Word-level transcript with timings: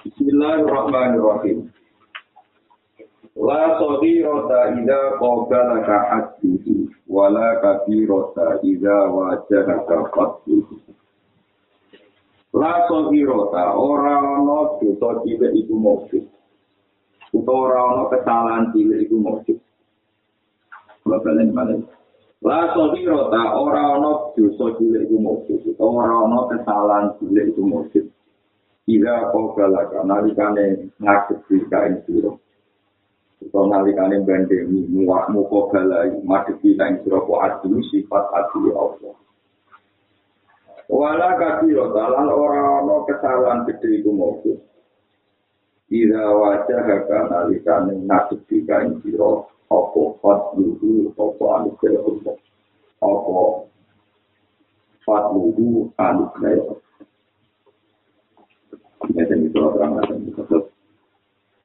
Bismillahirrahmanirrahim. 0.00 1.68
La 3.36 3.76
rota 3.76 4.60
idza 4.72 5.00
qabalaka 5.20 5.96
hadithu 6.08 6.88
wala 7.04 7.60
kabirata 7.60 8.64
idza 8.64 8.96
wajahaka 9.12 10.08
fatuhu. 10.08 10.80
La 12.56 12.88
rota 12.88 13.64
ora 13.76 14.16
ana 14.40 14.80
dosa 14.80 15.20
cilik 15.20 15.52
iku 15.68 15.76
mukti. 15.76 16.24
Utawa 17.36 17.60
ora 17.68 17.80
ana 17.92 18.02
kesalahan 18.08 18.64
cilik 18.72 19.04
iku 19.04 19.20
mukti. 19.20 19.52
Kula 21.04 21.20
balen 21.20 21.52
balen. 21.52 21.84
La 22.40 22.72
rota 22.72 23.42
ora 23.52 24.00
ana 24.00 24.32
dosa 24.32 24.64
cilik 24.80 25.12
iku 25.12 25.16
mukti. 25.20 25.60
Utawa 25.60 25.92
ora 25.92 26.16
ana 26.24 26.38
kesalahan 26.48 27.06
cilik 27.20 27.52
iku 27.52 27.68
mukti. 27.68 28.00
Ira 28.90 29.30
kau 29.30 29.54
galaka 29.54 30.02
nalikane 30.02 30.90
ngadepi 30.98 31.70
kain 31.70 32.02
siro. 32.02 32.42
Kau 33.54 33.70
nalikane 33.70 34.18
bandemi 34.26 34.82
muak 34.90 35.30
muko 35.30 35.70
galai 35.70 36.10
madepi 36.26 36.74
kain 36.74 36.98
siro 37.06 37.22
ko 37.22 37.38
adu 37.38 37.78
sifat 37.86 38.24
adu 38.34 38.74
Allah. 38.74 39.14
Wala 40.90 41.38
kasiro 41.38 41.94
dalan 41.94 42.26
orang-orang 42.34 43.06
kesalahan 43.06 43.62
gede 43.70 44.02
iku 44.02 44.10
mobil. 44.10 44.58
Ira 45.86 46.26
wajah 46.34 46.82
haka 46.82 47.18
nalikane 47.30 47.94
ngadepi 48.10 48.66
kain 48.66 48.98
siro. 49.06 49.46
Opo 49.70 50.18
fatluhu 50.18 51.14
opo 51.14 51.44
anugerah 51.54 52.02
Allah. 52.02 52.36
Opo 53.06 53.70
fatluhu 55.06 55.94
anugerah. 55.94 56.89
Ngeten 59.00 59.48
itu 59.48 59.56
orang 59.56 59.96
ngeten 59.96 60.28
disebut 60.28 60.68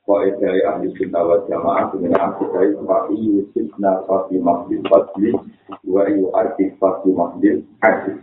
Kau 0.06 0.22
dari 0.22 0.62
ahli 0.62 0.94
cinta 0.94 1.18
wa 1.26 1.42
jamaah 1.50 1.90
dengan 1.90 2.30
aku 2.30 2.54
dari 2.54 2.78
Fa'i 2.78 3.18
Yusifna 3.18 4.06
Fa'i 4.06 4.38
Mahdil 4.38 4.86
Fadli 4.86 5.34
Wa 5.82 6.06
Yu 6.08 6.30
Arti 6.30 6.78
Fa'i 6.78 7.10
Mahdil 7.10 7.66
Arti 7.82 8.14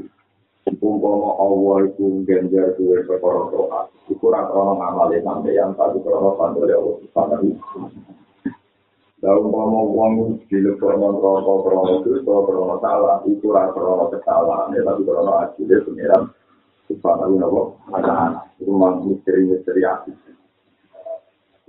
Umpama 0.79 1.35
Allah 1.43 1.91
itu 1.91 2.23
ganjar 2.23 2.79
dua 2.79 3.03
perkara 3.03 3.51
doa 3.51 3.81
Itu 4.07 4.31
orang 4.31 4.79
ngamalin 4.79 5.27
sampai 5.27 5.59
yang 5.59 5.75
tadi 5.75 5.99
krono 6.07 6.39
pandore 6.39 6.71
Allah 6.71 6.97
Subhanahu 7.03 7.51
Dan 9.19 9.35
umpama 9.43 9.81
uang 9.83 10.39
di 10.47 10.59
krono 10.79 11.19
itu 11.99 12.11
Kalau 12.23 12.43
krono 12.47 12.75
salah 12.79 13.21
orang 13.27 13.71
krono 13.75 14.05
kesalahan 14.07 14.71
Tapi 14.71 15.03
krono 15.03 15.33
akhirnya 15.35 16.23
pengiran 16.91 17.47
Subhanahu 17.47 17.77
wa 17.91 18.01
ta'ala 18.01 18.41
Itu 18.59 18.73
misteri-misteri 18.75 19.83
asli 19.87 20.15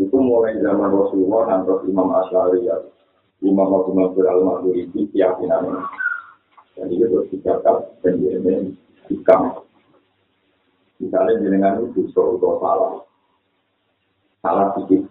Itu 0.01 0.15
mulai 0.17 0.57
zaman 0.57 0.89
Rasulullah 0.89 1.61
dan 1.63 1.69
Imam 1.85 2.09
Asyari 2.23 2.65
ya. 2.65 2.77
Imam 3.43 3.69
Abu 3.69 3.91
Mansur 3.93 4.25
al-Mahduridi 4.25 5.11
keyakinannya 5.13 5.83
Dan 6.79 6.87
itu 6.89 7.05
terus 7.05 7.27
dikatakan 7.29 7.85
penjelasan 8.01 8.73
hikam 9.11 9.63
Misalnya 11.03 11.41
jenengan 11.43 11.83
itu 11.83 12.07
atau 12.15 12.63
salah. 12.63 12.93
Salah 14.39 14.67
sedikit. 14.75 15.03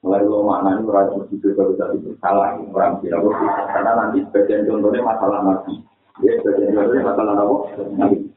Mulai 0.00 0.24
lo 0.24 0.44
maknanya 0.44 0.84
orang 0.84 1.28
itu 1.28 1.52
juga 1.52 1.68
bisa 1.72 1.92
salah. 2.20 2.60
Orang 2.60 3.00
tidak 3.00 3.24
karena 3.72 3.90
nanti 3.96 4.24
sebagian 4.28 4.68
contohnya 4.68 5.00
masalah 5.04 5.40
nabi 5.44 5.76
ya 6.24 6.40
sebagian 6.40 6.72
contohnya 6.72 7.04
masalah 7.04 7.32
nabi 7.36 8.29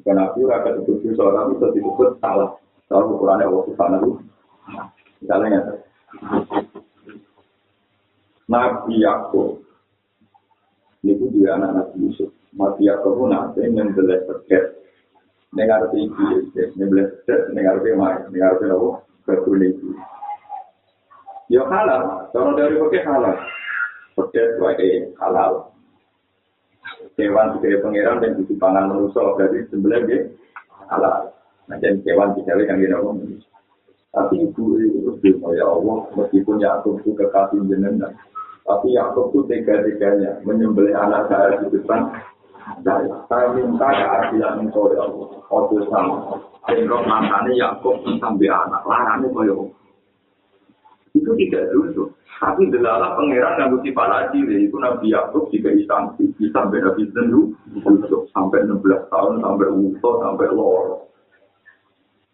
Karena 0.00 0.32
nabi 0.32 0.40
rakyat 0.48 0.74
itu 0.80 1.12
seorang 1.12 1.52
itu 1.52 1.66
disebut 1.76 2.16
salah. 2.18 2.56
Salah 2.88 3.06
ukurannya 3.08 3.48
Allah 3.48 3.64
Subhanahu 3.68 4.08
Misalnya, 5.22 5.78
Nabi 8.50 8.94
Yakub 8.98 9.62
itu 11.06 11.24
dia 11.34 11.54
anak 11.54 11.70
Nabi 11.78 12.10
Yusuf. 12.10 12.30
Nabi 12.52 12.90
Yakub 12.90 13.16
pun 13.16 13.30
nanti 13.32 13.64
membelah 13.70 14.18
terkait. 14.28 14.82
Dengar 15.52 15.88
tinggi, 15.94 16.52
membelah 16.74 17.06
terkait, 17.22 17.54
dengar 17.54 17.80
main, 17.80 18.28
dengar 18.28 18.58
apa? 18.58 18.90
Betul 19.24 19.62
itu. 19.62 19.94
Ya 21.48 21.62
halal, 21.68 22.28
kalau 22.34 22.58
dari 22.58 22.76
pakai 22.76 23.02
halal. 23.06 23.36
Terkait 24.18 24.58
sebagai 24.58 24.90
halal. 25.22 25.71
Hewan 27.18 27.56
sebagai 27.56 27.82
pangeran 27.84 28.22
dan 28.22 28.32
di 28.38 28.54
pangan 28.56 28.90
manusia 28.90 29.22
berarti 29.34 29.58
sebenarnya 29.70 30.06
dia 30.08 30.20
halal. 30.88 31.32
Nah, 31.70 31.76
jadi 31.78 31.98
hewan 32.04 32.34
tidak 32.36 32.66
yang 32.68 32.78
kita 32.80 32.96
ngomong. 33.00 33.40
Tapi 34.12 34.44
ibu 34.44 34.76
itu 34.76 35.08
berdoa 35.24 35.56
ya 35.56 35.64
Allah, 35.64 36.04
meskipun 36.12 36.60
Yakub 36.60 37.00
itu 37.00 37.16
kekasih 37.16 37.64
jenengan, 37.64 38.12
tapi 38.68 38.92
Yakub 38.92 39.32
itu 39.32 39.48
tega-teganya 39.48 40.44
menyembelih 40.44 40.92
anak 40.92 41.32
saya 41.32 41.64
di 41.64 41.72
depan 41.72 42.12
saya. 42.84 43.10
Saya 43.26 43.46
minta 43.56 43.88
keadilan 43.88 44.68
engkau 44.68 44.92
ya 44.94 45.02
Allah. 45.02 45.28
Ojo 45.50 45.76
sama. 45.90 46.38
Sehingga 46.68 47.02
matanya 47.08 47.52
Yakub 47.56 48.04
sampai 48.06 48.48
anak. 48.52 48.82
Larangnya 48.86 49.28
kaya 49.34 49.54
Itu 51.12 51.30
tidak 51.36 51.64
dulu. 51.74 52.12
Tapi 52.42 52.74
delala 52.74 53.14
pangeran 53.14 53.54
yang 53.54 53.70
mesti 53.70 53.94
para 53.94 54.26
itu 54.34 54.74
Nabi 54.74 55.14
Yakub 55.14 55.46
juga 55.54 55.70
istansi 55.78 56.34
bisa 56.34 56.66
beda 56.66 56.90
bisnis 56.98 57.30
dulu 57.30 57.54
sampai 58.34 58.66
16 58.66 58.82
tahun 59.14 59.38
sampai 59.38 59.70
uso 59.70 60.10
sampai 60.18 60.50
lor. 60.50 61.06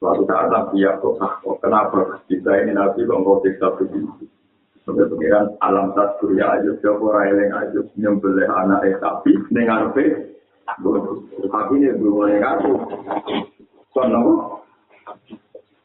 Suatu 0.00 0.24
saat 0.24 0.48
Nabi 0.48 0.80
Yakub 0.80 1.20
oh, 1.20 1.60
kenapa 1.60 2.24
kita 2.24 2.56
ini 2.56 2.72
Nabi 2.72 3.04
kok 3.04 3.20
nggak 3.20 3.40
siksa 3.44 3.68
begitu? 3.76 4.24
Sampai 4.88 5.12
pangeran 5.12 5.52
alam 5.60 5.92
tas 5.92 6.16
surya 6.24 6.56
aja 6.56 6.72
siapa 6.80 7.04
yang 7.28 7.52
aja 7.52 7.80
nyembelih 8.00 8.48
anak 8.48 8.88
sapi 9.04 9.36
dengan 9.52 9.92
apa? 9.92 10.04
Tapi 11.52 11.72
ini 11.84 11.92
belum 12.00 12.16
boleh 12.16 12.36
ngaku. 12.40 12.72
Kono, 13.92 14.20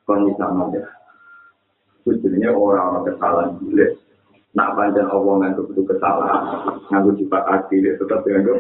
kono 0.08 0.32
sama 0.40 0.72
ya. 0.72 0.88
Sebenarnya 2.08 2.56
orang-orang 2.56 3.04
kesalahan 3.12 3.52
gila. 3.60 3.88
Nak 4.54 4.78
panjang 4.78 5.10
Allah 5.10 5.34
ngantuk 5.42 5.74
itu 5.74 5.82
kesalahan, 5.90 6.42
ngantuk 6.94 7.18
sifat 7.18 7.44
hati, 7.50 7.82
dia 7.82 7.98
tetap 7.98 8.22
dianggap. 8.22 8.58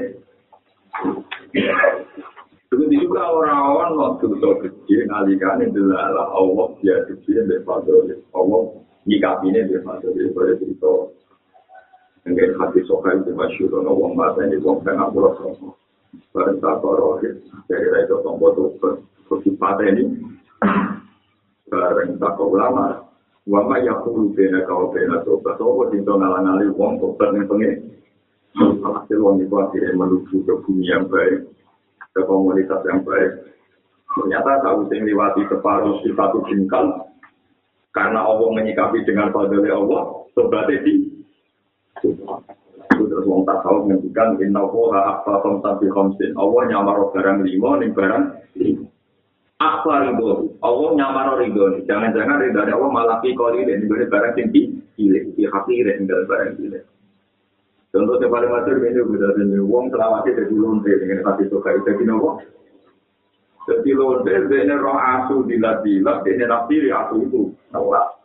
Begitu 2.74 3.06
juga 3.06 3.30
orang-orang 3.30 3.94
waktu 4.02 4.26
itu 4.34 4.50
kecil, 4.66 5.00
ngalikan 5.06 5.62
itu 5.62 5.86
adalah 5.94 6.34
Allah 6.34 6.74
dia 6.82 6.98
kecil, 7.06 7.46
dia 7.46 7.62
pada 7.62 7.94
Allah 8.34 8.62
nyikapinya 9.06 9.62
dia 9.70 9.80
pada 9.86 10.10
dia 10.10 10.34
pada 10.34 10.58
cerita. 10.58 10.94
Enggak 12.26 12.58
hati 12.58 12.82
sokai 12.90 13.22
itu 13.22 13.36
masyur, 13.38 13.84
Allah 13.86 14.10
mata 14.18 14.42
ini 14.48 14.58
wong 14.64 14.82
tengah 14.82 15.12
pulau 15.14 15.38
sama. 15.38 15.76
Barang 16.34 16.58
tak 16.58 16.82
rohit, 16.82 17.46
dari 17.70 17.90
itu 17.90 18.16
tombol 18.26 18.54
itu 18.58 18.90
kesifatan 19.30 19.94
ini. 19.94 20.04
Barang 21.70 22.18
tak 22.18 22.42
ulama, 22.42 23.06
Wama 23.44 23.76
ya 23.84 24.00
kulu 24.00 24.32
bena 24.32 24.64
kau 24.64 24.88
bena 24.96 25.20
tobat. 25.28 25.60
Sopo 25.60 25.92
cinta 25.92 26.16
ngalang-ngali 26.16 26.72
wong 26.80 26.96
tobat 27.04 27.36
yang 27.36 27.44
pengen. 27.52 27.92
Hasil 28.56 29.20
wong 29.20 29.44
itu 29.44 29.56
akhirnya 29.60 29.92
menuju 30.00 30.48
ke 30.48 30.54
bumi 30.64 30.88
yang 30.88 31.04
baik. 31.12 31.52
Ke 32.16 32.24
komunitas 32.24 32.80
yang 32.88 33.04
baik. 33.04 33.52
Ternyata 34.16 34.64
tahu 34.64 34.88
sing 34.88 35.04
liwati 35.04 35.44
separuh 35.52 36.00
di 36.08 36.16
satu 36.16 36.40
jengkal. 36.48 37.12
Karena 37.92 38.24
Allah 38.24 38.48
menyikapi 38.48 39.04
dengan 39.04 39.36
fadli 39.36 39.68
Allah. 39.68 40.24
Tobat 40.32 40.72
itu. 40.72 41.12
Terus 42.00 43.28
wong 43.28 43.44
tak 43.44 43.60
tahu 43.60 43.92
menghentikan. 43.92 44.40
Inna 44.40 44.64
Allah 44.64 44.88
ha'afah 44.96 45.38
khomsan 45.44 45.74
fi 45.84 45.88
khomsin. 45.92 46.32
Allah 46.40 46.62
nyamar 46.72 47.12
barang 47.12 47.44
lima, 47.44 47.70
nih 47.84 47.92
barang 47.92 48.24
lima. 48.56 48.88
Akbar 49.62 50.10
itu, 50.10 50.58
Allah 50.66 50.90
nyamar 50.98 51.28
ridho. 51.38 51.86
Jangan-jangan 51.86 52.42
ridho 52.42 52.58
dari 52.58 52.72
Allah 52.74 52.90
malah 52.90 53.18
pikori 53.22 53.68
dan 53.68 53.86
diberi 53.86 54.10
barang 54.10 54.34
tinggi, 54.34 54.74
pilih, 54.98 55.34
di 55.38 55.44
hati 55.46 55.86
dan 55.86 56.04
tinggal 56.04 56.26
barang 56.26 56.58
pilih. 56.58 56.84
Contoh 57.94 58.18
yang 58.18 58.34
paling 58.34 58.50
masuk 58.50 58.82
ini 58.82 59.00
udah 59.06 59.32
ini, 59.38 59.58
uang 59.62 59.94
selawatnya 59.94 60.34
jadi 60.34 60.56
lonte 60.58 60.90
dengan 60.98 61.30
hati 61.30 61.46
suka 61.46 61.78
itu 61.78 61.86
jadi 61.86 62.04
nopo. 62.10 62.42
Jadi 63.70 63.90
lonte, 63.94 64.34
ini 64.34 64.74
roh 64.74 64.98
asu 64.98 65.46
dilat-dilat, 65.46 66.26
ini 66.26 66.44
nafsi 66.50 66.90
asu 66.90 67.16
itu, 67.22 67.42
nolak. 67.70 68.18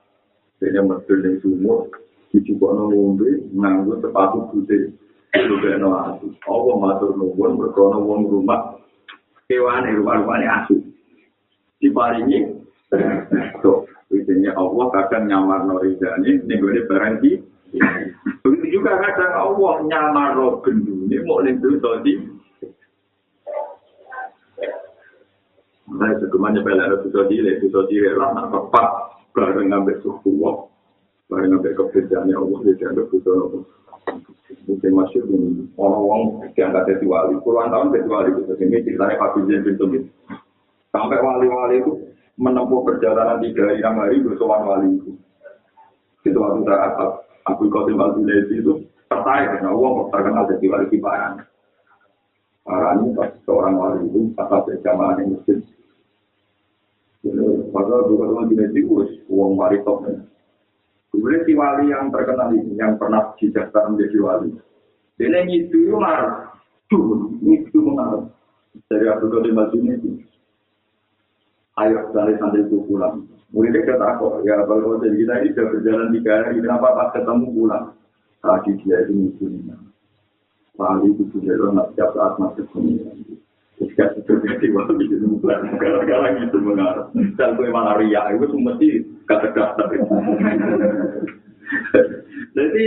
Ini 0.65 0.81
mesti 0.81 1.13
yang 1.21 1.37
sumur, 1.45 1.87
dicoba 2.33 2.81
nolombe, 2.81 3.29
nganggur 3.53 4.01
sepatu 4.01 4.49
putih, 4.51 4.91
itu 5.37 5.55
no 5.77 5.89
asu. 6.01 6.33
Allah 6.49 6.75
matur 6.81 7.15
nuwun, 7.15 7.61
berkono 7.61 8.03
wong 8.03 8.27
rumah, 8.27 8.81
kewan 9.47 9.85
rumah-rumahnya 9.85 10.65
asu. 10.65 10.81
Diparingi 11.79 12.39
tuh 13.63 13.87
biasanya 14.09 14.57
Allah 14.57 14.87
kadang 14.95 15.25
nyamar 15.29 15.69
norizani 15.69 16.41
nih 16.43 16.57
gue 16.57 16.81
di 17.21 17.33
begitu 18.41 18.67
juga 18.81 18.97
kadang 18.99 19.33
Allah 19.37 19.75
nyamar 19.85 20.29
roh 20.35 20.65
gendu 20.65 21.05
ini 21.07 21.17
mau 21.25 21.45
lintu 21.45 21.77
tadi 21.79 22.39
Nah, 25.89 26.13
segeman 26.21 26.53
nyepel 26.53 26.77
ada 26.77 27.01
dosa 27.01 27.25
cilik, 27.33 27.65
dosa 27.65 27.89
cilik 27.89 28.13
lah, 28.21 28.37
nak 28.37 28.53
tepat, 28.53 28.89
bareng 29.33 29.73
ngambil 29.73 29.97
suku 30.05 30.37
wong, 30.37 30.69
bareng 31.33 31.57
ngambil 31.57 31.73
kebedaannya 31.81 32.37
Allah, 32.37 32.59
dianggap 32.77 33.09
dosa 33.09 33.31
nopo. 33.33 33.59
Mungkin 34.69 34.93
masuk 34.93 35.25
ini, 35.33 35.65
orang-orang 35.81 36.53
diangkat 36.53 36.93
jadi 36.93 37.07
wali, 37.09 37.41
puluhan 37.41 37.73
tahun 37.73 37.97
jadi 37.97 38.05
wali, 38.05 38.31
ini 38.37 38.85
ceritanya 38.85 39.17
Pak 39.17 39.31
Bijen 39.41 39.65
bin 39.65 39.75
Tumit. 39.81 40.05
Sampai 40.99 41.23
wali-wali 41.23 41.79
itu 41.79 41.93
menempuh 42.43 42.83
perjalanan 42.83 43.39
tiga 43.39 43.71
hari 43.71 43.79
enam 43.79 44.03
hari 44.03 44.19
bersowan 44.19 44.67
wali 44.67 44.99
itu. 44.99 45.15
Itu 46.27 46.39
waktu 46.43 46.67
saat 46.67 46.99
Abu 47.47 47.71
Qasim 47.71 48.03
al 48.03 48.19
itu 48.19 48.83
tertarik 49.07 49.49
karena 49.55 49.71
uang 49.71 50.11
terkenal 50.11 50.51
jadi 50.51 50.67
wali 50.67 50.87
kibaran. 50.91 51.47
Para 52.67 52.99
ini 52.99 53.15
seorang 53.47 53.79
wali 53.79 54.11
itu 54.11 54.35
pas 54.35 54.51
sampai 54.51 54.83
jamaah 54.83 55.23
yang 55.23 55.39
masjid. 55.39 55.59
Padahal 57.71 58.11
dua 58.11 58.27
tahun 58.27 58.51
Junaidi 58.51 58.83
itu 58.83 59.07
uang 59.31 59.55
wali 59.55 59.79
top. 59.87 60.03
Kemudian 61.15 61.47
si 61.47 61.55
wali 61.55 61.95
yang 61.95 62.11
terkenal 62.11 62.51
ini 62.59 62.75
yang 62.75 62.99
pernah 62.99 63.39
dijadikan 63.39 63.95
menjadi 63.95 64.19
wali. 64.19 64.51
Dia 65.15 65.47
itu 65.47 65.95
marah. 65.95 66.59
Tuh, 66.91 67.39
itu 67.47 67.79
marah. 67.87 68.27
Dari 68.91 69.07
Abu 69.07 69.31
Qasim 69.31 69.55
al 69.55 69.71
itu. 69.71 70.28
Ayo 71.85 72.11
dari 72.15 72.35
sambil 72.39 72.67
itu 72.67 72.83
pulang. 72.87 73.27
Muridnya 73.49 73.81
kata 73.81 74.07
aku, 74.19 74.45
ya 74.45 74.61
kalau 74.69 75.01
jadi 75.01 75.17
kita 75.17 75.35
ini 75.41 75.49
sudah 75.57 75.67
berjalan 75.73 76.09
tiga 76.13 76.33
hari, 76.45 76.61
kenapa 76.61 76.89
pas 76.93 77.09
ketemu 77.17 77.47
pulang? 77.57 77.85
Tadi 78.45 78.71
dia 78.85 78.99
ini 79.09 79.33
dunia. 79.41 79.77
Wali 80.77 81.11
itu 81.11 81.25
sudah 81.33 81.73
nak 81.73 81.97
setiap 81.97 82.13
saat 82.13 82.37
masuk 82.37 82.69
dunia. 82.77 83.09
Jika 83.81 84.05
itu 84.21 84.33
jadi 84.45 84.67
wali 84.77 85.05
itu 85.09 85.27
bukan 85.27 85.81
gara-gara 85.81 86.29
gitu 86.45 86.59
mengarah. 86.61 87.09
Dan 87.41 87.57
gue 87.57 87.73
malah 87.73 87.97
ria, 87.97 88.29
itu 88.37 88.57
mesti 88.61 88.89
kata-kata. 89.25 89.83
Jadi 92.59 92.85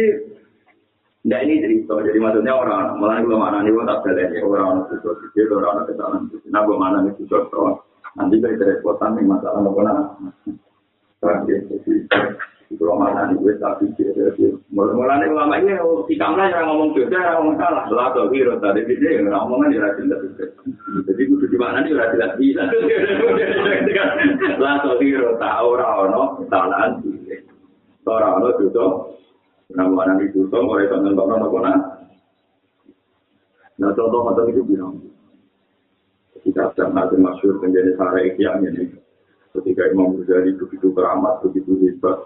Nah 1.21 1.37
ini 1.37 1.61
cerita, 1.61 2.01
jadi 2.01 2.17
maksudnya 2.17 2.49
orang, 2.49 2.97
malah 2.97 3.21
gue 3.21 3.37
mana 3.37 3.61
nih, 3.61 3.69
gue 3.69 3.85
tak 3.85 4.01
belajar 4.01 4.41
orang 4.41 4.89
orang 4.89 4.89
itu, 4.89 5.53
orang 5.53 5.69
orang 5.69 5.85
kesalahan, 5.85 6.21
nah 6.49 6.65
gue 6.65 6.77
mana 6.81 6.97
nih 7.05 7.13
susah 7.21 7.45
nanti 8.19 8.35
kita 8.39 8.55
kerepotan 8.59 9.19
yang 9.19 9.27
masalah 9.31 9.63
apa 9.63 9.81
nak 9.85 9.97
jadi 11.21 12.79
kalau 12.79 12.95
mana 12.95 13.27
nih 13.27 13.35
gue 13.35 13.53
tapi 13.59 13.91
jadi 13.99 14.55
mulai 14.71 15.27
ulama 15.27 15.59
ini 15.59 15.75
si 16.07 16.15
kamla 16.15 16.47
yang 16.47 16.71
ngomong 16.71 16.95
juga 16.95 17.19
yang 17.19 17.43
ngomong 17.43 17.55
salah 17.59 17.83
lah 17.91 18.15
tuh 18.15 18.31
hero 18.31 18.55
tadi 18.63 18.87
dia 18.87 19.19
yang 19.19 19.27
ngomong 19.27 19.67
kan 19.67 19.75
jelas 19.75 19.91
jelas 19.99 20.23
jadi 21.03 21.21
gue 21.27 21.47
di 21.51 21.57
mana 21.59 21.83
nih 21.83 21.91
jelas 21.91 22.31
bisa 22.39 22.63
lah 24.55 24.75
tuh 24.87 24.95
hero 25.03 25.35
tahu 25.35 25.69
rano 25.75 26.23
kesalahan 26.39 27.03
orang 28.07 28.39
lo 28.39 28.49
juga 28.57 28.85
nama 29.71 30.07
anak 30.07 30.31
itu 30.31 30.47
tuh 30.47 30.63
mulai 30.63 30.87
tahun 30.87 31.11
tahun 31.15 31.47
apa 31.47 31.59
nah 33.79 33.91
contoh 33.95 34.21
macam 34.23 34.47
itu 34.47 34.63
bilang 34.63 34.95
Ketika 36.41 36.73
sedang 36.73 36.97
nanti 36.97 37.21
masyur 37.21 37.61
menjadi 37.61 37.93
sarah 38.01 38.17
ikhyan 38.25 38.65
ini. 38.65 38.97
Ketika 39.53 39.93
Imam 39.93 40.17
Ghazali 40.17 40.57
begitu 40.57 40.89
keramat, 40.89 41.45
begitu 41.45 41.77
hebat. 41.85 42.17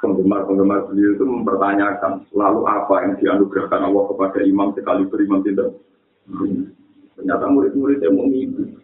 Penggemar-penggemar 0.00 0.88
beliau 0.88 1.12
itu 1.12 1.26
mempertanyakan 1.28 2.24
lalu 2.32 2.60
apa 2.64 2.94
yang 3.04 3.12
dianugerahkan 3.20 3.84
Allah 3.84 4.04
kepada 4.08 4.38
imam 4.46 4.72
sekali 4.72 5.02
berimam 5.12 5.44
tidak. 5.44 5.76
Ternyata 7.20 7.44
murid-murid 7.52 8.00
yang 8.00 8.16
mengikuti. 8.16 8.80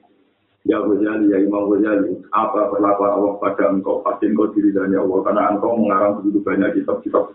Ya 0.68 0.76
Ghazali, 0.76 1.32
ya 1.32 1.40
Imam 1.40 1.72
Ghazali, 1.72 2.20
apa 2.36 2.68
perlakuan 2.68 3.16
Allah 3.16 3.32
pada 3.40 3.72
engkau? 3.72 4.04
Pasti 4.04 4.28
engkau 4.28 4.52
diri 4.52 4.76
dari 4.76 4.96
Allah, 4.96 5.24
karena 5.24 5.42
engkau 5.56 5.76
mengarang 5.76 6.20
begitu 6.20 6.40
banyak 6.44 6.68
kitab-kitab. 6.76 7.32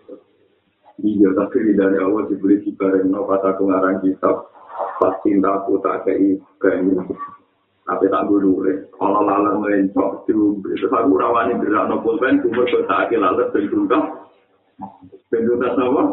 Iya, 1.00 1.30
tapi 1.34 1.74
dari 1.74 1.98
Allah 1.98 2.28
diberi 2.30 2.62
dibareng, 2.62 3.08
no, 3.10 3.24
kata 3.26 3.58
pengarang 3.58 4.04
kitab, 4.04 4.50
pas 5.00 5.16
cintaku 5.24 5.80
tak 5.80 6.04
kei 6.04 6.36
banyu 6.60 7.00
tapi 7.88 8.06
tak 8.12 8.26
gulure 8.30 8.92
kalau 9.00 9.26
lalat 9.26 9.56
melencok 9.58 10.30
diumbe 10.30 10.76
terus 10.78 10.94
aku 10.94 11.18
rawani 11.18 11.58
gerak 11.64 11.90
no 11.90 12.04
pulpen 12.06 12.44
kumur 12.46 12.68
ke 12.68 12.86
tak 12.86 13.10
lalat 13.16 13.50
dan 13.50 13.66
tuntas 13.72 14.04
pendutas 15.32 15.74
apa? 15.74 16.04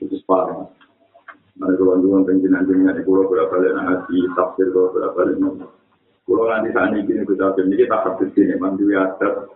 itu 0.00 0.16
separuh 0.22 0.70
Nah, 1.52 1.68
kalau 1.76 2.00
juga 2.00 2.32
pengen 2.32 2.64
jenengan 2.64 2.96
di 2.96 3.04
pulau 3.04 3.28
berapa 3.28 3.52
balik 3.52 3.76
ngaji 3.76 4.24
tafsir 4.32 4.72
kalau 4.72 4.88
berapa 4.88 5.12
balik 5.12 5.36
Pulau 6.24 6.48
nanti 6.48 6.72
ini 6.72 7.04
gini 7.04 7.22
kita 7.28 7.52
jadi 7.58 7.74
kita 7.76 7.96
habis 8.08 8.32
ini 8.40 8.56
mandi 8.56 8.88
adat 8.94 9.52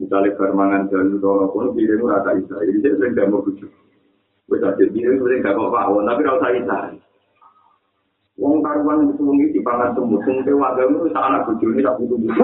misalnya 0.00 0.34
permangan 0.34 0.88
jalan 0.90 1.20
kalau 1.20 1.52
pun 1.52 1.76
dirimu 1.78 2.10
rata 2.10 2.32
isa 2.34 2.58
ini 2.64 2.80
saya 2.80 2.96
sering 2.96 3.12
gak 3.14 3.28
mau 3.30 3.44
bujuk. 3.44 3.70
Kita 4.50 4.72
jadi 4.80 4.98
sering 5.20 5.40
gak 5.44 5.54
mau 5.54 5.70
pawon 5.70 6.08
tapi 6.10 6.26
kalau 6.26 6.40
saya 6.42 6.58
Wong 8.38 8.62
karuan 8.62 9.10
itu 9.10 9.18
wong 9.26 9.42
di 9.50 9.58
pangan 9.66 9.98
semut, 9.98 10.22
sing 10.22 10.38
ke 10.46 10.54
wagam 10.54 10.94
itu 10.94 11.10
tak 11.10 11.26
anak 11.26 11.42
bujuk 11.50 11.74
ini 11.74 11.82
tak 11.82 11.98
butuh 11.98 12.14
bujuk. 12.22 12.38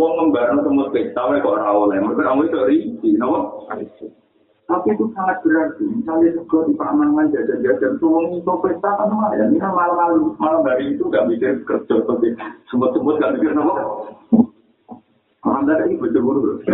Wong 0.00 0.12
ngembarno 0.16 0.64
semut 0.64 0.88
pesta, 0.96 1.28
kok 1.28 1.44
ora 1.44 1.76
oleh, 1.76 2.00
mereka 2.00 2.32
kamu 2.32 2.48
itu 2.48 2.58
rinci, 2.64 3.10
nopo. 3.20 3.68
Tapi 3.68 4.88
itu 4.96 5.04
sangat 5.12 5.44
berarti, 5.44 5.84
misalnya 5.84 6.32
juga 6.32 6.64
di 6.64 6.72
pangan 6.80 7.28
jajan-jajan, 7.28 8.00
tuh 8.00 8.08
wong 8.16 8.40
itu 8.40 8.54
pesta 8.64 8.88
kan 8.96 9.12
lumayan, 9.12 9.52
ini 9.52 9.60
malam 9.60 10.32
malam 10.40 10.64
hari 10.64 10.96
itu 10.96 11.04
gak 11.12 11.28
bisa 11.28 11.52
kerja 11.68 11.94
seperti 12.00 12.32
semut-semut 12.72 13.20
gak 13.20 13.36
mikir 13.36 13.52
nopo. 13.52 13.76
Orang 15.44 15.68
tadi 15.68 15.92
ini 15.92 16.00
bujuk 16.00 16.64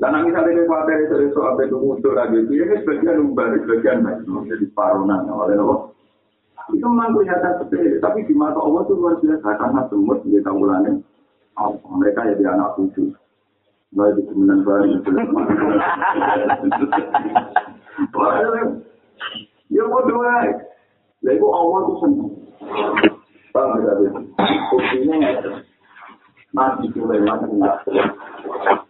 Dan 0.00 0.16
misalnya 0.24 0.48
ini 0.56 0.64
pada 0.64 0.96
itu 0.96 1.28
itu 1.28 1.76
muncul 1.76 2.16
lagi, 2.16 2.40
ini 2.40 2.72
sebagian 2.80 3.20
umbar, 3.20 3.52
sebagian 3.52 4.00
baik, 4.00 4.24
jadi 4.48 4.64
parunan, 4.72 5.28
oleh 5.28 5.60
nopo. 5.60 5.99
Itu 6.70 6.86
memang 6.86 7.16
kelihatan 7.16 7.58
sepele, 7.58 7.98
tapi 7.98 8.22
di 8.28 8.34
mata 8.36 8.60
Allah 8.60 8.84
itu 8.84 8.94
luar 8.94 9.16
biasa 9.18 9.48
karena 9.58 9.80
semut 9.88 10.18
di 10.22 10.38
tamulannya 10.44 11.00
mereka 11.90 12.24
jadi 12.32 12.44
anak 12.56 12.78
cucu. 12.78 13.12
Baik 13.90 14.14
di 14.16 14.22
kemudian 14.30 14.62
itu. 14.86 15.10
Ya 19.70 19.86
mau 19.86 20.02
dua, 20.02 20.50
lalu 21.22 21.46
Allah 21.46 21.78
itu 21.78 21.94
senang. 22.02 22.30
Paham? 23.54 23.78
Buktinya 24.66 25.30
itu. 25.30 25.50
Nabi 26.50 26.90
Sulaiman 26.90 27.54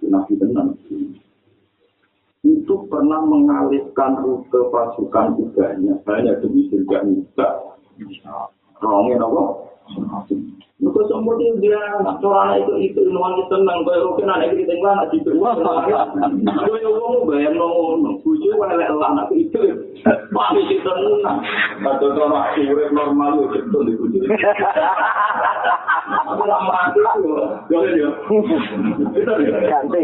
Nabi 0.08 0.32
tenang. 0.40 0.72
Itu 2.40 2.88
pernah 2.88 3.20
mengalihkan 3.28 4.24
rute 4.24 4.60
pasukan 4.72 5.36
kudanya 5.36 6.00
hanya 6.08 6.32
demi 6.40 6.72
surga 6.72 7.04
Nisa 7.04 7.69
Rongin 8.80 9.20
apa? 9.20 9.42
Itu 10.80 11.00
semua 11.12 11.36
dia 11.36 11.52
dia 11.60 11.76
nak 12.00 12.24
corana 12.24 12.56
itu 12.56 12.72
itu 12.80 13.04
nuan 13.12 13.36
itu 13.36 13.52
tenang 13.52 13.84
kau 13.84 13.92
rokin 14.00 14.32
anak 14.32 14.56
itu 14.56 14.64
tinggal 14.64 14.96
nak 14.96 15.12
jitu. 15.12 15.36
Kau 15.36 15.52
yang 16.80 16.96
ngomong 16.96 17.28
bayang 17.28 17.60
ngomong, 17.60 18.16
bujuk 18.24 18.56
welek 18.56 18.88
lah 18.96 19.12
nak 19.12 19.28
itu. 19.36 19.60
Pasti 20.32 20.60
itu 20.72 20.80
tenang. 20.80 21.44
Kata 21.84 22.06
corana 22.16 22.56
urip 22.56 22.96
normal 22.96 23.44
itu 23.44 23.60
betul 23.60 23.82
di 23.84 23.92
bujuk. 24.00 24.24
Aku 26.32 26.42
lama 26.48 26.96
itu, 26.96 27.04
boleh 27.68 27.90
dia. 27.92 28.08
Ganti. 29.68 30.02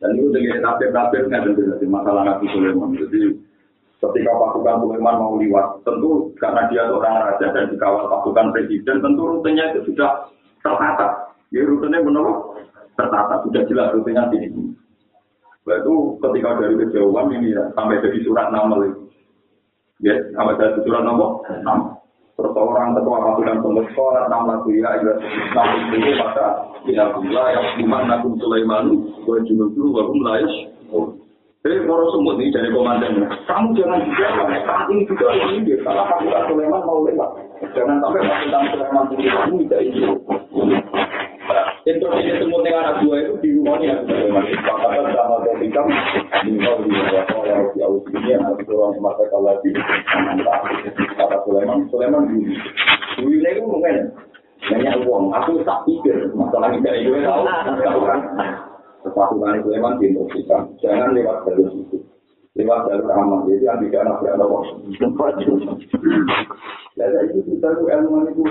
Dan 0.00 0.16
itu 0.16 0.32
dengan 0.32 0.64
tafsir-tafsir 0.64 1.28
kan 1.28 1.44
jadi 1.52 1.86
masalah 1.86 2.24
Nabi 2.24 2.48
Sulaiman. 2.56 2.96
Jadi 2.96 3.36
ketika 4.00 4.32
pasukan 4.32 4.80
Sulaiman 4.80 5.16
mau 5.20 5.36
liwat, 5.36 5.84
tentu 5.84 6.32
karena 6.40 6.64
dia 6.72 6.88
seorang 6.88 7.20
raja 7.20 7.46
dan 7.52 7.68
dikawal 7.68 8.08
pasukan 8.08 8.48
presiden, 8.56 9.04
tentu 9.04 9.22
rutenya 9.28 9.76
itu 9.76 9.92
sudah 9.92 10.32
tertata. 10.64 11.36
Ya 11.52 11.68
rutenya 11.68 12.00
benar 12.00 12.24
tertata, 12.96 13.44
sudah 13.44 13.62
jelas 13.68 13.92
rutenya 13.92 14.24
di 14.32 14.48
sini. 14.48 14.62
Itu 15.68 16.16
ketika 16.18 16.56
dari 16.56 16.74
kejauhan 16.80 17.36
ini 17.36 17.52
ya, 17.52 17.68
sampai 17.76 18.00
jadi 18.00 18.18
surat 18.24 18.48
nama 18.48 18.80
itu. 18.80 19.04
Ya, 20.00 20.16
sampai 20.32 20.56
jadi 20.56 20.80
surat 20.80 21.04
nama. 21.04 21.44
Terus 22.40 22.56
orang 22.56 22.96
ketua 22.96 23.20
pasukan 23.20 23.60
semut 23.60 23.86
sholat 23.92 24.24
enam 24.32 24.48
lagu 24.48 24.72
ya, 24.72 24.96
ya 24.96 25.12
enam 25.52 25.68
itu 25.92 26.16
maka 26.16 26.46
tidak 26.88 27.12
pula 27.12 27.44
yang 27.52 27.68
iman 27.84 28.02
nakum 28.08 28.32
Sulaiman, 28.40 28.96
gue 29.28 29.38
junuh 29.44 29.68
dulu, 29.76 30.00
gue 30.00 30.16
melayas. 30.16 30.54
Jadi 31.60 31.84
kalau 31.84 32.08
semut 32.16 32.40
ini 32.40 32.48
dari 32.48 32.72
komandan, 32.72 33.20
kamu 33.44 33.76
jangan 33.76 34.00
juga 34.08 34.26
saat 34.64 34.88
ini 34.88 35.04
juga 35.04 35.36
ini 35.36 35.68
dia 35.68 35.76
salah 35.84 36.08
pasukan 36.08 36.48
Sulaiman 36.48 36.80
mau 36.88 37.04
lewat. 37.04 37.30
Jangan 37.76 38.00
sampai 38.00 38.24
pasukan 38.24 38.62
Sulaiman 38.72 39.04
ini 39.12 39.68
tidak 39.68 39.80
ini. 39.84 40.00
Instruksi 41.80 42.28
semut 42.36 42.60
yang 42.68 42.76
anak 42.76 43.00
dua 43.00 43.24
itu 43.24 43.32
di 43.40 43.48
rumahnya. 43.56 44.04
Pakatan 44.04 45.16
sama 45.16 45.40
dan 45.48 45.56
hitam 45.64 45.86
di 46.44 46.50
rumah 46.60 46.76
oleh 47.40 47.56
di 47.72 47.80
awal 47.80 48.04
ini 48.04 48.28
yang 48.36 48.44
harus 48.44 48.68
orang 48.68 48.92
semasa 49.00 49.22
kalau 49.32 49.56
di 49.64 49.70
kata 51.16 51.36
Sulaiman, 51.48 51.88
Sulaiman 51.88 52.28
dulu. 52.28 52.52
Dulu 53.16 53.32
ini 53.32 53.48
itu 53.48 53.62
mungkin 53.64 53.96
banyak 54.60 54.94
uang. 55.08 55.24
Aku 55.40 55.64
tak 55.64 55.88
pikir 55.88 56.28
masalah 56.36 56.68
ini 56.68 56.84
dari 56.84 57.00
gue 57.08 57.24
tahu, 57.24 57.48
kan 57.48 58.28
Sulaiman 59.64 59.96
diinstruksikan, 59.96 60.76
jangan 60.84 61.16
lewat 61.16 61.48
jalur 61.48 61.72
itu. 61.72 61.96
Lewat 62.58 62.90
jalur 62.90 63.14
aman, 63.14 63.46
jadi 63.46 63.62
yang 63.62 63.78
tidak 63.78 64.02
anak 64.10 64.16
berada 64.26 64.42
Jadi 66.98 67.16
itu 67.30 67.38
kita 67.46 67.68
itu 67.78 67.84
ilmu 67.86 68.26
itu. 68.26 68.42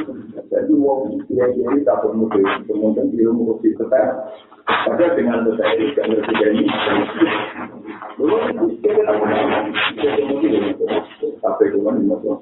Jadi 0.48 0.74
wong 0.79 1.20
kira-kira 1.27 1.84
tak 1.84 2.08
perlu 2.08 2.32
kemudian 2.63 3.12
ilmu 3.12 3.51
mesti 3.51 3.75
tetap. 3.75 4.39
Ada 4.88 5.20
dengan 5.20 5.44
tetap 5.44 5.75
itu 5.75 5.91
kan 6.00 6.15
lebih 6.15 6.32
dari 6.32 6.63
Lalu 8.24 8.36
kita 8.79 8.88
kita 8.88 9.13
kita 10.00 10.22
mungkin 10.32 10.51
sampai 11.44 11.68
ke 11.68 11.77
mana 11.84 12.00
itu. 12.00 12.34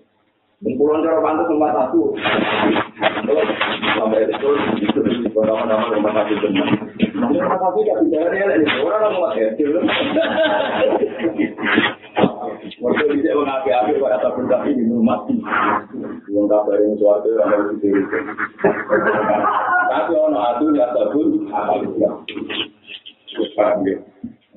Kumpulan 0.58 1.06
cara 1.06 1.22
pantas 1.26 1.50
nomor 1.50 1.70
satu. 1.74 2.02
Sampai 3.98 4.30
itu 4.30 4.50
itu 4.78 5.00
di 5.06 5.30
nama-nama 5.34 5.90
nomor 5.90 6.12
satu 6.14 6.34
benar. 6.38 6.97
Orang 7.48 7.64
tak 14.20 14.36
benda 14.36 14.58
ini 14.68 14.84
mati. 15.00 15.36
Yang 16.28 16.52
yang 16.52 16.96
suatu. 17.00 17.30
Tapi 19.88 20.12
orang 20.12 20.36
atu 20.36 20.66
ya 20.76 20.92
sabun? 20.92 21.48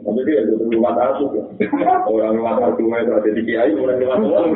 Tapi 0.01 0.21
dia 0.27 0.41
itu 0.43 0.55
rumah 0.59 0.93
satu. 0.99 1.25
Orang 2.11 2.35
rumah 2.35 2.55
satu 2.59 2.81
itu 2.83 3.13
ada 3.15 3.31
di 3.31 3.43
kiai, 3.47 3.71
orang 3.79 4.03
rumah 4.03 4.19
satu. 4.19 4.51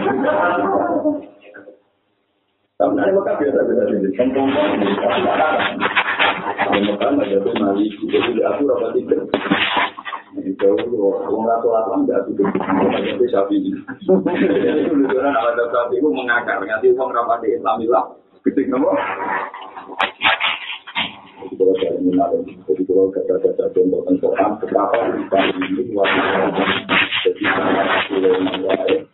Tapi 2.75 2.91
nanti 2.99 3.15
mereka 3.15 3.39
biasa-biasa 3.39 3.87
sendiri. 3.87 4.19
Ini. 13.51 13.55
Ini. 13.55 13.71
Mengakar. 16.05 16.59
Nanti 16.65 16.89
uang 16.95 17.11
rapat 17.13 17.39
di 17.43 17.49
Islamilah. 17.59 18.05
Ketik 18.45 18.69
nomor. 18.69 18.97
Jadi 21.45 22.83
kalau 22.89 23.13
kata-kata 23.13 23.65
contoh 23.77 24.01
ini 24.09 25.93
warna 25.93 26.51
jadi 27.25 27.45
sangat 27.53 27.89
sulit 28.09 28.37
mengenai 28.41 29.14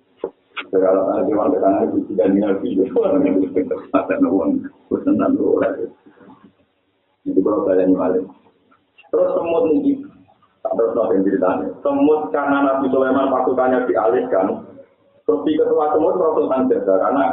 Terus 9.11 9.29
semut 9.35 9.67
ini, 9.75 9.99
terus 10.63 10.91
nanti 10.95 11.19
ceritanya. 11.27 11.67
Semut 11.83 12.31
karena 12.31 12.57
Nabi 12.63 12.87
Sulaiman 12.87 13.27
pasukannya 13.27 13.83
dialihkan. 13.91 14.47
Terus 15.27 15.41
di 15.43 15.59
ketua 15.59 15.91
semut 15.91 16.15
Rasul 16.15 16.47
Tanjada 16.47 16.93
karena 16.95 17.25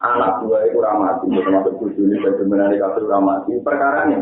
anak 0.00 0.44
dua 0.44 0.68
itu 0.68 0.78
ramati, 0.80 1.28
termasuk 1.32 1.76
tujuh 1.80 2.04
ini 2.08 2.16
bagaimana 2.20 2.72
di 2.72 2.76
kasus 2.80 3.08
ramati. 3.08 3.52
Perkaranya 3.64 4.20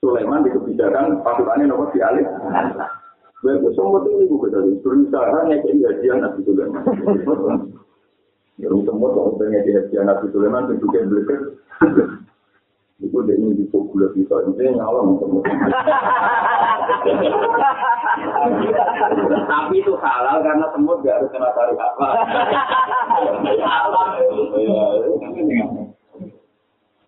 Sulaiman 0.00 0.44
di 0.44 0.50
kebijakan 0.52 1.20
pasukannya 1.20 1.68
nomor 1.68 1.92
dialih. 1.92 2.24
Baik, 3.44 3.60
semua 3.76 4.00
itu 4.00 4.24
ibu 4.24 4.40
kita 4.40 4.56
berusaha 4.80 5.44
ngekei 5.44 5.76
gajian 5.76 6.24
Nabi 6.24 6.40
Sulaiman. 6.48 6.80
Ya, 8.56 8.72
semua 8.72 9.12
kalau 9.12 9.36
pengen 9.36 9.68
gajian 9.68 10.08
Nabi 10.08 10.32
Sulaiman 10.32 10.64
tunjukkan 10.72 11.12
beliau. 11.12 11.52
Itu 13.04 13.20
dia 13.28 13.36
ini 13.36 13.52
di 13.52 13.68
gula 13.68 14.08
kita, 14.16 14.48
itu 14.48 14.60
yang 14.64 14.80
nyawa 14.80 15.04
semua. 15.20 15.44
Tapi 19.44 19.74
itu 19.76 19.92
halal 20.00 20.36
karena 20.40 20.66
semut 20.72 21.04
gak 21.04 21.20
harus 21.20 21.28
kena 21.28 21.52
tarik 21.52 21.76
apa. 21.76 22.06
Halal. 23.60 24.08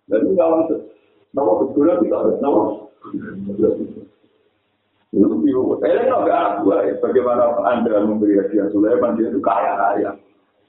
Dan 0.05 0.19
itu 0.21 0.31
nyawa 0.37 0.69
Nama 1.33 1.51
berguna 1.59 1.93
kita, 1.97 2.17
nama 2.45 2.61
Ini 5.15 5.23
nggak 5.23 6.63
gua 6.67 6.83
ya. 6.83 6.93
Bagaimana 6.99 7.55
Anda 7.63 8.03
memberi 8.03 8.43
hadiah 8.43 8.67
Sulaiman 8.75 9.15
dia 9.15 9.31
itu 9.31 9.39
kaya 9.39 9.79
raya. 9.79 10.11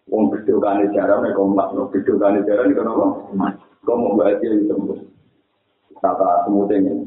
Wong 0.08 0.32
gede 0.32 0.56
kan 0.62 0.80
cara 0.94 1.20
mereka 1.20 1.42
emas, 1.44 1.68
wong 1.76 1.92
gede 1.92 2.16
kan 2.16 2.40
cara 2.46 2.64
ini 2.64 2.78
kenapa? 2.78 3.06
Kau 3.84 3.96
mau 3.96 4.16
bahagia 4.16 4.56
di 4.56 4.64
tembus. 4.64 5.00
Kata 6.00 6.48
semutnya 6.48 6.80
ini. 6.80 7.04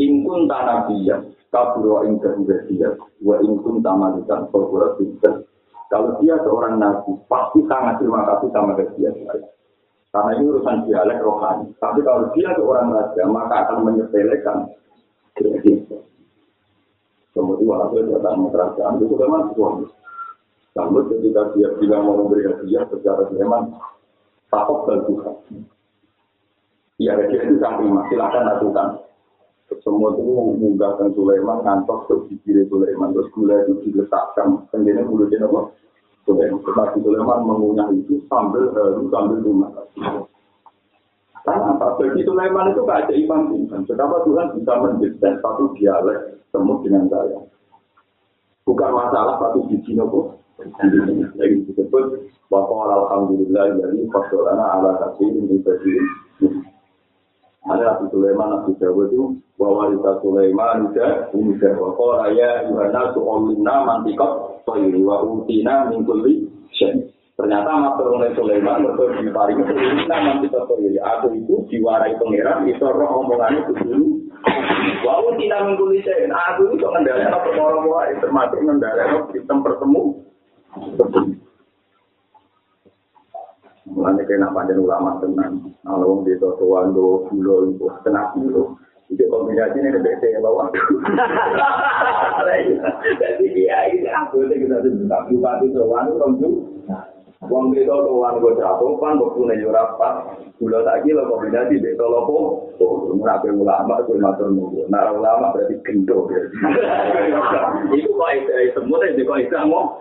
Ingkun 0.00 0.50
tanah 0.50 0.90
dia, 0.90 1.16
kaburo 1.48 2.04
ingkun 2.04 2.44
dia, 2.44 2.88
wa 3.24 3.36
ingkun 3.40 3.80
tamalikan 3.80 4.50
berbura 4.52 4.96
bisa. 4.98 5.44
Kalau 5.88 6.16
dia 6.20 6.40
seorang 6.40 6.80
nabi, 6.80 7.12
pasti 7.28 7.60
sangat 7.68 8.00
terima 8.00 8.24
kasih 8.24 8.48
sama 8.52 8.72
dia. 8.80 9.12
Karena 10.12 10.30
ini 10.36 10.44
urusan 10.48 10.88
dialek 10.88 11.24
rohani. 11.24 11.72
Tapi 11.80 12.00
kalau 12.04 12.32
dia 12.36 12.52
seorang 12.56 12.92
raja, 12.92 13.22
maka 13.28 13.64
akan 13.64 13.78
menyepelekan 13.88 14.68
Kemudian 17.32 17.80
hasil 17.80 18.12
datang 18.12 18.52
kerajaan 18.52 19.00
itu 19.00 19.14
memang 19.16 19.56
suami. 19.56 19.88
Namun 20.76 21.02
ketika 21.08 21.52
dia 21.56 21.68
bilang 21.80 22.08
mau 22.08 22.16
memberi 22.20 22.44
hadiah 22.48 22.84
secara 22.92 23.28
memang 23.32 23.72
takut 24.52 24.84
dan 24.88 25.00
Tuhan. 25.08 25.36
Ya 27.00 27.16
hadiah 27.16 27.42
itu 27.48 27.56
sangat 27.56 27.84
terima, 27.84 28.00
silakan 28.12 28.44
lakukan. 28.52 28.88
Semua 29.80 30.12
itu 30.12 30.20
mengunggahkan 30.20 31.16
Sulaiman, 31.16 31.64
ngantok 31.64 32.04
ke 32.04 32.14
bibir 32.28 32.68
Sulaiman, 32.68 33.16
terus 33.16 33.32
gula 33.32 33.56
itu 33.64 33.80
diletakkan, 33.88 34.68
kemudian 34.68 35.08
mulutnya 35.08 35.48
apa? 35.48 35.72
Sulaiman, 36.28 36.60
tetapi 36.60 37.00
Sulaiman 37.00 37.40
mengunyah 37.48 37.88
itu 37.96 38.20
sambil 38.28 38.68
haru, 38.76 39.08
sambil 39.08 39.40
rumah. 39.40 39.72
Karena 41.42 41.74
apa? 41.74 41.98
Bagi 41.98 42.22
Sulaiman 42.22 42.70
itu 42.70 42.82
keajaiban 42.86 43.50
Tuhan. 43.50 43.80
Betapa 43.86 44.16
Tuhan 44.22 44.46
bisa 44.54 44.72
mendesain 44.78 45.34
satu 45.42 45.74
dialek 45.74 46.38
semut 46.54 46.86
dengan 46.86 47.10
saya. 47.10 47.38
Bukan 48.62 48.90
masalah 48.94 49.42
satu 49.42 49.66
biji 49.66 49.98
nopo. 49.98 50.38
Lagi 50.62 51.66
disebut 51.66 52.30
bahwa 52.46 52.94
alhamdulillah 52.94 53.74
dari 53.82 54.06
fasolana 54.14 54.78
ala 54.78 54.90
kasih 55.02 55.34
ini 55.34 55.58
bagi 55.58 55.98
ada 57.62 57.94
Nabi 57.94 58.10
Sulaiman, 58.10 58.48
Nabi 58.50 58.74
Dawud 58.74 59.14
itu 59.14 59.24
bahwa 59.54 59.94
kita 59.94 60.12
Sulaiman 60.18 60.90
juga 60.90 61.30
ini 61.30 61.54
bahwa 61.62 62.26
raya 62.26 62.66
Yohana 62.66 63.14
su'olina 63.14 63.74
mantikot 63.86 64.62
soiri 64.66 64.98
wa 64.98 65.22
utina 65.22 65.86
mingkuli 65.86 66.50
syen. 66.74 67.11
Ternyata 67.42 67.74
matur 67.74 68.22
oleh 68.22 68.30
Sulaiman 68.38 68.86
mereka 68.86 69.18
diparing 69.18 69.66
kelima 69.66 70.14
nanti 70.14 70.46
terpilih. 70.46 71.02
Aku 71.02 71.34
itu 71.34 71.66
diwarai 71.74 72.14
pangeran 72.14 72.70
itu 72.70 72.86
roh 72.86 73.26
omongannya 73.26 73.66
itu 73.66 73.74
dulu. 73.82 74.06
Wau 75.02 75.34
tidak 75.34 75.66
mengguli 75.66 75.98
saya. 76.06 76.30
Aku 76.30 76.70
itu 76.70 76.86
mengendalikan 76.86 77.34
perkara 77.42 77.82
wae 77.82 78.14
termasuk 78.22 78.62
mengendalikan 78.62 79.26
sistem 79.34 79.58
bertemu. 79.58 80.22
Mulanya 83.90 84.22
kena 84.22 84.48
panjang 84.54 84.78
ulama 84.78 85.18
tenang. 85.18 85.66
Kalau 85.82 86.22
di 86.22 86.38
Totoan 86.38 86.94
do 86.94 87.26
bulo 87.26 87.74
itu 87.74 87.90
tenang 88.06 88.38
dulu. 88.38 88.78
Itu 89.10 89.26
kombinasi 89.26 89.82
ini 89.82 89.98
BC 89.98 90.22
yang 90.30 90.46
bawa. 90.46 90.70
Jadi 93.18 93.44
dia 93.50 93.90
ini 93.90 94.06
aku 94.06 94.46
itu 94.46 94.62
kita 94.62 94.78
sudah 94.78 95.26
bupati 95.26 95.66
Totoan 95.74 96.06
itu 96.14 96.71
Wong 97.52 97.76
itu 97.76 97.84
tuan 97.84 98.40
gue 98.40 98.56
cerapopan, 98.56 99.20
gue 99.20 99.28
punya 99.36 99.60
jurapan. 99.60 100.40
Gula 100.56 100.80
tak 100.88 101.04
gila 101.04 101.28
kombinasi 101.28 101.84
di 101.84 101.92
tolopo. 102.00 102.64
Oh, 102.80 103.12
merapi 103.12 103.52
ulama, 103.52 104.00
gue 104.08 104.16
matur 104.16 104.48
nunggu. 104.48 104.88
Nara 104.88 105.12
ulama 105.12 105.52
berarti 105.52 105.76
gendo. 105.84 106.32
Itu 107.92 108.08
kok 108.16 108.30
itu 108.32 108.52
semua, 108.72 109.04
itu 109.04 109.20
kok 109.28 109.36
itu 109.44 109.56
mau. 109.68 110.00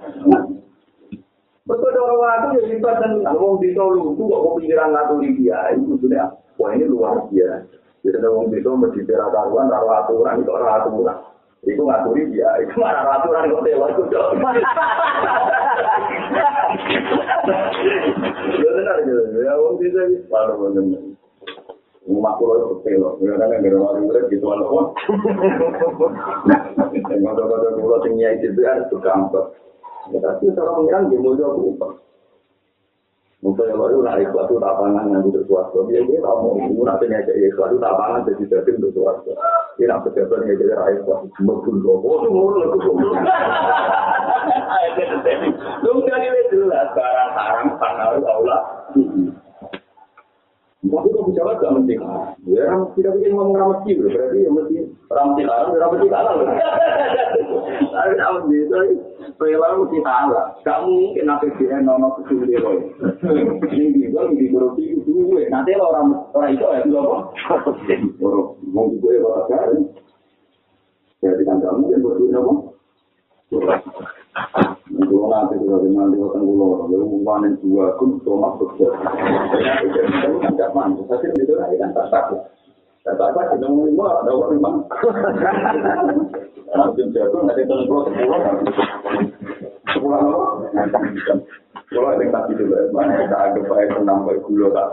Betul 1.68 1.94
orang 1.94 2.20
waktu 2.24 2.48
ya 2.58 2.62
sifat 2.74 2.96
dan 3.04 3.12
ngomong 3.22 3.62
di 3.62 3.76
tolu 3.78 4.16
itu 4.16 4.24
kok 4.26 4.42
kepikiran 4.48 4.96
ngaturi 4.96 5.30
dia. 5.36 5.60
Itu 5.76 6.00
sudah, 6.00 6.32
wah 6.56 6.72
ini 6.72 6.88
luar 6.88 7.28
biasa. 7.28 7.68
Jadi 8.02 8.18
ngomong 8.18 8.48
di 8.50 8.64
tolu 8.64 8.88
mesti 8.88 9.04
karuan, 9.06 9.68
rawat 9.68 10.08
aturan, 10.08 10.40
itu 10.40 10.52
rawat. 10.56 11.31
Iku 11.62 11.86
ngaturi 11.86 12.34
dia, 12.34 12.50
itu 12.66 12.74
mana 12.82 13.22
aturan 13.22 13.54
kok 13.54 13.62
dewa 13.62 13.86
itu 13.94 14.02
dong. 14.10 14.34
Ya 18.58 18.70
benar 18.74 18.98
gitu, 19.06 19.22
ya 19.46 19.54
wong 19.62 19.78
bisa 19.78 20.02
baru 20.26 20.74
benar. 20.74 21.06
Rumah 22.02 22.34
pulau 22.42 22.66
itu 22.66 22.76
pelo, 22.82 23.14
ya 23.22 23.38
kan 23.38 23.46
nggak 23.46 23.62
ada 23.62 23.78
orang 23.78 24.10
murid 24.10 24.26
gitu 24.34 24.46
kan 24.50 24.66
kok. 24.66 24.88
Ngotot-ngotot 27.22 27.78
pulau 27.78 28.02
tinggi 28.02 28.26
itu 28.42 28.62
ada 28.66 28.90
tuh 28.90 28.98
kampus. 28.98 29.54
Ya 30.10 30.18
tapi 30.18 30.50
cara 30.58 30.74
pengiran 30.74 31.14
dia 31.14 31.22
mau 31.22 31.38
jauh 31.38 31.78
Mungkin 33.42 33.74
kalau 33.74 33.90
itu 33.90 34.06
naik 34.06 34.30
suatu 34.30 34.62
tapangan 34.62 35.10
yang 35.10 35.26
butuh 35.26 35.42
suatu, 35.50 35.90
dia 35.90 36.06
dia 36.06 36.22
kamu 36.22 36.62
itu 36.62 36.82
nanti 36.86 37.10
ngajak 37.10 37.34
ya 37.34 37.50
suatu 37.58 37.82
tapangan 37.82 38.22
jadi 38.30 38.44
jadi 38.46 38.70
untuk 38.78 38.94
suatu. 38.94 39.34
Dia 39.82 39.90
nak 39.90 40.06
pejabat 40.06 40.46
ngajak 40.46 40.78
rakyat 40.78 41.02
suatu 41.10 41.26
cuma 41.42 41.58
pun 41.66 41.76
loh, 41.82 41.98
oh 42.06 42.22
itu 42.22 42.30
mulu 42.30 42.60
itu 42.70 42.78
mulu. 42.86 43.10
Lu 45.82 45.92
jadi 46.06 46.42
jelas 46.54 46.88
barang 46.94 47.32
haram 47.34 47.68
panau 47.82 48.22
Allah. 48.22 48.62
Tapi 50.82 51.14
kok 51.14 51.26
bicara 51.30 51.62
gak 51.62 51.74
mesti 51.78 51.94
kalah. 51.94 52.34
Ya, 52.50 52.66
orang 52.66 52.90
tidak 52.98 53.14
bikin 53.22 53.38
ngomong 53.38 53.54
ramah 53.54 53.78
sih, 53.86 53.94
berarti 54.02 54.38
ya 54.42 54.50
mesti 54.50 54.78
ramah 55.14 55.34
kalah, 55.38 55.78
ramah 55.78 55.98
sih 56.02 56.10
kalah. 56.10 56.34
Tapi 57.94 58.12
tak 58.18 58.32
mesti 58.34 58.56
itu, 58.66 58.78
perilaku 59.38 59.78
mesti 59.86 59.98
kalah. 60.02 60.46
Gak 60.66 60.82
mungkin 60.90 61.24
nanti 61.30 61.48
dia 61.62 61.78
nono 61.86 62.18
kesulitan 62.18 62.82
dia. 62.82 63.46
Ini 63.78 64.10
juga 64.10 64.22
di 64.34 64.46
korupsi 64.50 64.84
itu 64.98 65.12
gue. 65.30 65.44
Nanti 65.54 65.78
lo 65.78 65.86
orang 65.94 66.08
orang 66.34 66.50
itu 66.58 66.66
ya, 66.66 66.82
itu 66.82 66.98
apa? 66.98 67.18
Orang 68.26 68.58
mau 68.74 68.90
gue 68.90 69.14
ya 69.14 69.22
bakal 69.22 69.70
kan 71.22 71.58
gak 71.62 71.74
mungkin 71.78 72.02
berdua 72.02 72.38
apa? 72.42 72.54
Kalau 74.32 75.28
nanti 75.28 75.60
kita 75.60 75.76
nanti 75.92 76.16
akan 76.24 76.42
pulau, 76.48 76.88
lalu 76.88 77.20
panen 77.28 77.60
dua 77.60 78.00
pun 78.00 78.16
cuma 78.24 78.56
sukses. 78.56 78.92
Jadi 78.92 80.40
tidak 80.56 80.72
mampu, 80.72 81.04
tapi 81.12 81.36
itu 81.36 81.54
lagi 81.60 81.76
kan 81.76 81.92
tak 81.92 82.08
takut. 82.08 82.40
Tak 83.04 83.20
takut, 83.20 83.44
kita 83.52 83.68
lima, 83.68 84.08
ada 84.24 84.32
orang 84.32 84.52
lima. 84.56 84.72
Nanti 86.72 87.02
jago, 87.12 87.38
nanti 87.44 87.64
kita 87.68 87.76
pulau 87.88 88.08
sepuluh, 88.08 88.40
sepuluh 90.02 90.18
apa? 90.18 90.46
Kalau 91.92 92.08
ada 92.08 92.24
yang 92.24 92.32
tadi 92.32 92.56
juga, 92.56 92.88
mana 92.96 93.20
kita 93.20 93.36
agak 93.36 93.68
baik 93.68 93.92
menambah 94.00 94.36
gula 94.48 94.72
tak. 94.72 94.88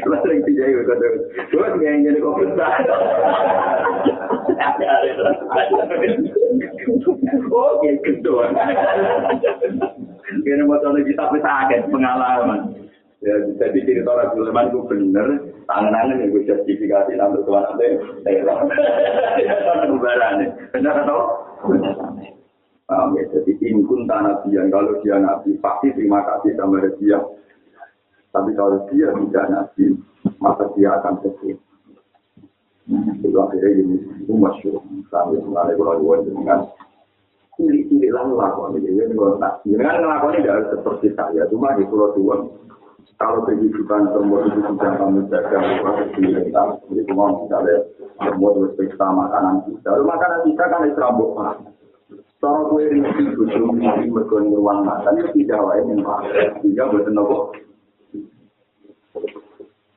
Kalau 0.00 0.18
sering 0.24 0.40
tidak 0.48 0.64
ya, 0.64 0.80
kata, 0.80 1.06
gue 1.52 1.66
nggak 1.76 1.92
ingin 1.92 2.24
kopi 2.24 2.44
tak. 2.56 2.72
Oke, 7.52 7.90
kedua. 8.00 8.48
Kira 10.40 10.64
mau 10.64 10.80
coba 10.80 10.98
kita 11.04 11.24
pesakit 11.28 11.80
pengalaman. 11.92 12.60
Ya, 13.24 13.36
jadi 13.60 13.78
cerita 13.84 14.08
orang 14.08 14.36
Sulaiman 14.36 14.68
itu 14.72 14.80
benar, 14.88 15.28
tangan-tangan 15.68 16.20
yang 16.20 16.32
gue 16.32 16.44
sertifikasi 16.44 17.12
nanti 17.16 17.40
tuan 17.44 17.64
nanti, 17.64 17.96
saya 18.24 18.40
Tangan 19.64 19.88
kebaran 19.96 20.44
benar 20.72 20.96
atau? 21.04 21.43
Paham 22.84 23.16
ya, 23.16 23.24
jadi 23.32 23.52
inkun 23.64 24.04
tanah 24.04 24.44
dia, 24.44 24.60
kalau 24.68 25.00
dia 25.00 25.16
nabi, 25.16 25.56
pasti 25.56 25.88
terima 25.96 26.20
kasih 26.20 26.52
sama 26.60 26.84
dia. 27.00 27.16
Tapi 28.28 28.50
kalau 28.52 28.84
dia 28.92 29.08
tidak 29.08 29.44
nabi, 29.48 29.96
maka 30.36 30.68
dia 30.76 30.92
akan 31.00 31.14
sedih. 31.24 31.56
Itu 33.24 33.32
akhirnya 33.40 33.80
ini, 33.80 33.96
itu 34.20 34.32
masyur. 34.36 34.84
Sampai 35.08 35.40
sebenarnya 35.40 35.80
kalau 35.80 35.96
gue 36.04 36.28
dengan 36.28 36.68
cilik-cilik 37.56 38.10
lah 38.12 38.28
ngelakuin 38.28 38.84
ini. 38.84 39.16
Tak, 39.40 39.64
dengan 39.64 40.04
ngelakuin 40.04 40.44
tidak 40.44 40.54
harus 40.60 40.68
seperti 40.76 41.08
saya. 41.16 41.42
Cuma 41.48 41.72
di 41.80 41.88
pulau 41.88 42.12
tua, 42.12 42.36
kalau 43.14 43.46
kehidupan 43.46 44.10
semua 44.10 44.42
itu 44.46 44.58
sudah 44.66 44.90
kamu 44.98 45.20
jaga, 45.30 45.58
proses 45.80 46.08
kita. 46.18 46.62
Jadi 46.90 47.02
semua 47.06 47.26
misalnya, 47.38 47.76
semua 48.18 48.48
terus 48.58 48.72
periksa 48.74 49.06
makanan 49.06 49.56
kita. 49.70 49.88
Lalu 49.94 50.04
makanan 50.10 50.40
kita 50.50 50.64
kan 50.66 50.80
itu 50.88 50.98
rambut 50.98 51.30
Cara 52.44 52.60
kue 52.68 52.84
rinci 52.84 53.24
bujuk 53.40 53.72
ini 53.80 54.12
mergoni 54.12 54.52
ruang 54.52 54.84
makan 54.84 55.16
itu 55.16 55.32
tidak 55.32 55.64
lain 55.64 55.96
yang 55.96 56.04
pakai. 56.04 56.52
Sehingga 56.60 56.92
buatan 56.92 57.16
nopo. 57.16 57.56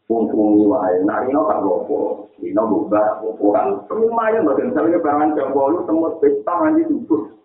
Pungpungi 0.08 0.64
wae. 0.64 0.96
Nah 1.04 1.28
ini 1.28 1.36
tak 1.36 1.60
bopo. 1.60 2.32
Ini 2.40 2.56
bubah. 2.56 3.20
Orang 3.20 3.84
lumayan 3.92 4.48
bagian. 4.48 4.72
Misalnya 4.72 5.04
barangan 5.04 5.36
jam 5.36 5.52
bolu 5.52 5.84
semut 5.84 6.24
pesta 6.24 6.56
nanti 6.64 6.88
tutup. 6.88 7.36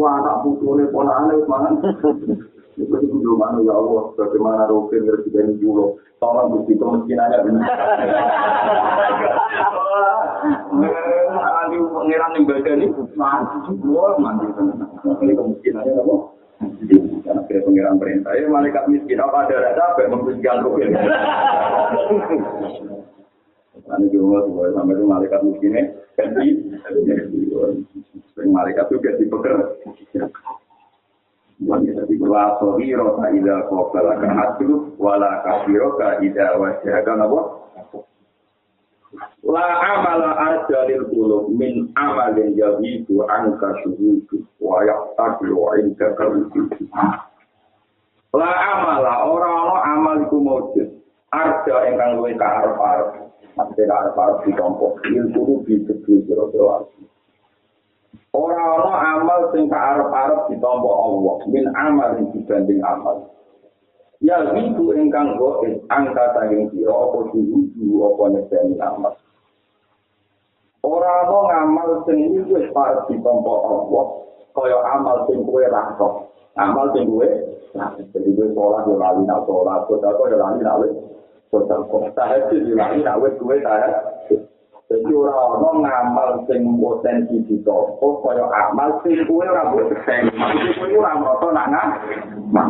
Wah 0.00 0.16
anak 0.16 0.40
putunya 0.40 0.88
pola 0.88 1.12
aneh 1.12 1.44
mangan. 1.44 1.74
Itu 2.78 2.94
itu 2.94 3.32
mana 3.34 3.58
ya 3.66 3.74
Allah. 3.74 4.14
Bagaimana 4.14 4.70
rokin 4.70 5.02
ngerti 5.02 5.28
dari 5.34 5.54
dulu. 5.58 5.98
Tolong 6.18 6.50
bukti 6.50 6.74
kemiskinannya 6.74 7.38
benar. 7.46 7.78
Nanti 11.38 11.76
pengiran 11.78 12.34
yang 12.38 12.44
badan 12.46 12.82
ini, 12.82 12.86
mati 13.18 13.56
semua, 13.66 14.18
mati. 14.18 14.46
Ini 15.04 15.32
kemungkinannya 15.34 15.92
apa? 15.94 16.16
Karena 17.22 17.42
pengiran 17.46 18.02
perintah, 18.02 18.34
ya 18.34 18.50
malaikat 18.50 18.90
miskin, 18.90 19.22
apa 19.22 19.46
ada 19.46 19.62
rasa 19.62 19.94
apa 19.94 20.00
yang 20.02 20.18
sampai 24.74 24.94
itu 24.94 25.04
malaikat 25.06 25.40
miskinnya 25.46 25.82
ganti, 26.18 26.46
sering 28.34 28.50
malaikat 28.50 28.90
itu 28.90 28.98
ganti 28.98 29.24
pekerja. 29.30 30.26
Tadi 31.58 32.14
wa 32.22 32.54
sahiro 32.62 33.18
ka 33.18 33.34
ida 33.34 33.66
qabala 33.66 34.14
ka 34.22 34.28
hatu 34.30 34.94
wala 34.94 35.42
kafiro 35.42 35.98
ka 35.98 36.22
ida 36.22 36.54
wajhaga 36.54 37.18
napa 37.18 37.42
La 39.42 39.66
amala 39.82 40.38
arjalil 40.38 41.10
qulub 41.10 41.50
min 41.50 41.90
amalin 41.98 42.54
yahidu 42.54 43.26
anka 43.26 43.74
syuhudu 43.82 44.46
wa 44.62 44.86
yaqtadu 44.86 45.58
inda 45.82 46.14
kaludu. 46.14 46.70
La 48.36 48.50
amala 48.76 49.26
ora 49.26 49.82
amal 49.98 50.28
iku 50.30 50.38
mujud. 50.38 50.88
Arja 51.34 51.90
ingkang 51.90 52.22
luwih 52.22 52.38
kaarep-arep. 52.38 53.34
Maksudnya 53.58 53.88
kaarep-arep 53.90 54.36
ditompok. 54.46 55.02
Ilmu 55.10 55.64
di 55.66 55.74
sira 56.06 56.44
Ora 58.36 58.60
ana 58.60 58.92
amal 59.16 59.40
sing 59.56 59.72
kaarep-arep 59.72 60.52
ditampa 60.52 60.90
Allah 60.92 61.36
min 61.48 61.64
amal 61.72 62.12
dibanding 62.28 62.84
amal. 62.84 63.32
Ya 64.20 64.44
wiku 64.52 64.92
ingkang 64.92 65.40
goes 65.40 65.64
angka 65.88 66.36
saking 66.36 66.68
sira 66.74 66.92
apa 66.92 67.18
diuju 67.32 67.88
apa 68.04 68.22
nyekeni 68.36 68.76
amal. 68.84 69.16
Ora 70.84 71.24
ana 71.24 71.38
ngamal 71.40 71.90
sing 72.04 72.44
wis 72.52 72.68
parep 72.76 73.08
ditampa 73.08 73.54
Allah 73.64 74.06
kaya 74.52 74.78
amal 74.92 75.24
sing 75.24 75.40
kowe 75.48 75.64
rasa. 75.64 76.08
Amal 76.60 76.92
sing 76.92 77.08
kowe 77.08 77.28
jadi 78.12 78.28
kowe 78.36 78.46
sholat 78.52 78.82
yo 78.88 78.96
lali 79.00 79.22
nak 79.24 79.44
sholat, 79.48 79.88
kok 79.88 80.04
yo 80.04 80.36
lali 80.36 80.60
nak 80.60 80.84
wis 80.84 80.92
kok 81.48 81.64
tahajud 82.12 82.60
yo 82.64 82.74
lali 82.76 83.00
nak 83.00 83.24
wis 83.24 83.32
kowe 83.40 83.56
tahajud. 83.56 84.17
Jadi 84.88 85.12
orang-orang 85.12 85.84
ngamal 85.84 86.30
sing 86.48 86.64
potensi 86.80 87.36
di 87.44 87.60
toko, 87.60 88.24
kaya 88.24 88.48
amal 88.48 89.04
sing 89.04 89.20
kue 89.28 89.44
ora 89.44 89.68
buat 89.68 89.92
keseng. 89.92 90.32
Maksudnya 90.32 90.80
kue 90.80 90.96
ora 90.96 91.12
merasa 91.20 91.46
nak 91.52 91.66
ngamal. 91.68 92.68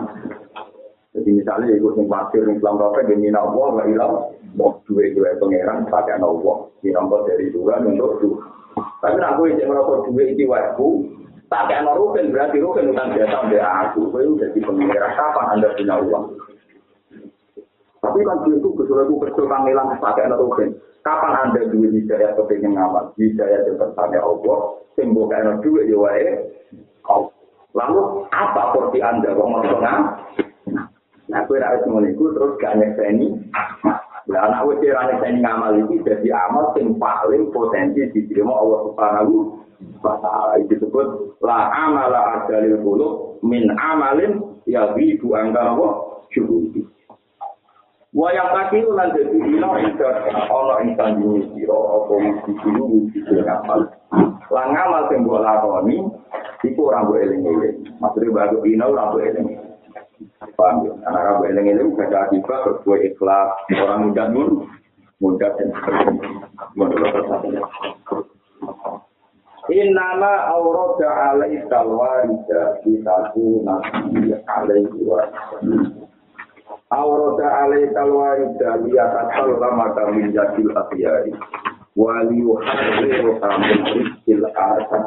Jadi 1.14 1.30
misalnya 1.30 1.78
ikut 1.78 1.94
sing 1.94 2.10
pasir 2.10 2.42
ning 2.42 2.58
Islam 2.58 2.82
Rafa 2.82 3.06
di 3.06 3.14
Mina 3.14 3.38
Allah 3.38 3.66
gak 3.70 3.88
ilang, 3.94 4.14
mau 4.58 4.82
duwe 4.90 5.14
duwe 5.14 5.30
pangeran 5.38 5.86
pakai 5.86 6.18
Allah. 6.18 6.56
Dinampak 6.82 7.22
dari 7.30 7.54
dua 7.54 7.78
untuk 7.86 8.18
dua. 8.18 8.42
Tapi 8.98 9.16
nak 9.22 9.38
kue 9.38 9.54
cek 9.54 9.70
merasa 9.70 9.94
duwe 10.10 10.22
iki 10.34 10.42
waku, 10.50 11.06
pakai 11.46 11.86
no 11.86 11.94
rukin 11.94 12.34
berarti 12.34 12.58
rukin 12.58 12.98
utang 12.98 13.14
biasa 13.14 13.46
mbak 13.46 13.62
aku. 13.62 14.10
Kue 14.10 14.26
udah 14.26 14.50
di 14.50 14.58
pangeran 14.58 15.14
kapan 15.14 15.46
anda 15.54 15.70
punya 15.78 15.94
uang? 16.02 16.34
Tapi 18.08 18.24
kan 18.24 18.40
itu 18.48 18.72
kesulitan 18.72 19.20
kecil 19.20 19.44
panggilan 19.44 20.00
pakai 20.00 20.32
no 20.32 20.40
rukin. 20.40 20.72
Kapan 21.04 21.44
Anda 21.44 21.68
duwe 21.68 21.92
hidayah 21.92 22.32
kepingin 22.40 22.72
ngamal? 22.72 23.12
Hidayah 23.20 23.68
yang 23.68 23.76
bertanya 23.76 24.24
Allah. 24.24 24.58
Sing 24.96 25.12
bukan 25.12 25.60
duwe 25.60 25.84
ya 25.84 25.96
wae. 26.00 26.24
Lalu 27.76 28.00
apa 28.32 28.72
porsi 28.72 29.04
Anda 29.04 29.36
kok 29.36 29.44
mau 29.44 29.60
Nah, 31.28 31.44
gue 31.44 31.60
harus 31.60 31.84
mengiku 31.84 32.32
terus 32.32 32.56
gak 32.56 32.80
nyekseni. 32.80 33.36
Nah, 34.32 34.40
anak 34.48 34.64
gue 34.64 34.80
kira 34.80 35.12
nyekseni 35.12 35.44
ngamal 35.44 35.76
itu 35.76 36.00
jadi 36.00 36.48
amal 36.48 36.72
yang 36.80 36.96
paling 36.96 37.52
potensi 37.52 38.00
diterima 38.16 38.56
Allah 38.56 38.88
Subhanahu 38.88 39.34
wa 40.00 40.16
Ta'ala. 40.24 40.56
Itu 40.64 40.80
disebut 40.80 41.36
la 41.44 41.68
amala 41.68 42.20
adalil 42.40 42.80
qulub 42.80 43.44
min 43.44 43.68
amalin 43.76 44.40
ya 44.64 44.96
wibu 44.96 45.36
angka 45.36 45.60
apa? 45.60 45.88
Syuhudi. 46.32 46.97
Wayang 48.16 48.50
kaki 48.56 48.80
itu 48.80 48.90
nanti 48.96 49.20
di 49.20 49.38
ino 49.52 49.68
itu 49.84 50.04
ono 50.48 50.74
insan 50.80 51.20
di 51.20 51.44
siro 51.52 52.08
apa 52.08 52.14
di 52.16 52.52
sini 52.64 52.82
di 53.12 53.18
sini 53.20 53.40
ngamal. 53.44 53.80
Lah 54.48 54.64
ngamal 54.72 55.12
yang 55.12 55.28
gue 55.28 55.38
lakoni 55.44 55.96
itu 56.64 56.80
orang 56.88 57.04
gue 57.04 57.18
eling-eling. 57.28 57.76
Maksudnya 58.00 58.32
baru 58.32 58.64
ino 58.64 58.84
orang 58.96 59.12
gue 59.12 59.22
eling-eling. 59.28 59.68
Paham 60.58 60.82
ya? 60.82 60.92
Anak 61.06 61.22
rabu 61.22 61.42
eleng 61.46 61.70
ini 61.70 61.82
bukan 61.86 62.10
jadi 62.10 62.34
tiba 62.34 62.54
berbuat 62.66 63.00
ikhlas 63.06 63.50
orang 63.78 64.10
muda 64.10 64.24
nun 64.26 64.66
muda 65.22 65.54
dan 65.54 65.70
sebagainya. 65.70 67.62
Innama 69.68 70.32
aurada 70.50 71.08
alai 71.30 71.62
talwarida 71.70 72.82
Bitaku 72.82 73.62
nabi 73.62 74.34
alaihi 74.34 74.98
wa 75.06 75.22
Aurada 76.88 77.48
alai 77.64 77.88
talwarida 77.92 78.80
Liyatasal 78.80 79.60
lama 79.60 79.92
kami 79.92 80.32
jadil 80.32 80.72
akhyari 80.72 81.32
Wali 81.98 82.40
yuharriru 82.40 83.36
kamin 83.42 83.80
rizkil 83.92 84.44
asad 84.56 85.04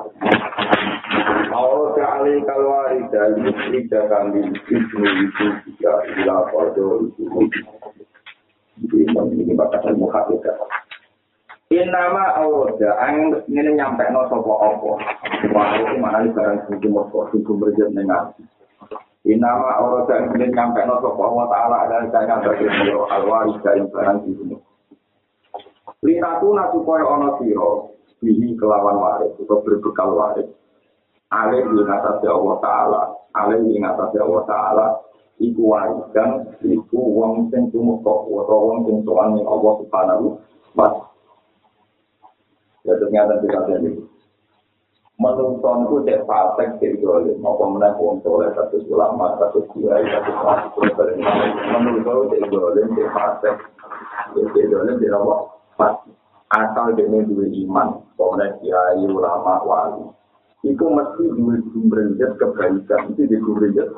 Aurada 1.49 2.03
alai 2.21 2.41
talwarida 2.45 3.21
Liyatasal 3.37 4.05
kami 4.09 4.39
Ibnu 4.69 5.07
itu 5.25 5.45
Jika 5.65 5.93
ila 6.21 6.49
kodoh 6.53 7.09
itu 7.09 7.25
Ini 8.81 9.53
batasan 9.57 9.97
muhafidah 9.97 10.57
Inama 11.71 12.35
awroda, 12.35 12.99
ang 12.99 13.31
ini 13.47 13.79
nyampe 13.79 14.03
no 14.11 14.27
sopo 14.27 14.59
opo. 14.59 14.99
Wah, 15.55 15.79
itu 15.79 15.95
mana 16.03 16.27
barang 16.27 16.67
sing 16.67 16.91
mosko, 16.91 17.31
sing 17.31 17.47
kumberjet 17.47 17.87
nengar. 17.95 18.35
Inama 19.21 19.77
awroda, 19.77 20.17
ang 20.17 20.33
ini 20.33 20.49
nyampe 20.49 20.81
no 20.81 20.97
sopo 20.97 21.21
Allah 21.21 21.45
Ta'ala 21.53 21.75
adalah 21.85 22.09
kaya 22.09 22.35
bagi 22.41 22.65
mulu 22.65 23.05
alwaris 23.05 23.57
dari 23.61 23.85
barang 23.85 24.17
sing 24.25 24.57
Lihatuna 26.01 26.73
supaya 26.73 27.05
ono 27.05 27.37
siro, 27.37 27.93
bihi 28.17 28.57
kelawan 28.57 28.97
waris, 28.97 29.37
atau 29.37 29.61
berbekal 29.61 30.17
waris. 30.17 30.49
Alim 31.29 31.77
di 31.77 31.85
atas 31.85 32.25
Allah 32.25 32.57
Ta'ala, 32.65 33.01
alim 33.37 33.69
di 33.69 33.77
atas 33.77 34.09
Allah 34.17 34.43
Ta'ala, 34.49 34.87
iku 35.37 35.69
waris 35.69 36.01
dan 36.17 36.49
iku 36.65 36.97
wong 36.97 37.53
sing 37.53 37.69
tumukok, 37.69 38.25
atau 38.25 38.57
wong 38.73 38.89
sing 38.89 39.05
soalnya 39.05 39.45
Allah 39.45 39.73
Subhanahu 39.85 40.25
wa 40.73 40.89
Ta'ala. 40.89 41.05
Ya 42.81 42.97
ternyata 42.97 43.37
kita 43.45 43.59
jadi. 43.69 44.10
Menurut 45.21 45.61
itu 45.61 45.97
cek 46.09 46.25
fasek 46.25 46.81
cek 46.81 46.97
dolim. 46.97 47.37
Apa 47.45 47.63
menang 47.69 47.93
wong 48.01 48.25
soleh 48.25 48.49
satu 48.57 48.81
ulama 48.89 49.37
satu 49.37 49.61
kiai 49.69 50.01
satu. 50.09 50.33
Menurut 51.77 52.01
itu 52.01 52.21
cek 52.33 52.43
dolim 52.49 52.87
cek 52.97 53.09
fasek. 53.13 53.55
Cek 54.33 54.65
dolim 54.73 54.97
cek 54.97 55.13
apa? 55.13 55.35
Asal 56.57 56.97
dia 56.97 57.05
dua 57.05 57.45
iman. 57.45 58.01
Kemudian 58.17 58.49
kiai 58.65 59.05
ulama 59.05 59.61
wali. 59.61 60.09
Iku 60.65 60.89
mesti 60.89 61.23
dua 61.37 61.53
sumberjat 61.69 62.31
kebaikan. 62.41 63.13
Itu 63.13 63.21
di 63.29 63.37
sumberjat. 63.45 63.93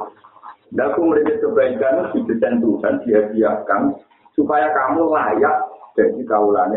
Dan 0.75 0.91
sumberjat 0.91 1.39
kebaikan 1.39 2.11
itu 2.11 2.35
ditentukan 2.35 2.99
dia-diakan 3.07 3.95
supaya 4.35 4.75
kamu 4.75 5.07
layak 5.07 5.55
jadi 5.95 6.19
Allah. 6.35 6.67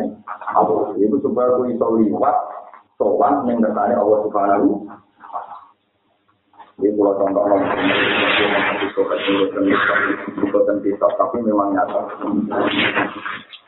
Itu 0.95 1.19
supaya 1.19 1.51
aku 1.51 1.67
bisa 1.67 1.87
sopan 2.97 3.45
yang 3.49 3.61
bertanya 3.61 4.01
Allah 4.01 4.19
Subhanahu 4.25 4.69
Ini 6.77 6.93
kalau 6.93 7.17
contoh 7.17 7.41
orang 7.41 7.65
bukan 10.45 10.77
kitab, 10.85 11.09
tapi 11.17 11.41
memang 11.41 11.73
nyata. 11.73 12.05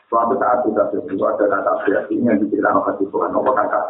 Suatu 0.05 0.37
saat 0.37 0.61
kita 0.61 0.93
berdua 0.93 1.33
ada 1.33 1.45
kata 1.49 1.71
berarti 1.89 2.15
yang 2.21 2.37
diceritakan 2.37 2.85
oleh 2.85 3.09
Tuhan, 3.09 3.33
apa 3.33 3.51
kata? 3.65 3.81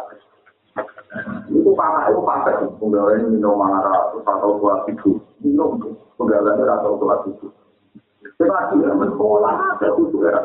Itu 1.52 1.76
parah, 1.76 2.08
itu 2.08 2.20
parah. 2.24 2.64
Penggawain 2.80 3.28
minum 3.28 3.60
marah, 3.60 4.08
atau 4.24 4.56
dua 4.56 4.88
tidur. 4.88 5.20
Minum, 5.44 5.76
penggawain 6.16 6.64
atau 6.64 6.96
dua 6.96 7.20
tidur. 7.28 7.52
Kita 8.24 8.72
kira 8.72 8.96
menolak, 8.96 9.84
tujuh 9.84 10.24
era 10.24 10.40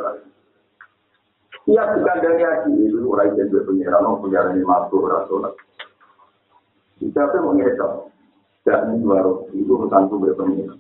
Iya 1.66 1.82
bukan 1.98 2.18
dari 2.22 2.46
haji 2.46 2.72
itu 2.78 3.02
orang 3.10 3.34
yang 3.34 3.50
jadi 3.50 3.66
pengiran, 3.66 4.06
orang 4.06 4.22
pengiran 4.22 4.54
ini 4.54 4.62
masuk 4.70 5.02
rasul. 5.10 5.42
Siapa 7.02 7.34
yang 7.42 7.46
mengirim? 7.50 7.92
Dan 8.66 9.02
baru 9.02 9.50
itu 9.50 9.74
tentang 9.86 10.06
sumber 10.14 10.38
pengiran. 10.38 10.78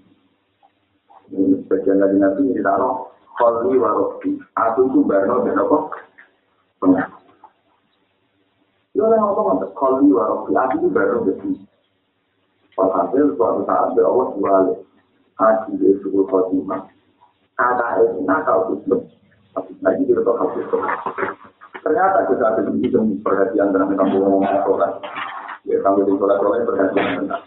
Ini 1.34 1.65
sebagian 1.65 2.06
dari 2.06 2.17
nabi 2.21 2.54
ini 2.54 2.62
taruh 2.62 3.10
kholi 3.34 3.82
warofi. 3.82 4.38
Aku 4.54 4.93
itu 4.93 5.02
baru 5.10 5.41
dan 5.41 5.58
apa? 5.58 5.78
Pengiran. 6.78 7.12
Itu 8.93 9.02
yang 9.02 9.26
ngomong 9.26 9.65
kholi 9.74 10.10
warofi. 10.13 10.54
Aku 10.54 10.74
itu 10.86 10.88
baru 10.93 11.26
dan 11.26 11.65
Walhasil 12.76 13.39
suatu 13.39 13.63
saat 13.63 13.95
Allah 13.95 14.28
jual 14.36 14.65
haji 15.39 15.71
di 15.80 15.95
suku 16.04 16.28
khotimah. 16.28 16.91
Kata 17.56 18.04
itu 18.04 18.19
nakal 18.28 18.76
itu 18.76 19.00
lagi 19.81 20.03
kita 20.03 20.21
tahu 20.21 20.47
itu. 20.59 20.77
Ternyata 21.85 22.17
kita 22.27 22.43
ada 22.43 22.61
begitu 22.65 22.97
perhatian 23.21 23.69
dalam 23.69 23.93
kampung 23.93 24.25
ngomong 24.25 24.43
sholat. 24.65 24.91
Ya, 25.65 25.77
di 25.81 26.13
sholat 26.17 26.37
sholat 26.41 26.61
perhatian 26.65 27.05
tentang. 27.23 27.43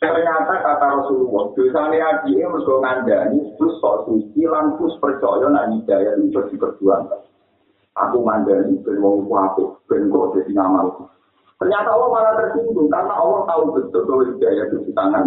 Ternyata 0.00 0.64
kata 0.64 0.86
Rasulullah, 0.96 1.52
dosa 1.52 1.92
haji 1.92 2.32
ini 2.32 2.48
mergo 2.48 2.80
ngandani, 2.80 3.52
terus 3.60 3.76
sok 3.84 4.08
suci, 4.08 4.48
terus 4.48 4.96
percaya 4.96 5.44
nak 5.52 5.76
hidayah 5.76 6.16
itu 6.16 6.32
harus 6.32 6.48
diperjuangkan. 6.56 7.20
Aku 8.00 8.24
mandani, 8.24 8.80
ben 8.80 8.96
wong 9.04 9.28
aku, 9.28 9.76
ben 9.92 10.08
kok 10.08 10.40
jadi 10.40 10.56
nama 10.56 10.88
Ternyata 11.60 11.92
Allah 11.92 12.08
malah 12.08 12.32
tersinggung, 12.40 12.88
karena 12.88 13.12
Allah 13.12 13.44
tahu 13.44 13.76
betul 13.76 14.08
bahwa 14.08 14.24
hidayah 14.32 14.64
itu 14.72 14.88
di 14.88 14.92
tangan. 14.96 15.26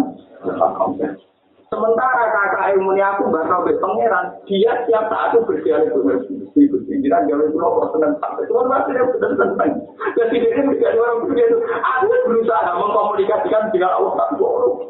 Sementara 1.74 2.30
kakak 2.30 2.78
ilmu 2.78 2.94
aku 2.94 3.34
bakal 3.34 3.66
be 3.66 3.74
pangeran, 3.82 4.30
dia 4.46 4.86
tiap 4.86 5.10
saat 5.10 5.34
itu 5.34 5.42
berdialog 5.42 5.90
dengan 5.90 6.22
Gusti 6.22 6.70
Gusti. 6.70 7.02
Kita 7.02 7.26
jauh 7.26 7.50
itu 7.50 7.58
loh 7.58 7.90
seneng 7.90 8.14
sampai 8.22 8.46
tuan 8.46 8.70
masih 8.70 8.94
yang 8.94 9.10
sudah 9.10 9.30
seneng. 9.34 9.72
Jadi 10.14 10.36
ini 10.38 10.62
menjadi 10.70 10.98
orang 11.02 11.26
begitu. 11.26 11.56
Aku 11.66 12.14
berusaha 12.30 12.70
mengkomunikasikan 12.78 13.74
dengan 13.74 13.90
Allah 13.98 14.12
tak 14.14 14.30
boleh. 14.38 14.86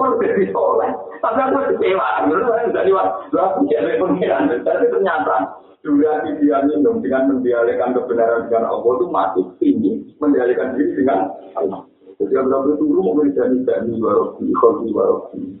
Wah, 0.00 0.10
jadi 0.16 0.48
soleh. 0.48 0.90
Tapi 1.20 1.38
aku 1.44 1.56
kecewa. 1.76 2.08
Menurut 2.24 2.48
saya 2.48 2.72
dari 2.72 2.90
waktu 2.96 3.36
aku 3.36 3.58
jadi 3.68 4.00
pangeran. 4.00 4.48
Tapi 4.64 4.84
ternyata 4.88 5.36
durasi 5.84 6.40
dia 6.40 6.64
minum 6.64 7.04
dengan 7.04 7.36
mendialekkan 7.36 7.92
kebenaran 7.92 8.48
dengan 8.48 8.72
Allah 8.72 8.92
itu 8.96 9.06
masih 9.12 9.44
tinggi 9.60 9.92
mendialekkan 10.16 10.72
diri 10.80 11.04
dengan 11.04 11.28
Allah. 11.52 11.84
Jadi 12.16 12.32
itu 12.40 12.72
dulu 12.80 13.00
mau 13.04 13.14
menjadi 13.20 13.58
jadi 13.60 13.92
warofi, 14.00 14.48
kholi 14.56 14.88
warofi. 14.96 15.60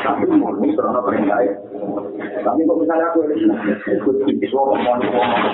tapi 0.00 0.24
murni 0.32 0.72
karena 0.74 1.00
perintah 1.04 1.40
Tapi 2.40 2.64
kok 2.64 2.78
misalnya 2.80 3.06
aku 3.12 3.20
ini 3.28 3.52
ikut 4.00 4.16
itu 4.28 4.56
ngomong 4.56 5.00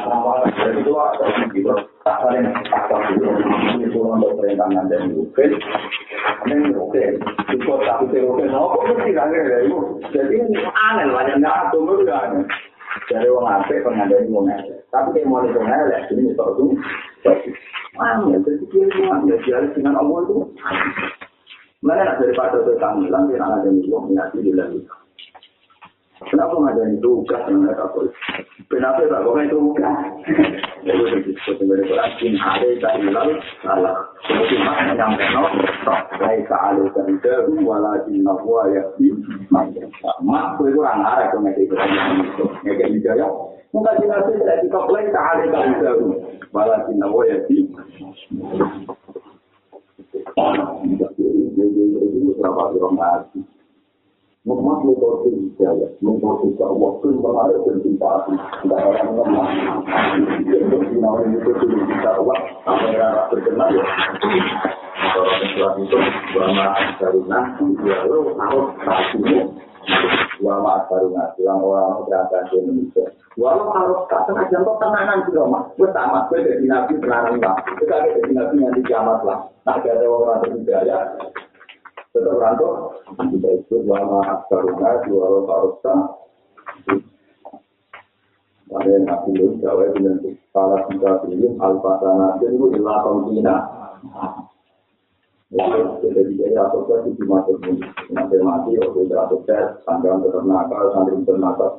ngomong 0.07 0.47
dari 0.55 0.79
itu 0.83 0.93
ada 0.95 1.27
gitu 1.51 1.73
tak 2.07 2.23
ada 2.23 2.39
yang 2.39 2.55
tak 2.63 2.87
dulu 3.19 3.31
itu 3.83 3.99
untuk 3.99 4.39
perintangan 4.39 4.87
dan 4.87 5.11
mungkin 5.11 5.51
ini 6.47 6.71
oke 6.79 7.05
itu 7.51 7.73
tak 7.83 7.99
itu 8.07 8.17
oke 8.23 8.45
kok 8.47 8.83
mesti 8.87 9.11
lagi 9.19 9.35
ya 9.35 9.59
itu 9.67 9.79
jadi 10.15 10.37
aneh 10.71 11.07
banyak 11.11 11.37
nggak 11.43 11.57
ada 11.59 11.75
dulu 11.75 12.07
kan 12.07 12.47
dari 13.11 13.29
orang 13.29 13.61
apa 13.61 13.83
pengadaan 13.83 14.31
mau 14.31 14.47
tapi 14.95 15.09
kayak 15.13 15.29
mau 15.29 15.43
itu 15.43 15.59
ngelak 15.59 16.09
ini 16.15 16.33
itu 16.33 16.45
tuh 16.45 16.71
Mana 17.97 18.37
jadi 18.45 18.61
dia 18.69 18.85
ya 18.93 19.37
dia 19.41 19.59
dengan 19.73 19.97
Allah 19.97 20.21
itu 20.29 20.37
mana 21.85 22.17
daripada 22.17 22.57
itu 22.65 22.73
kami 22.81 23.09
bilang 23.09 23.29
dia 23.29 23.43
ada 23.43 23.69
yang 23.69 23.77
mau 23.91 24.09
nyati 24.09 24.39
di 24.41 24.51
dalam 24.53 24.81
Kenapa 26.17 26.57
nggak 26.57 26.81
ada 26.81 26.85
itu 26.97 27.09
ugas 27.13 27.45
sebenarnya 27.45 27.77
apa? 27.77 28.01
Kenapa 28.73 29.05
tak 29.05 29.21
kau 29.21 29.37
itu 29.37 29.59
ugas? 29.61 29.97
Lalu 30.89 31.29
disebut 31.29 31.61
sebagai 31.61 31.85
Quran 31.93 32.41
ada 32.41 32.69
tak 32.81 32.93
hilal 33.05 33.29
salah. 33.61 33.97
Seperti 34.25 34.57
mana 34.65 34.97
yang 34.97 35.13
kenal? 35.21 35.45
Saya 36.17 36.41
kalau 36.49 36.89
kerja 36.97 37.35
walaupun 37.61 38.17
nafwa 38.25 38.65
ya 38.73 38.83
di 38.97 39.13
mak 39.53 39.77
itu 39.77 40.81
orang 40.81 41.05
Arab 41.05 41.37
yang 41.37 41.53
itu 41.53 41.61
itu 41.69 42.45
yang 42.65 42.93
itu 42.97 43.13
ya. 43.13 43.29
Jika 43.77 43.93
saya 44.25 44.41
tidak 44.41 44.59
dikoplek 44.65 45.13
tak 45.13 45.25
ada 45.37 45.45
kerja 45.53 45.91
walaupun 46.49 46.97
nafwa 46.97 47.29
ya 47.29 47.37
di 47.45 47.69
Orang 52.77 53.01
Lemah 54.47 54.79
metode 54.87 55.35
hidayah, 55.35 55.91
metode 55.99 56.55
dakwah, 56.55 57.03
kemarin 57.03 57.67
dan 57.67 57.77
cinta 57.83 58.07
hati. 58.07 58.31
Tidak 58.63 58.79
orang 58.79 59.11
lemah. 59.19 59.47
Untuk 60.47 60.87
sinau 60.87 61.19
ini 61.27 61.43
itu 61.43 61.51
sudah 61.51 61.99
dakwah, 61.99 62.39
apa 62.63 62.87
yang 62.95 63.27
terkenal 63.27 63.75
ya. 63.75 63.83
Orang 65.19 65.43
Islam 65.43 65.73
itu, 65.83 65.99
ulama 66.39 66.65
Asaruna, 66.79 67.41
lalu 67.59 68.19
harus 68.39 68.69
kasihmu. 68.87 69.39
Ulama 70.39 70.71
Asaruna, 70.79 71.35
bilang 71.35 71.67
orang 71.67 72.07
gerakan 72.07 72.47
di 72.47 72.55
Indonesia. 72.63 73.07
Walau 73.35 73.75
harus 73.75 74.07
tak 74.07 74.31
tengah 74.31 74.47
contoh 74.47 74.79
tenangan 74.79 75.27
di 75.27 75.31
rumah. 75.35 75.63
Pertama, 75.75 76.31
gue 76.31 76.47
jadi 76.47 76.65
nabi 76.71 76.95
tenangan 77.03 77.35
lah. 77.43 77.59
Kita 77.67 77.97
jadi 78.15 78.31
nabi 78.31 78.63
nanti 78.63 78.81
kiamat 78.87 79.27
lah. 79.27 79.51
Tak 79.67 79.83
ada 79.83 80.07
orang 80.07 80.39
berhidayah. 80.47 81.19
Tetap 82.17 82.41
rantau 82.41 82.97
kita 83.21 83.49
ikut 83.61 83.83
lama 83.85 84.21
karuna 84.49 84.91
dua 85.05 85.21
orang 85.21 85.45
parusta 85.45 85.95
ada 88.67 88.89
yang 88.89 89.05
nabi 89.05 89.31
lu 89.37 89.61
jawa 89.61 89.85
dengan 89.93 90.17
salah 90.51 90.81
kita 90.89 91.11
pilih 91.29 91.53
al-fatana 91.61 92.41
itu 92.41 92.67
ilah 92.81 92.99
pembina 93.05 93.57
jadi 95.53 96.21
jadi 96.35 96.57
asosiasi 96.57 97.15
di 97.15 97.25
masa 97.29 97.53
ini 97.69 97.85
nanti 98.11 98.37
mati 98.43 98.75
waktu 98.81 98.99
itu 99.07 99.15
nakal 100.43 100.85
santri 100.97 101.15
tetap 101.23 101.39
nakal 101.39 101.71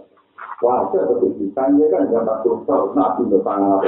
Wajah 0.58 1.06
ketujukannya 1.06 1.86
kan 1.94 2.10
jangan 2.10 2.42
takut 2.42 2.66
tahu 2.66 2.90
nabi 2.98 3.30
bertangan 3.30 3.78
apa 3.78 3.86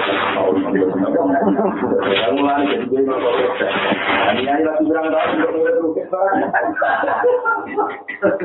yang 2.14 2.38
mulai 2.38 2.62
jadi 2.70 2.86
dia 2.94 3.02
ini 4.38 4.46
yang 4.46 4.62
lagi 4.62 4.86
berang 4.86 5.10
tahu 5.10 5.34
untuk 5.34 5.52
mulai 5.58 5.74
bukit 5.82 6.06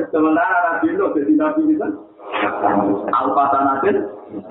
sementara 0.08 0.56
nabi 0.72 0.96
itu 0.96 1.04
jadi 1.04 1.32
nabi 1.36 1.62
itu 1.68 1.88
alfatan 3.12 3.62
nabi 3.68 3.88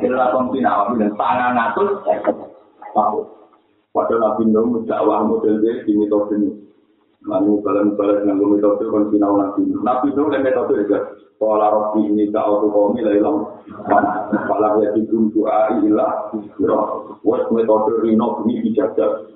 adalah 0.06 0.30
pembina 0.38 0.70
nabi 0.70 0.94
dan 1.02 1.12
tangan 1.18 1.58
atus 1.58 1.92
tahu 2.94 3.26
pada 3.90 4.16
nabi 4.22 4.54
itu 4.54 4.86
dakwah 4.86 5.26
model 5.26 5.58
dia 5.66 5.82
di 5.82 5.98
lalu 7.24 7.64
balan-balan 7.64 8.28
dengan 8.28 8.52
metode 8.52 8.84
konsinau 8.92 9.40
nabi 9.40 9.64
nabi 9.80 10.12
itu 10.12 10.22
metode 10.28 10.74
juga 10.84 11.00
Kala 11.44 11.68
rofi 11.76 12.08
ini 12.08 12.32
tak 12.32 12.48
auto 12.48 12.72
komi 12.72 13.04
lah 13.04 13.14
ilang. 13.20 13.38
Kala 14.48 14.80
ya 14.80 14.96
tidur 14.96 15.28
doa 15.36 15.76
ilah. 15.84 16.32
Wes 17.20 17.44
metode 17.52 18.00
rino 18.00 18.48
ini 18.48 18.64
dijaga. 18.64 19.28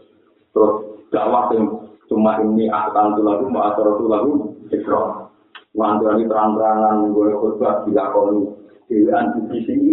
Terus 0.56 1.04
dakwah 1.12 1.52
yang 1.52 1.84
cuma 2.08 2.40
ini 2.40 2.72
akan 2.72 3.20
tuh 3.20 3.24
lagu, 3.28 3.46
mau 3.52 3.68
atur 3.68 4.00
tuh 4.00 4.08
lagu. 4.08 4.34
Ikro. 4.72 5.28
Wantuan 5.76 6.24
terang-terangan 6.26 7.12
gue 7.12 7.28
khutbah 7.38 7.84
dilakoni. 7.84 8.56
Dewan 8.88 9.44
di 9.52 9.60
sini 9.68 9.92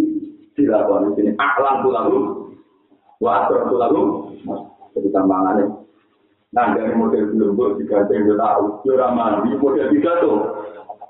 dilakoni 0.54 1.18
sini. 1.18 1.30
Aklan 1.34 1.82
tuh 1.82 1.92
lagu. 1.92 2.18
Wah 3.18 3.44
atur 3.44 3.74
tuh 3.74 3.78
lagu. 3.82 4.02
Jadi 4.94 5.10
tambangannya. 5.10 5.83
Nah 6.54 6.70
dari 6.70 6.94
model 6.94 7.34
belum 7.34 7.58
gue 7.58 7.68
juga 7.82 8.06
saya 8.06 8.34
tahu. 8.38 8.64
Jurah 8.86 9.10
mandi 9.10 9.58
model 9.58 9.90
tiga 9.90 10.22
tuh. 10.22 10.38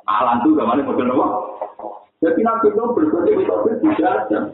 alam 0.04 0.44
itu 0.44 0.52
gamane 0.52 0.84
model 0.84 1.16
apa? 1.16 1.26
Jadi 2.20 2.40
nabi 2.44 2.68
itu 2.72 2.84
berbagai 2.92 3.34
metode 3.40 3.72
bijaksana. 3.80 4.52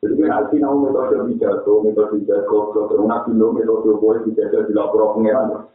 Jadi 0.00 0.12
kan 0.20 0.28
nabi 0.32 0.56
nahu 0.60 0.76
metode 0.88 1.16
bijaksana, 1.28 1.84
metode 1.84 2.12
bijaksana, 2.20 2.72
metode 2.72 3.04
nabi 3.04 3.30
itu 3.32 3.46
metode 3.52 3.90
boleh 4.00 4.20
bijaksana 4.28 4.68
di 4.68 4.72
lapor 4.72 5.16
pengeran. 5.16 5.68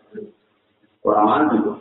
Orang 1.06 1.26
mandi 1.26 1.56
itu. 1.62 1.74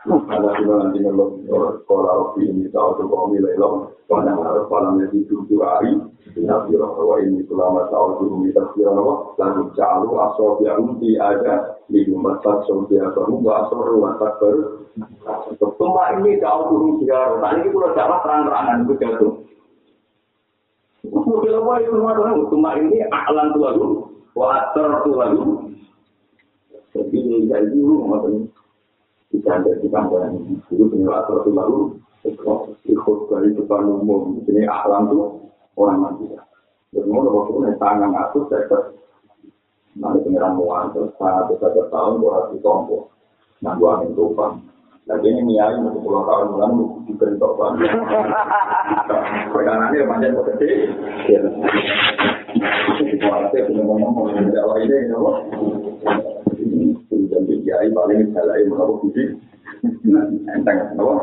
Ada 0.00 0.56
di 0.56 0.64
mana 0.64 0.88
di 0.96 1.04
sekolah 1.04 2.12
Rofi 2.16 2.48
ini 2.48 2.72
tahu 2.72 2.96
tuh 2.96 3.04
kau 3.04 3.28
nilai 3.28 3.52
lo, 3.60 3.92
karena 4.08 4.32
harus 4.32 4.64
malamnya 4.72 5.12
di 5.12 5.28
tujuh 5.28 5.60
hari. 5.60 5.92
Nabi 6.40 6.72
Rasulullah 6.72 7.20
ini 7.20 7.44
selama 7.44 7.84
tahun 7.92 8.24
dulu 8.24 8.48
kita 8.48 8.64
kira 8.72 8.96
lo, 8.96 9.36
lalu 9.36 9.68
calu 9.76 10.08
asal 10.24 10.56
yang 10.64 10.96
ada 11.20 11.76
di 11.92 12.08
rumah 12.08 12.40
tak 12.40 12.64
sosial 12.64 13.12
baru, 13.12 13.44
asal 13.44 13.76
rumah 13.76 14.16
tak 14.16 14.40
baru. 14.40 14.88
Sumpah 15.60 16.16
ini 16.16 16.40
jauh 16.40 16.64
turun 16.72 16.96
tiga 17.04 17.36
Tadi 17.36 17.60
itu 17.68 17.76
udah 17.76 17.92
jalan 17.92 18.18
terang-terangan 18.24 18.78
itu 18.88 18.94
jatuh. 19.04 19.32
Mobil 21.12 21.52
apa 21.60 21.72
itu 21.84 21.92
rumah 21.92 22.16
orang? 22.16 22.48
Sumpah 22.48 22.72
ini 22.80 23.04
aklan 23.04 23.52
tua 23.52 23.76
dulu. 23.76 23.96
Water 24.32 24.88
tua 25.04 25.24
dulu. 25.36 25.54
Jadi 26.96 27.16
ini 27.20 27.46
dari 27.52 27.68
dulu 27.68 28.08
maksudnya. 28.08 28.49
Bisa 29.30 29.50
ada 29.56 29.70
di 29.78 29.86
kantoran 29.86 30.36
ini. 30.36 30.58
Itu 30.70 30.84
punya 30.90 31.06
water 31.06 31.46
tua 31.46 31.62
dulu. 31.66 31.96
Ikut 32.84 33.18
dari 33.30 33.54
depan 33.54 33.86
umum. 33.86 34.42
Ini 34.44 34.66
aklan 34.66 35.08
tuh 35.08 35.38
orang 35.78 35.98
mati. 36.02 36.26
Jadi 36.90 37.06
mau 37.06 37.22
waktu 37.22 37.54
itu 37.54 37.78
tangan 37.78 38.10
atus 38.18 38.50
saya 38.50 38.78
Nanti 39.98 40.22
pengiran 40.22 40.54
muan 40.54 40.94
terus 40.94 41.10
sangat 41.18 41.50
besar 41.50 41.74
tahun 41.90 42.22
buat 42.22 42.54
di 42.54 42.62
tombol. 42.62 43.10
Nah, 43.58 43.74
gua 43.74 43.98
angin 43.98 44.14
tupang. 44.14 44.62
Lagi 45.10 45.26
ini 45.26 45.42
niai 45.42 45.74
untuk 45.74 46.06
pulau 46.06 46.22
tahun 46.22 46.54
bulan 46.54 46.70
diberi 47.10 47.34
topan. 47.42 47.82
Perkaranya 49.50 50.06
panjang 50.06 50.38
gede. 50.38 50.70
Kualitasnya 53.18 53.66
punya 53.66 53.82
ngomong 53.82 54.12
ngomong 54.14 54.48
Jawa 54.54 54.74
ini, 54.78 55.10
ya 55.10 55.16
Allah. 55.18 55.36
Dan 56.00 56.39
kiai 57.70 57.88
paling 57.94 58.34
yang 58.34 58.66
mengaku 58.66 59.06
budi. 59.06 59.22
Enteng, 60.50 60.98
apa? 60.98 61.14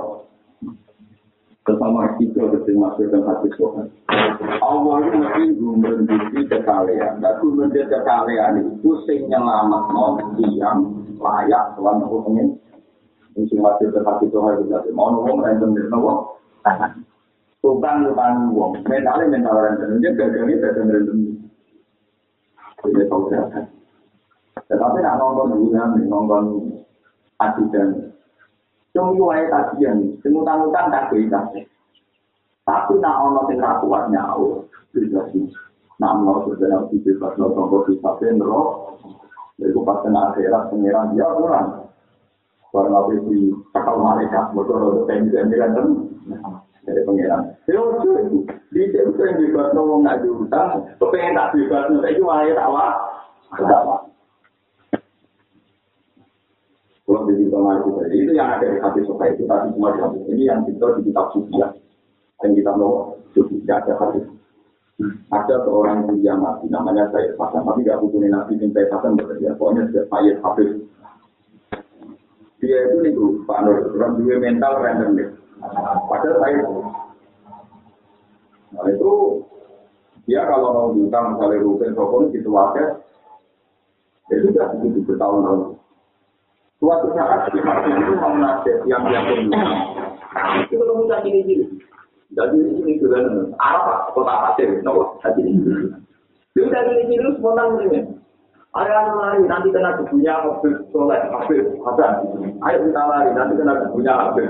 Bersama 1.67 2.15
kita 2.15 2.47
masuk 2.47 3.11
dan 3.11 3.27
hati 3.27 3.51
Tuhan. 3.59 3.91
Allah 4.63 4.95
itu 5.03 5.15
mesti 5.19 5.43
gumenduki 5.59 6.41
kekalian. 6.47 7.19
Dan 7.19 7.33
gumenduki 7.43 7.83
kekalian 7.91 8.63
itu 8.63 8.91
sing 9.03 9.27
nyelamat 9.27 9.83
non 9.91 10.15
tiang 10.39 10.79
layak 11.19 11.75
tuan 11.75 11.99
hukumnya. 12.07 12.55
Mungkin 13.35 13.59
masih 13.59 13.91
terhati 13.91 14.31
Tuhan 14.31 14.63
juga. 14.63 14.87
Mau 14.95 15.11
ngomong 15.11 15.43
random 15.43 15.75
di 15.75 15.83
nopo. 15.91 16.39
Tukang 17.59 18.07
tukang 18.07 18.55
uang. 18.55 18.79
Mentalnya 18.87 19.27
mental 19.27 19.59
random. 19.59 19.99
Dia 19.99 20.15
gagangnya 20.15 20.55
gagang 20.71 20.87
random. 20.87 21.17
Jadi 22.87 23.03
tahu 23.11 23.27
saya. 23.27 23.76
Tetapi 24.67 24.97
nak 24.99 25.17
nonton 25.19 25.63
bulan, 25.63 25.95
nonton 26.07 26.43
adegan. 27.39 28.11
Cuma 28.91 29.13
wae 29.15 29.47
kajian, 29.47 30.19
semutang-utang 30.19 30.91
tak 30.91 31.07
bisa. 31.13 31.39
Tapi 32.67 32.99
nak 32.99 33.19
ono 33.23 33.47
sing 33.47 33.63
ra 33.63 33.79
kuat 33.79 34.11
nyaur, 34.11 34.67
bisa 34.91 35.23
sih. 35.31 35.47
Nak 35.97 36.13
mau 36.21 36.43
sudah 36.43 36.91
di 36.91 36.99
bebas 36.99 37.33
nonton 37.39 37.71
kok 37.71 37.83
bisa 37.87 38.09
penro. 38.19 38.93
Lalu 39.57 39.79
pas 39.81 40.01
kena 40.05 40.29
akhirat 40.29 40.69
pengiran 40.69 41.15
dia 41.17 41.25
orang. 41.25 41.89
Barang 42.69 42.93
apa 42.93 43.09
di 43.15 43.49
kapal 43.73 43.95
malaikat, 43.97 44.53
motor 44.53 45.07
dan 45.07 45.25
juga 45.31 45.47
kan 45.57 45.87
dari 46.85 47.01
pengiran. 47.07 47.41
Itu, 47.65 47.81
di 48.69 48.81
situ 48.91 49.17
yang 49.17 49.39
bebas 49.39 49.73
ngomong 49.73 50.05
nggak 50.05 50.19
diutang, 50.21 50.85
kepengen 50.99 51.39
tak 51.39 51.51
bebas, 51.55 51.89
saya 51.89 52.17
cuma 52.19 52.43
air 52.43 52.59
awak, 52.59 52.93
awak. 53.57 54.01
Kalau 57.07 57.23
di 57.23 57.39
situ 57.39 57.55
itu 57.55 57.89
tadi, 57.95 58.15
itu 58.19 58.31
yang 58.35 58.51
ada 58.51 58.67
di 58.67 58.83
hati 58.83 58.99
suka 59.07 59.31
itu 59.31 59.47
tadi 59.47 59.71
semua 59.71 59.95
di 59.95 59.99
hati. 60.03 60.17
Ini 60.27 60.43
yang 60.43 60.59
kita 60.67 60.99
di 60.99 61.07
kitab 61.07 61.31
suci 61.31 61.55
ya. 61.55 61.71
Dan 62.43 62.51
kita 62.51 62.75
mau 62.75 63.15
suci, 63.31 63.63
ada 63.63 63.95
hati. 63.95 64.19
Ada 65.31 65.55
seorang 65.63 66.11
yang 66.19 66.43
mati, 66.43 66.67
namanya 66.67 67.07
saya 67.15 67.31
Hasan, 67.39 67.63
tapi 67.63 67.87
nggak 67.87 68.03
hubungin 68.03 68.35
nabi, 68.35 68.59
saya 68.59 68.91
Hasan 68.91 69.15
bekerja. 69.15 69.55
Pokoknya 69.55 69.87
saya 70.11 70.35
Hafiz 70.43 70.83
dia 72.57 72.89
itu 72.89 72.95
nih 73.05 73.13
Pak 73.45 73.59
Nur, 73.69 73.77
orang 73.93 74.17
dua 74.17 74.35
mental 74.41 74.73
random 74.81 75.13
deh. 75.13 75.29
Padahal 76.09 76.35
saya 76.41 76.57
Nah 78.67 78.83
itu 78.91 79.11
dia 80.27 80.43
kalau 80.43 80.69
mau 80.75 80.87
hutang 80.91 81.37
misalnya 81.37 81.63
rupiah 81.63 81.93
sokong 81.95 82.35
itu 82.35 82.49
ya 84.27 84.35
sudah 84.43 84.65
begitu 84.75 84.99
bertahun-tahun. 85.07 85.76
Suatu 86.77 87.09
saat 87.17 87.49
di 87.49 87.59
masjid 87.65 87.93
itu 87.97 88.13
mau 88.21 88.37
nasihat 88.37 88.85
yang 88.85 89.01
dia 89.09 89.25
pun 89.25 89.49
Itu 90.69 90.73
ketemu 90.77 91.03
cacing 91.09 91.35
ini. 91.41 91.55
Jadi 92.37 92.59
ini 92.59 93.01
juga 93.01 93.25
Arab, 93.57 94.13
kota 94.13 94.35
pasir, 94.45 94.77
nopo 94.85 95.17
cacing 95.25 95.57
ini. 95.57 95.89
Itu 96.53 96.69
cacing 96.69 97.09
ini 97.09 97.17
spontan 97.41 97.81
ini. 97.81 98.17
Ayo 98.77 98.93
lari, 98.93 99.41
nanti 99.49 99.73
kena 99.73 99.97
debunya 99.97 100.37
mobil 100.45 100.77
soleh, 100.93 101.17
mobil 101.33 101.81
hasan. 101.81 102.13
Ayo 102.61 102.77
kita 102.85 103.01
lari, 103.09 103.29
nanti 103.33 103.57
kena 103.57 103.73
debunya 103.81 104.13
mobil. 104.13 104.47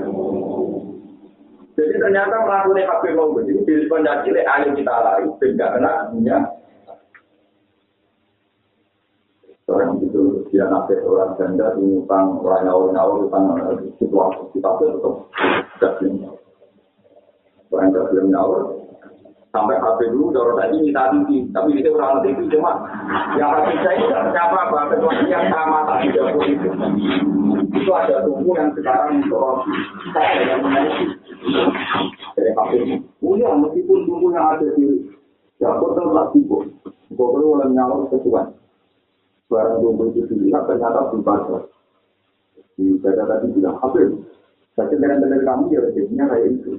Jadi 1.80 1.94
ternyata 1.96 2.44
melakukan 2.44 2.92
mobil 2.92 3.12
mau 3.16 3.32
begini, 3.32 3.64
di 3.64 3.88
penjajil, 3.88 4.36
ayo 4.36 4.68
kita 4.76 4.94
lari, 5.00 5.24
tidak 5.40 5.80
kena 5.80 5.90
debunya. 6.04 6.36
Orang 9.68 10.00
itu 10.04 10.17
dia 10.58 10.66
nafas 10.66 10.98
orang 11.06 11.38
ganda, 11.38 11.70
utang 11.78 12.42
orang 12.42 12.66
nyawur 12.66 12.90
nyawur, 12.90 13.30
utang 13.30 13.46
situasi 14.02 14.42
kita 14.58 14.70
tetap 14.82 15.14
tidak 15.78 16.34
Orang 17.70 17.94
belum 17.94 18.26
nyawur, 18.32 18.78
sampai 19.52 19.80
HP 19.80 20.12
dulu 20.12 20.30
dorong 20.30 20.56
tadi 20.60 20.76
minta 20.76 21.08
tinggi 21.08 21.48
tapi 21.56 21.80
itu 21.80 21.90
orang 21.96 22.20
tinggi 22.20 22.44
cuma 22.52 22.72
yang 23.40 23.48
hati 23.48 23.74
saya 23.80 23.96
tidak 23.96 24.22
siapa 24.36 24.58
apa 24.68 24.92
kecuali 24.92 25.24
yang 25.26 25.48
sama 25.48 25.88
tadi 25.88 26.06
dapur 26.12 26.44
itu 26.44 26.68
itu 27.72 27.90
ada 27.90 28.28
tubuh 28.28 28.54
yang 28.60 28.70
sekarang 28.76 29.24
dorong 29.26 29.64
saya 30.12 30.52
yang 30.52 30.60
menaiki 30.60 31.04
dari 32.36 32.50
HP 32.52 32.70
punya 33.24 33.48
meskipun 33.56 33.98
tubuh 34.04 34.30
yang 34.36 34.46
ada 34.52 34.66
di 34.76 34.84
dapur 35.56 35.96
tetap 35.96 36.26
tubuh 36.36 36.62
pokoknya 37.16 37.46
oleh 37.48 37.68
nyawur 37.72 38.04
sesuai 38.12 38.52
barang 39.48 39.76
tubuh 39.80 40.12
itu 40.12 40.28
dilihat 40.28 40.68
ternyata 40.68 41.08
berubah 41.12 41.64
di 42.76 42.94
dada 43.00 43.24
tadi 43.26 43.46
bilang 43.56 43.80
HP 43.80 44.12
saya 44.78 44.94
dengan 44.94 45.42
kamu 45.42 45.64
ya 45.74 45.80
jadinya 45.90 46.30
kayak 46.30 46.54
itu 46.54 46.78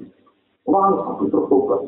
Orang 0.70 1.02
aku 1.02 1.26
tertukar. 1.34 1.82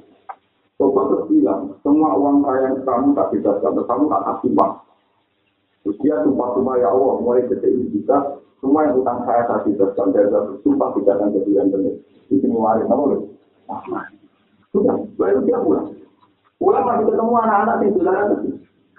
Coba 0.81 1.01
terus 1.13 1.23
bilang, 1.29 1.77
semua 1.85 2.17
uang 2.17 2.41
saya 2.41 2.73
yang 2.73 2.81
kamu 2.81 3.13
tak 3.13 3.29
bisa 3.29 3.61
sampai 3.61 3.85
kamu 3.85 4.09
tak 4.09 4.23
kasih 4.25 4.51
bang. 4.57 4.73
Terus 5.85 5.97
dia 6.01 6.15
sumpah-sumpah 6.25 6.75
ya 6.81 6.89
Allah, 6.89 7.13
mulai 7.21 7.45
detik 7.45 7.69
ini 7.69 7.85
bisa, 7.93 8.41
semua 8.57 8.89
yang 8.89 8.97
utang 8.97 9.21
saya 9.29 9.45
tak 9.45 9.69
bisa 9.69 9.93
sampai 9.93 10.25
saya 10.25 10.57
sumpah 10.65 10.89
tidak 10.97 11.21
akan 11.21 11.29
jadi 11.37 11.51
yang 11.53 11.69
benar. 11.69 11.95
Itu 12.33 12.45
ngeluarin, 12.49 12.85
kamu 12.89 13.03
loh. 13.05 13.21
Sudah, 14.73 14.97
baru 15.21 15.39
dia 15.45 15.57
pulang. 15.61 15.87
Pulang 16.57 16.83
masih 16.85 17.05
ketemu 17.13 17.33
anak-anak 17.37 17.75
di 17.77 17.87
saudara 17.93 18.21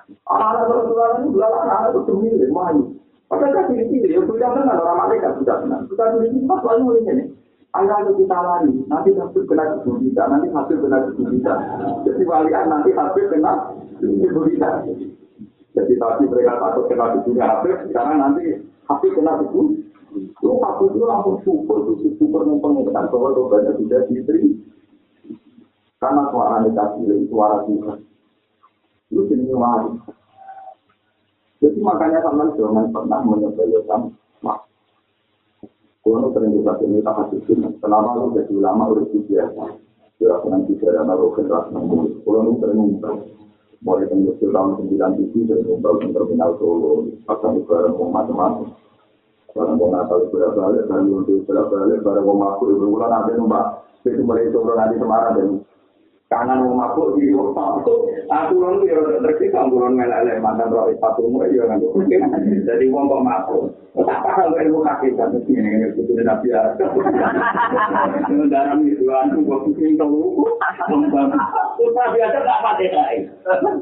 itu. 0.09 0.15
Anak-anak 0.27 0.65
kalau 0.67 0.83
saudara 0.89 1.13
itu, 1.23 1.39
anak-anak 1.39 1.91
itu 1.91 2.01
sendiri, 2.09 2.47
main. 2.51 2.77
Padahal 3.31 3.53
kan 3.57 3.65
pilih-pilih, 3.73 4.11
ya 4.13 4.21
sudah 4.29 4.49
kenal 4.53 4.77
orang 4.77 4.99
malaikat, 5.09 5.33
sudah 5.41 5.57
kenal. 5.65 5.81
Sudah 5.89 6.07
pilih-pilih, 6.13 6.49
pas 6.51 6.61
lalu 6.69 6.85
ini. 7.01 7.25
Anda 7.73 8.05
itu 8.05 8.13
kita 8.21 8.37
lari, 8.37 8.69
nanti 8.85 9.17
hasil 9.17 9.43
kena 9.49 9.81
tubuh 9.81 9.97
kita, 10.05 10.23
nanti 10.29 10.53
hasil 10.53 10.77
kena 10.77 11.09
tubuh 11.09 11.25
kita. 11.33 11.55
Jadi 12.05 12.23
walian 12.29 12.65
nanti 12.69 12.91
hasil 12.93 13.25
kena 13.33 13.53
tubuh 13.97 14.45
kita. 14.45 14.71
Jadi 15.73 15.93
tadi 15.97 16.25
mereka 16.29 16.61
takut 16.61 16.85
kena 16.93 17.17
tubuhnya 17.17 17.45
hasil, 17.49 17.73
sekarang 17.89 18.21
nanti 18.21 18.61
hasil 18.85 19.11
kena 19.17 19.41
tubuh. 19.41 19.73
Lu 20.45 20.61
hasil 20.61 20.87
itu 20.93 21.05
langsung 21.09 21.41
super, 21.41 21.81
super 22.21 22.45
mempengaruhi 22.45 22.93
bahwa 22.93 23.49
banyak 23.49 23.81
sudah 23.81 24.05
istri. 24.13 24.61
Karena 25.97 26.29
suara 26.29 26.69
itu 26.69 27.25
suara 27.33 27.65
Tuhan. 27.65 27.99
Itu 29.13 29.29
jadi 29.29 29.53
wali. 29.53 30.01
Jadi 31.61 31.79
makanya 31.85 32.25
sama 32.25 32.49
jangan 32.57 32.89
pernah 32.89 33.21
menyebelkan 33.21 34.17
Kulo 36.03 36.35
sering 36.35 36.59
kita 36.59 36.83
ini 36.83 36.99
tak 36.99 37.15
kasih 37.15 37.41
sini. 37.47 37.79
Kenapa 37.79 38.19
lu 38.19 38.35
jadi 38.35 38.51
ulama 38.59 38.91
udah 38.91 39.07
biasa? 39.07 39.65
Kira 40.19 40.35
senang 40.43 40.67
bicara 40.67 41.07
naruh 41.07 41.31
generasi 41.39 41.71
namun. 41.79 42.19
Kulo 42.27 42.39
nu 42.43 42.59
sering 42.59 42.75
ngumpul. 42.75 43.23
Mulai 43.87 44.11
tembus 44.11 44.39
tahun 44.43 44.83
sembilan 44.83 45.11
tujuh 45.15 45.43
sering 45.47 45.63
ngumpul 45.63 45.95
di 46.03 46.11
terminal 46.11 46.59
Solo. 46.59 47.07
Pasang 47.23 47.63
barang 47.63 47.95
mau 47.95 48.11
macam-macam. 48.11 48.75
Barang 49.55 49.75
mau 49.79 49.95
natal 49.95 50.27
berapa 50.27 50.59
balik, 50.59 50.91
barang 50.91 51.07
mau 51.07 51.23
berapa 51.23 51.71
balik, 51.71 51.99
barang 52.03 52.25
mau 52.27 52.35
masuk 52.35 52.67
ibu 52.75 52.87
bulan 52.91 53.11
nanti 53.15 53.31
numpak. 53.39 53.67
Itu 54.03 54.27
mulai 54.27 54.51
turun 54.51 54.75
nanti 54.75 54.99
Semarang 54.99 55.33
dan 55.39 55.49
kanan 56.33 56.65
mau 56.65 56.73
mabuk 56.73 57.21
di 57.21 57.29
waktu 57.37 57.93
aku 58.33 58.53
orang 58.57 58.81
itu 58.81 58.85
ya 58.89 59.21
terkait 59.21 59.53
kamburan 59.53 59.93
meleleh 59.93 60.41
mantan 60.41 60.73
roh 60.73 60.89
sepatu 60.89 61.29
mu 61.29 61.45
ya 61.45 61.69
kan 61.69 61.77
jadi 62.65 62.85
uang 62.93 63.05
kok 63.13 63.21
mabuk 63.21 63.63
tak 63.93 64.25
paham 64.25 64.57
ilmu 64.57 64.81
hakikat 64.81 65.29
mesti 65.29 65.53
ini 65.53 65.69
ini 65.69 65.87
itu 65.93 66.01
tidak 66.17 66.41
biasa 66.41 66.85
dalam 68.49 68.81
itu 68.89 69.05
anu 69.13 69.45
kok 69.45 69.61
pusing 69.69 70.01
tahu 70.01 70.49
Usah 71.83 72.07
biasa 72.15 72.39
tak 72.47 72.63
pakai 72.63 72.89
lain. 72.95 73.23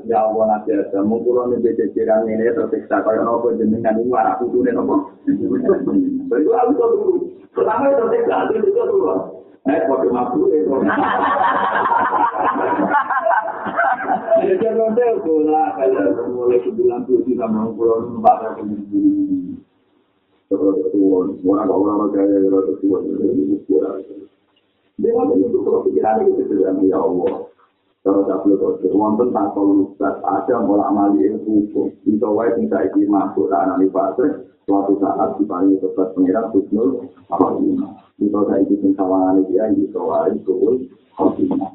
Ya 0.09 0.25
Allah 0.25 0.45
nanti 0.49 0.73
ada 0.73 1.05
mengkurang 1.05 1.53
ini 1.53 1.75
ceceran 1.77 2.25
ini 2.25 2.49
tersiksa 2.55 3.05
kalau 3.05 3.23
nopo 3.27 3.53
jenengan 3.59 3.99
ini 3.99 4.09
warna 4.09 4.39
kudu 4.41 4.65
nopo. 4.65 5.13
Itu 5.29 6.51
aku 6.55 6.73
tuh 6.79 6.89
dulu. 6.97 7.15
Pertama 7.53 7.93
itu 7.93 7.99
tersiksa 8.01 8.37
itu 8.57 8.71
dulu. 8.73 9.40
Eh, 9.69 9.81
kode 9.85 10.09
mabuk 10.09 10.49
itu. 10.57 10.73
Jadi 14.41 14.67
nanti 14.73 15.03
bola 15.21 15.65
kalau 15.77 16.33
mulai 16.33 16.65
sebulan 16.65 17.05
tuh 17.05 17.21
sih 17.29 17.37
sama 17.37 17.69
pulau 17.77 18.09
numpak 18.09 18.57
ke 18.57 18.65
sini. 18.65 19.53
Terus 20.49 20.81
orang 21.69 22.09
kayak 22.17 22.41
terus 22.41 22.81
tuh 22.81 23.37
ini 23.37 23.61
kurang. 23.69 24.01
Dia 24.97 25.11
nggak 25.13 25.37
itu 25.37 25.59
kalau 25.61 25.85
pikiran 25.85 26.25
itu 26.25 26.43
tidak 26.49 26.81
ya 26.89 26.97
Allah. 26.97 27.50
Kalau 28.01 28.25
tak 28.25 28.41
perlu 28.41 28.57
terus, 28.57 28.97
uang 28.97 29.21
tentang 29.21 29.53
kalau 29.53 29.93
ada 30.25 30.57
bola 30.65 30.89
amali 30.89 31.21
itu 31.29 31.45
hukum. 31.45 31.93
Itu 32.09 32.29
wae 32.33 32.49
tinggal 32.57 32.89
ini 32.97 33.05
masuk 33.05 33.53
ke 33.53 33.57
anak 33.61 33.85
fase. 33.93 34.49
Suatu 34.65 34.97
saat 34.97 35.37
di 35.37 35.45
paling 35.45 35.77
tepat 35.85 36.17
pengirat 36.17 36.49
Husnul 36.57 37.05
Khotimah. 37.29 37.93
Itu 38.17 38.41
saya 38.49 38.65
ikut 38.65 38.97
sawangan 38.97 39.45
dia, 39.53 39.69
itu 39.77 40.01
wae 40.01 40.33
itu 40.33 40.57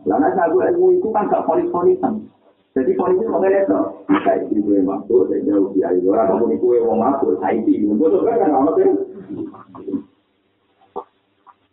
Karena 0.05 0.33
aku 0.49 0.57
ilmu 0.65 0.97
itu 0.97 1.07
kan 1.13 1.29
gak 1.29 1.45
polis-polisan. 1.45 2.25
Jadi 2.73 2.91
polisi 2.97 3.23
mau 3.29 3.39
ngeliat 3.39 3.71
tuh, 3.71 4.03
saya 4.25 4.43
gue 4.51 4.79
masuk, 4.83 5.31
saya 5.31 5.39
jauh 5.47 5.71
dia 5.71 5.95
itu 5.95 6.11
orang 6.11 6.27
kamu 6.35 6.59
gue 6.59 6.83
mau 6.83 6.99
masuk, 6.99 7.39
saya 7.39 7.55
ini, 7.55 7.87
betul 7.95 8.27
kan 8.27 8.35
kan 8.51 8.51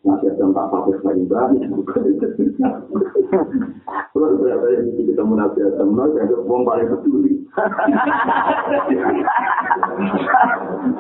empat 0.02 0.66
pakai 0.66 0.98
paling 0.98 1.30
banyak. 1.30 1.62
Kalau 4.12 4.34
berapa 4.34 4.66
yang 4.74 4.98
ketemu 4.98 5.32
nabi 5.38 5.58
Adam, 5.62 5.88
nabi 5.94 6.18
Adam 6.18 6.42
uang 6.42 6.62
paling 6.66 6.90
peduli. 6.90 7.32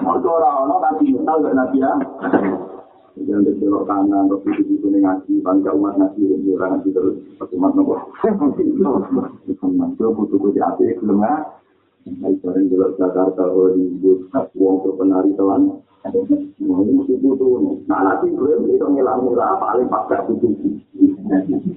Orang-orang 0.06 0.94
nanti 1.50 1.82
ya? 1.82 1.92
Jangan 3.12 3.84
kanan, 3.84 4.24
terus 4.24 4.56
itu 4.56 4.72
itu 4.80 4.88
ngaji, 4.88 5.44
bangga 5.44 5.76
umat 5.76 6.00
ngaji, 6.00 6.32
orang 6.56 6.80
terus, 6.80 7.20
pas 7.36 7.50
umat 7.52 7.76
nopo. 7.76 8.00
Itu 9.44 10.06
butuh 10.16 10.38
gue 10.40 10.56
belum 11.04 11.20
ya? 11.20 11.34
Nah, 12.02 12.32
Jakarta, 12.96 13.44
uang 13.52 14.76
penari 14.96 15.36
telan. 15.36 15.84
Ini 16.02 16.34
nanti 17.86 18.26
gue 18.34 18.52
itu 18.74 18.86
ngelah-ngelah, 18.90 19.50
paling 19.62 19.86
pakai 19.86 20.26
butuh. 20.26 20.50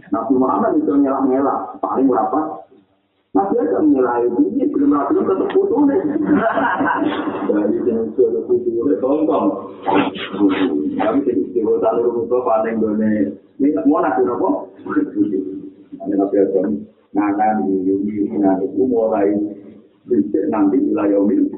Nabi 0.10 0.34
Muhammad 0.34 0.82
itu 0.82 0.90
ngelah-ngelah, 0.90 1.78
paling 1.78 2.10
berapa? 2.10 2.66
Masih 3.36 3.60
ada 3.60 3.84
nilai 3.84 4.32
ini, 4.32 4.64
belum 4.72 4.96
lagi 4.96 5.20
tetap 5.20 5.50
putus 5.52 5.82
nih. 5.92 6.00
Dari 7.52 7.84
yang 7.84 8.08
sudah 8.16 8.42
putus 8.48 8.72
nih, 8.72 8.96
tonton. 9.04 9.44
Kami 10.96 11.20
jadi 11.28 11.42
istimewa 11.44 11.84
tahu 11.84 12.00
rumus 12.02 12.32
paling 12.32 12.80
done. 12.80 13.36
Ini 13.60 13.76
mau 13.86 14.00
nanti 14.00 14.24
apa? 14.24 14.50
Ada 16.00 16.16
nabi 16.16 16.36
Adam, 16.40 16.68
nganan 17.12 17.56
di 17.68 17.76
Yuni, 17.88 18.40
nah 18.40 18.56
itu 18.64 18.84
mulai 18.88 19.36
nanti 20.48 20.78
wilayah 20.80 21.20
Yomil. 21.20 21.52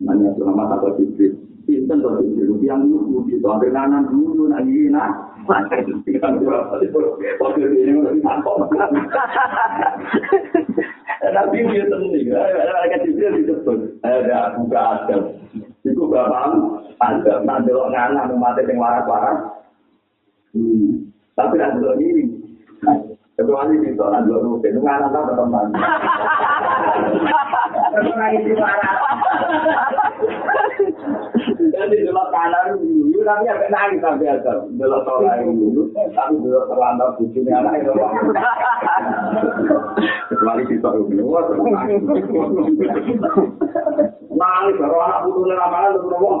Nanya 0.00 0.32
selama 0.40 0.64
apa 0.80 0.96
sih? 0.96 1.36
Pinten 1.68 2.00
tuh 2.00 2.24
sih, 2.24 2.40
yang 2.64 2.88
dulu 2.88 3.28
di 3.28 3.36
tuh, 3.36 3.52
ada 3.52 3.68
nganan 3.68 4.08
dulu, 4.08 4.48
lagi 4.48 4.88
nah. 4.88 5.12
Tapi 11.20 11.58
dia 11.68 11.84
tenang, 11.84 12.16
ada 12.32 12.96
kecil 12.96 13.28
disebut, 13.38 13.78
ada 14.00 14.56
buka 14.56 14.80
adam. 14.80 15.22
Itu 15.84 16.08
bapak 16.08 16.48
ada, 16.96 17.44
nanti 17.44 17.70
lo 17.70 17.92
ngalah 17.92 18.24
mati 18.34 18.64
yang 18.64 18.80
waras-waras. 18.80 19.38
Tapi 21.36 21.54
nanti 21.60 21.78
lo 21.84 21.92
ini, 22.00 22.24
kecuali 23.40 23.80
itu 23.80 24.04
nanti 24.04 24.28
lo 24.28 24.44
rutin, 24.44 24.76
ngalah 24.84 25.08
tak 25.08 25.32
teman. 25.32 25.72
Kalau 27.90 28.12
nangis 28.20 28.44
di 28.44 28.52
waras. 28.52 28.96
Jadi 31.72 31.96
delok 32.04 32.28
kanan 32.28 32.76
dulu, 32.76 33.18
tapi 33.24 33.48
agak 33.48 33.72
nangis 33.72 34.04
sampai 34.04 34.28
ada. 34.28 34.68
Delok 34.76 35.00
sholat 35.08 35.40
dulu, 35.48 35.88
tapi 36.12 36.36
delok 36.44 36.68
terlantar 36.68 37.16
bujurnya 37.16 37.64
anak 37.64 37.80
itu. 37.80 37.92
Kecuali 40.28 40.62
kita 40.68 40.88
itu, 41.00 41.24
wah 41.24 41.42
nangis. 41.48 42.04
Nangis, 44.28 44.76
baru 44.76 44.96
anak 45.00 45.22
putusnya 45.24 45.56
ramalan 45.56 45.96
terus 45.96 46.06
ngomong. 46.12 46.40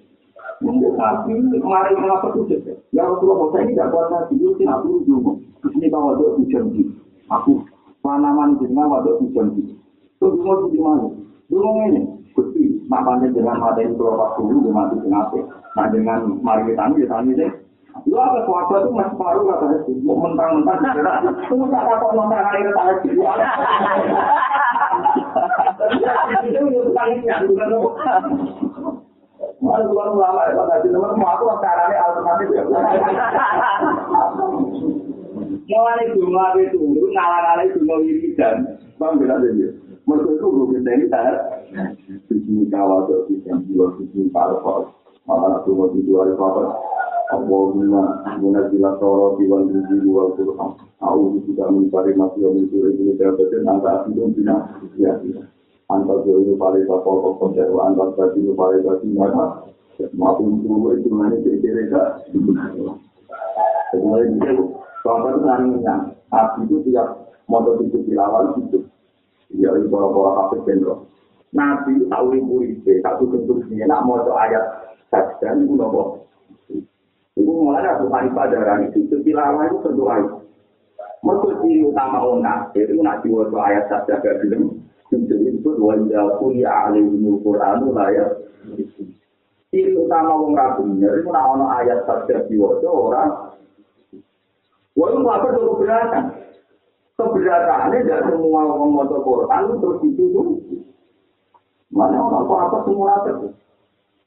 Untuk 0.61 0.93
sapi, 0.93 1.33
kemarin 1.57 1.97
kenapa 1.97 2.29
tuh 2.37 2.45
Ya 2.93 3.01
Rasulullah, 3.09 3.49
saya 3.49 3.65
ini 3.65 3.73
tidak 3.73 3.89
kuat 3.89 4.13
hati, 4.13 4.33
itu 4.37 4.53
sih 4.61 4.65
aku 4.69 5.01
dulu. 5.09 5.41
Ini 5.73 5.89
bawa 5.89 6.13
doa 6.17 6.37
hujan 6.37 6.69
Aku, 7.33 7.65
panaman 8.05 8.61
jenengan 8.61 8.93
waduh 8.93 9.17
hujan 9.17 9.57
Itu 9.57 10.25
dulu 10.29 10.69
di 10.69 10.77
mana? 10.77 11.09
Dulu 11.49 11.67
ini, 11.89 12.01
Gusti, 12.37 12.85
makanya 12.85 13.33
dengan 13.33 13.57
mata 13.57 13.81
itu 13.81 13.97
lepas 13.97 14.37
dulu, 14.37 14.61
dia 14.61 14.71
mati 14.71 14.95
kenapa? 15.01 15.39
Nah 15.73 15.87
dengan 15.89 16.19
mari 16.45 16.69
kita 16.69 16.81
ambil, 16.85 17.01
kita 17.03 17.15
ambil 17.17 17.35
deh. 17.41 17.51
Lu 18.07 18.15
apa 18.15 18.39
suara 18.47 18.77
itu 18.81 18.89
masih 18.95 19.15
paru 19.19 19.41
kata 19.51 19.65
itu, 19.83 19.91
mau 20.07 20.15
mentang-mentang 20.23 20.79
segera. 20.79 21.27
Tunggu 21.51 21.67
tak 21.67 21.83
apa 21.91 22.05
nonton 22.15 22.39
hari 22.39 22.63
kita 22.63 22.81
lagi. 22.87 23.09
Itu 26.47 26.63
itu 26.71 27.45
bukan 27.51 27.67
lo. 27.67 27.79
Mana 29.61 29.85
bukan 29.85 30.17
ulama 30.17 30.41
ya, 30.49 30.57
Pak 30.57 30.89
Nomor 30.89 31.13
mau 31.21 31.37
aku 31.37 31.45
caranya 31.61 32.01
alternatif 32.01 32.49
ya. 32.49 32.65
Mulai 35.71 36.11
jumlah 36.17 36.49
itu, 36.59 36.81
ngalah-ngalah 37.13 37.65
jumlah 37.69 37.97
wiridan. 38.01 38.81
Bang, 39.01 39.17
bilang 39.17 39.41
aja 39.41 39.69
Mereka 40.05 40.29
itu 40.37 40.47
kita 40.69 40.89
ini 40.93 41.05
tak 41.09 41.25
Sisi 42.29 42.69
kawal 42.69 43.09
tuh 43.09 43.25
bisa 43.25 43.57
jiwa 43.65 43.97
sisi 43.97 44.29
parpol 44.29 44.93
Malah 45.25 45.57
aku 45.57 45.73
mau 45.73 45.89
jiwa 45.89 46.29
di 46.29 46.37
parpol 46.37 46.69
Apa 47.33 47.41
guna 47.49 48.29
guna 48.37 48.91
toro 49.01 49.41
diwan 49.41 49.73
gizi 49.73 50.05
diwan 50.05 50.37
turham 50.37 50.77
Aku 51.01 51.41
juga 51.49 51.65
mencari 51.73 52.13
masih 52.13 52.45
yang 52.45 52.61
itu 52.61 52.77
ini 52.93 53.17
terbetin 53.17 53.65
antara 53.65 54.05
itu 54.05 54.21
bina 54.37 54.69
ya 55.01 55.17
Antar 55.91 56.23
jauh 56.23 56.39
itu 56.39 56.55
paling 56.55 56.87
parpol 56.87 57.19
kok 57.19 57.33
konserva 57.43 57.91
antar 57.91 58.15
tadi 58.15 58.39
itu 58.47 58.55
paling 58.55 58.79
tadi 58.87 59.07
maka 59.11 59.67
Maupun 60.15 60.65
itu 60.65 60.71
itu 60.97 61.09
mana 61.13 61.35
kira-kira 61.43 62.23
Kemudian 63.91 64.39
itu 64.39 64.63
Contoh 65.03 65.33
itu 65.35 65.83
Api 66.31 66.63
itu 66.63 66.75
tiap 66.87 67.27
motor 67.51 67.75
itu 67.83 67.99
dilawal 68.07 68.55
itu 68.55 68.87
ya 69.51 69.67
ini 69.75 69.91
para-para 69.91 70.31
kafir 70.47 70.59
jenderal. 70.63 71.03
Nabi 71.51 72.07
tahu 72.07 72.27
ibu 72.39 72.55
itu, 72.63 73.03
satu 73.03 73.27
konstruksinya, 73.27 73.91
nak 73.91 74.07
mau 74.07 74.23
ayat 74.23 74.95
saja, 75.11 75.51
itu 75.59 75.75
nopo. 75.75 76.23
Ibu 77.35 77.51
mulai 77.51 77.83
aku 77.83 78.07
hari 78.07 78.31
padaran 78.31 78.87
itu, 78.87 79.03
setilawah 79.11 79.67
itu 79.67 79.83
berdoa. 79.83 80.39
Mereka 81.21 81.49
ciri 81.59 81.83
utama 81.83 82.23
orang 82.23 82.71
itu 82.71 83.03
nak 83.03 83.19
diwajib 83.19 83.59
ayat 83.59 83.83
saja 83.91 84.23
gak. 84.23 84.47
Jadi 85.81 85.97
itu 85.97 86.13
jauh 86.13 86.33
kuliah 86.37 86.73
ahli 86.85 87.01
ilmu 87.01 87.41
Quran 87.41 87.89
layak. 87.89 88.29
Ciri 89.71 89.95
utama 89.97 90.35
orang 90.35 90.53
rabu 90.53 90.83
itu 90.93 91.29
nak 91.31 91.47
ono 91.57 91.65
ayat 91.73 92.05
diwajib 92.51 92.91
orang. 92.91 93.55
Wah 94.99 95.07
itu 95.09 95.23
apa 95.23 95.47
dulu 95.55 95.79
keberatan? 95.79 96.25
keberataannya 97.15 98.03
tidak 98.03 98.21
semua 98.27 98.61
orang 98.67 98.91
mau 98.91 99.07
Quran 99.07 99.63
terus 99.79 99.97
dituduh. 100.03 100.59
Mana 101.87 102.19
orang 102.19 102.43
apa 102.43 102.53
apa 102.67 102.77
semua 102.83 103.15
itu. 103.23 103.47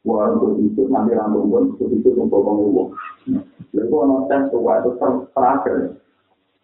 Wah 0.09 0.33
untuk 0.33 0.57
itu 0.65 0.89
nanti 0.89 1.13
rambut 1.13 1.45
pun 1.49 1.65
untuk 1.77 1.93
itu 1.93 2.09
untuk 2.17 2.41
ngomong. 2.41 2.93
Lalu 3.77 3.93
orang 3.93 4.25
tes 4.33 4.49
tuh 4.49 4.65
itu 4.65 4.91
terakhir. 5.33 5.77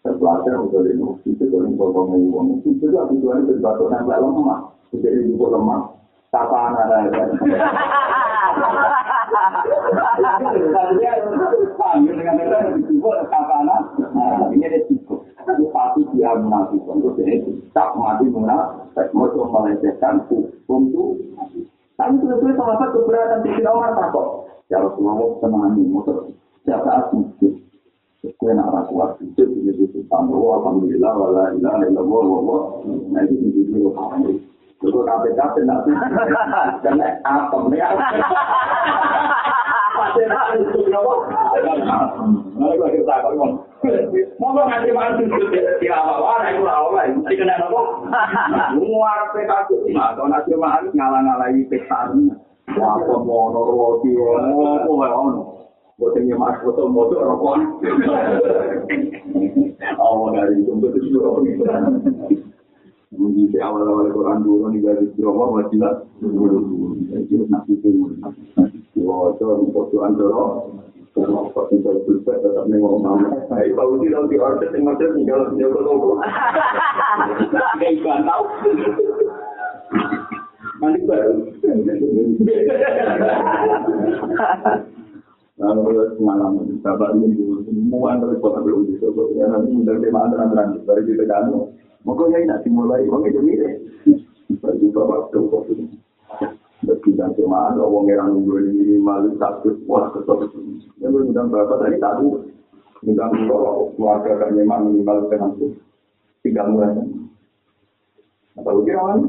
Terakhir 0.05 0.53
untuk 0.57 0.89
itu 0.89 1.05
itu 1.45 1.57
untuk 1.57 1.93
ngomong. 1.93 2.65
Itu 2.65 2.81
juga 2.81 3.09
tujuannya 3.13 3.49
berbatu 3.49 3.93
nempel 3.93 4.25
lemah. 4.25 4.80
Jadi 4.91 5.19
itu 5.31 5.39
lemah. 5.39 5.81
Tapa 6.31 6.59
anak 6.71 6.87
ada. 7.11 7.23
Ini 14.51 14.65
ada 14.67 14.81
cukup. 14.87 15.21
itu 15.49 15.67
pasti 15.73 16.03
dia 16.15 16.31
munafik 16.37 16.83
untuk 16.87 17.17
jadi 17.19 17.43
tak 17.73 17.97
mati 17.97 18.29
munafik 18.29 19.09
mau 19.17 19.27
melecehkan 19.33 20.23
hukum 20.29 20.81
itu 20.91 21.05
tapi 21.99 22.17
sebetulnya 22.17 22.57
sahabat 22.57 22.89
keberatan 22.97 23.45
di 23.45 23.61
Umar 23.61 23.93
tak 23.93 24.09
kok? 24.09 24.49
Ya 24.73 24.81
Rasulullah 24.81 25.37
tenang 25.45 25.77
motor 25.93 26.33
siapa 26.65 27.09
aku 27.09 27.29
Kue 28.21 28.53
nak 28.53 28.69
rasa 28.69 28.89
kuat 28.93 29.17
itu 29.25 29.49
jadi 29.49 29.81
itu 29.81 30.05
tambah 30.13 30.37
alhamdulillah 30.37 31.13
wala 31.13 31.45
ilaha 31.57 31.89
illallah 31.89 32.25
wa 32.41 32.59
nah 33.17 33.21
itu 33.25 33.37
di 33.37 33.49
sini 33.53 33.81
lo 33.81 33.97
paham 33.97 34.29
itu 34.29 34.45
nak 34.81 35.21
karena 36.81 37.21
nak 40.33 40.57
itu 40.57 40.81
kenapa 40.89 41.13
Nah, 42.61 42.77
itu 42.77 42.85
kita 42.93 43.25
kalau 43.25 43.65
Monggo 44.37 44.69
nganti 44.69 44.93
mantu 44.93 45.25
di 45.81 45.89
awal-awal 45.89 46.45
iku 46.53 46.69
awal 46.69 47.09
mesti 47.17 47.41
kena 47.41 47.57
nopo. 47.57 48.05
Muar 48.77 49.33
pe 49.33 49.49
kaku 49.49 49.89
nah 49.97 50.13
to 50.13 50.29
nasi 50.29 50.53
mahal 50.57 50.85
ngalang-alangi 50.93 51.65
pesan. 51.73 52.37
Apa 52.69 53.17
mono 53.25 53.61
roti 53.65 54.13
opo 54.17 54.93
wae 55.01 55.09
ono. 55.09 55.65
Boten 55.97 56.29
ya 56.29 56.37
mas 56.37 56.61
foto 56.61 56.85
moto 56.89 57.17
rokok. 57.17 57.57
Awal 60.01 60.33
dari 60.37 60.61
itu 60.61 60.73
betul 60.77 61.49
itu. 61.49 61.65
Mungkin 63.11 63.51
di 63.51 63.59
awal-awal 63.59 64.07
Quran 64.15 64.47
dulu 64.47 64.71
nih 64.71 64.87
dari 64.87 65.07
Jawa 65.19 65.51
masih 65.59 65.79
lah. 65.83 66.07
Jadi 67.11 67.35
nasi 67.51 67.75
itu. 67.75 67.91
Wah, 69.03 69.35
itu 69.35 69.47
foto 69.75 69.97
antara 70.07 70.71
Kenapa 71.11 71.67
bisa 71.75 71.91
berubah 72.07 72.39
tetap 72.39 72.71
nengok 72.71 73.03
mama? 73.03 73.35
Baik, 73.51 73.75
kalau 73.75 73.99
tidak 73.99 74.31
di 74.31 74.39
order 74.39 74.71
yang 74.71 74.87
macam 74.87 75.11
ini 75.19 75.27
kalau 75.27 75.51
dia 75.59 75.67
berlaku. 75.67 76.11
Kayak 77.83 77.93
ikan 77.99 78.21
tahu. 78.23 78.45
Nanti 80.79 81.01
baru. 81.03 81.35
Lalu 85.61 85.83
semalam 86.15 86.53
sahabat 86.79 87.11
ini 87.19 87.37
semua 87.67 88.15
antara 88.15 88.39
kota 88.39 88.63
belum 88.63 88.87
nanti 89.35 89.69
mendapat 89.75 90.09
mantra 90.15 90.47
mantra 90.47 90.79
baru 90.87 91.03
kita 91.03 91.27
kamu. 91.27 91.59
Maka 92.01 92.23
ya 92.33 92.39
nak 92.49 92.65
dimulai, 92.65 93.05
oke 93.05 93.29
jadi. 93.29 93.77
Bagi 94.61 94.87
bapak 94.91 95.31
tuh 95.31 95.47
Bagi 96.81 97.11
cuma 97.13 97.71
ada 97.71 97.85
orang 97.85 98.09
yang 98.09 98.29
nunggu 98.33 98.57
ini 98.73 98.97
malu 98.97 99.37
satu 99.37 99.77
wah 99.85 100.09
kesel. 100.17 100.49
Yang 100.97 101.11
berundang 101.13 101.53
berapa 101.53 101.77
tadi 101.77 102.01
tahu. 102.01 102.49
Undang 103.01 103.33
kalau 103.49 103.93
keluarga 103.97 104.33
kan 104.45 104.53
memang 104.53 104.93
minimal 104.93 105.29
dengan 105.29 105.57
itu 105.57 105.73
tiga 106.45 106.69
bulan. 106.69 107.05
Atau 108.61 108.85
kira 108.85 109.01
orang 109.01 109.25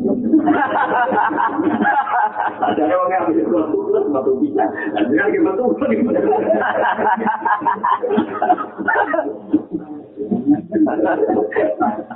Ada 2.62 2.84
orang 2.84 3.12
yang 3.16 3.24
bisa 3.32 3.44
keluar 3.48 4.04
betul 4.12 4.36
bisa. 4.44 4.64
Yang 5.12 5.40
betul 5.44 5.72
betul. 5.76 5.88
Jadi 10.72 12.16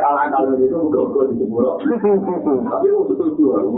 Kalau 0.00 0.56
itu 0.56 0.78
gue 0.88 1.24
di 1.28 1.34
Jepuro. 1.42 1.76
Tapi 2.70 2.86
lu 2.88 3.04
setuju 3.12 3.44
aku. 3.58 3.68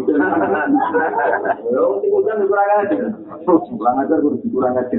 Lu 1.74 1.98
tinggal 2.04 2.38
kurang 2.46 2.70
aja. 2.84 2.98
Kurang 3.46 3.96
aja 4.04 4.14
kurang 4.22 4.74
aja. 4.78 4.96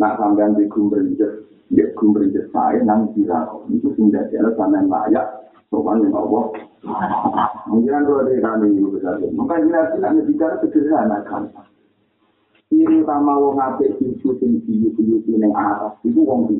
Nah 0.00 0.12
sampean 0.16 0.54
di 0.54 0.64
gumberjet, 0.70 1.32
di 1.68 1.82
gumberjet 1.98 2.46
saya 2.54 2.80
nang 2.86 3.10
bila 3.12 3.50
itu 3.68 3.90
sudah 3.98 4.24
jalan 4.30 4.54
sampean 4.54 4.86
layak. 4.86 5.26
Sopan 5.70 6.02
yang 6.02 6.18
Allah. 6.18 6.50
Mungkin 7.70 8.02
dua 8.02 8.26
dari 8.26 8.42
kami 8.42 8.74
itu 8.74 8.90
besar. 8.90 9.22
Maka 9.22 9.62
jelas 9.62 9.94
kita 9.94 10.10
bicara 10.26 10.58
sederhana 10.58 11.22
kan. 11.30 11.46
Ini 12.74 13.02
utama 13.02 13.38
wong 13.38 13.58
apik 13.58 13.94
cucu 13.98 14.34
sing 14.42 14.62
biyu-biyu 14.66 15.22
ning 15.38 15.54
atas 15.54 15.94
iku 16.02 16.26
wong 16.26 16.50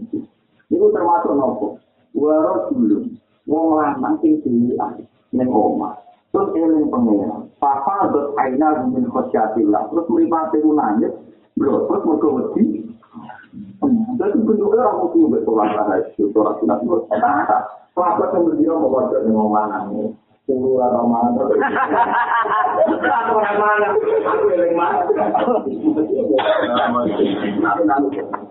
Iku 0.70 0.86
termasuk 0.94 1.34
nopo? 1.34 1.82
Waro 2.14 2.70
dulu. 2.70 3.10
Wong 3.50 3.74
lanang 3.74 4.22
sing 4.22 4.38
dilihat 4.46 5.02
ning 5.34 5.50
omah. 5.50 5.98
Terus 6.30 6.54
eling 6.54 6.86
pengeran. 6.86 7.50
Papa 7.58 8.14
dot 8.14 8.38
aina 8.38 8.86
min 8.86 9.10
khosyatillah. 9.10 9.90
Terus 9.90 10.06
mripate 10.06 10.62
ku 10.62 10.70
nangis. 10.78 11.10
Bro, 11.58 11.90
terus 11.90 12.02
mergo 12.06 12.28
wedi. 12.38 12.86
Jadi 14.20 14.36
bentuknya 14.44 14.84
orang 14.84 15.10
mesti 15.10 15.32
betul 15.32 15.56
lah, 15.56 15.96
itu 15.98 16.28
orang 16.36 16.54
sudah 16.60 16.76
buat. 16.84 17.02
Kenapa 17.10 18.24
kemudian 18.30 18.78
mau 18.78 18.92
baca 18.92 19.16
dengan 19.24 19.48
mana? 19.50 19.78
Tunggu 20.44 20.78
atau 20.78 21.08
mana? 21.08 21.40
Aku 21.40 23.32
orang 23.34 23.56
mana? 23.58 23.88
Aku 23.96 24.44
yang 24.54 24.76
mana? 24.76 25.08
Aku 25.40 25.56
perlu 28.12 28.50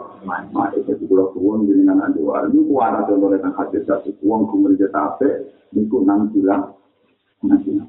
Itu 0.21 0.93
pulau 1.09 1.33
kuwon 1.33 1.65
dengan 1.65 1.97
waris 2.13 2.53
itu 2.53 2.61
kuat 2.69 2.93
atau 2.93 3.17
boleh 3.17 3.41
nang 3.41 3.57
hati 3.57 3.81
satu 3.89 4.13
kuwon 4.21 4.45
kumul 4.49 4.77
jetape 4.77 5.49
niku 5.73 6.05
nang 6.05 6.29
bilang 6.29 6.77
nanti. 7.41 7.81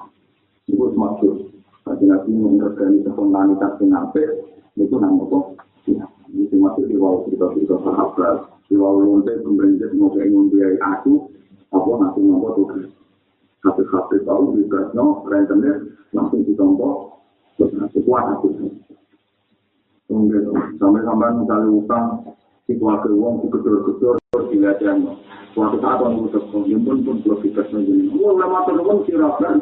Ibu 0.73 0.95
semakin 0.95 1.53
Kasi 1.83 2.07
nabi 2.07 2.31
mengergani 2.31 3.03
spontanitas 3.03 3.75
sinape 3.77 4.25
itu 4.79 4.97
nang 4.97 5.19
apa? 5.19 5.59
Ini 6.33 6.49
termasuk 6.49 6.89
di 6.89 6.97
bawah 6.97 7.27
cerita-cerita 7.29 7.77
sahabat. 7.85 8.37
Di 8.71 8.79
bawah 8.79 9.03
lonte 9.05 9.35
pemerintah 9.45 9.91
mau 9.99 10.09
kayak 10.15 10.31
ngombe 10.33 10.63
aku 10.81 11.13
apa 11.75 11.91
nanti 12.01 12.19
ngomong 12.25 12.53
tuh 12.57 12.67
Habis-habis 13.63 14.27
tahu 14.27 14.59
di 14.59 14.67
Kresno, 14.67 15.23
rentenir 15.23 15.95
langsung 16.11 16.43
ditompo, 16.43 17.15
terus 17.55 17.71
nanti 17.79 18.03
kuat 18.03 18.27
aku. 18.35 18.51
Sampai-sampai 20.77 21.29
misalnya 21.41 21.69
utang, 21.73 22.07
si 22.69 22.77
keluarga 22.77 23.09
uang, 23.09 23.35
si 23.43 23.47
gedor-gedor, 23.49 24.17
terus 24.21 24.47
dilihatnya. 24.53 25.17
Suatu 25.53 25.77
saat 25.85 26.01
orang 26.01 26.25
udah 26.25 26.43
kemudian 26.49 26.81
pun 26.81 27.05
pun 27.05 27.21
di 27.21 27.49
Kresno 27.53 27.85
jadi. 27.85 28.09
Oh, 28.17 28.33
lama 28.37 28.65
terus 28.65 29.05
kira-kira. 29.05 29.61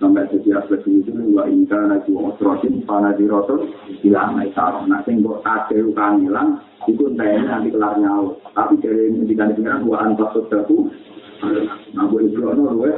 Sampai 0.00 0.24
setiap 0.32 0.64
kesini 0.72 1.04
itu, 1.04 1.12
wa 1.36 1.44
inka 1.44 1.76
naji 1.76 2.08
wa 2.16 2.32
osrotin, 2.32 2.80
pana 2.88 3.12
di 3.14 3.28
rotor, 3.28 3.68
hilang 4.00 4.40
naik 4.40 4.56
taruh. 4.56 4.80
Sing 5.04 5.20
buat 5.20 5.44
ade 5.44 5.84
utang 5.84 6.24
hilang, 6.24 6.56
itu 6.88 7.04
entahnya 7.04 7.60
nanti 7.60 7.68
kelar 7.68 8.00
nyawa. 8.00 8.32
Tapi 8.56 8.80
dari 8.80 9.12
ini 9.12 9.28
dikandungkan, 9.28 9.84
wa 9.84 10.00
antas 10.00 10.32
sedaku, 10.32 10.88
Nah, 11.92 12.08
boleh 12.08 12.32
berono 12.32 12.72
luwe. 12.72 12.92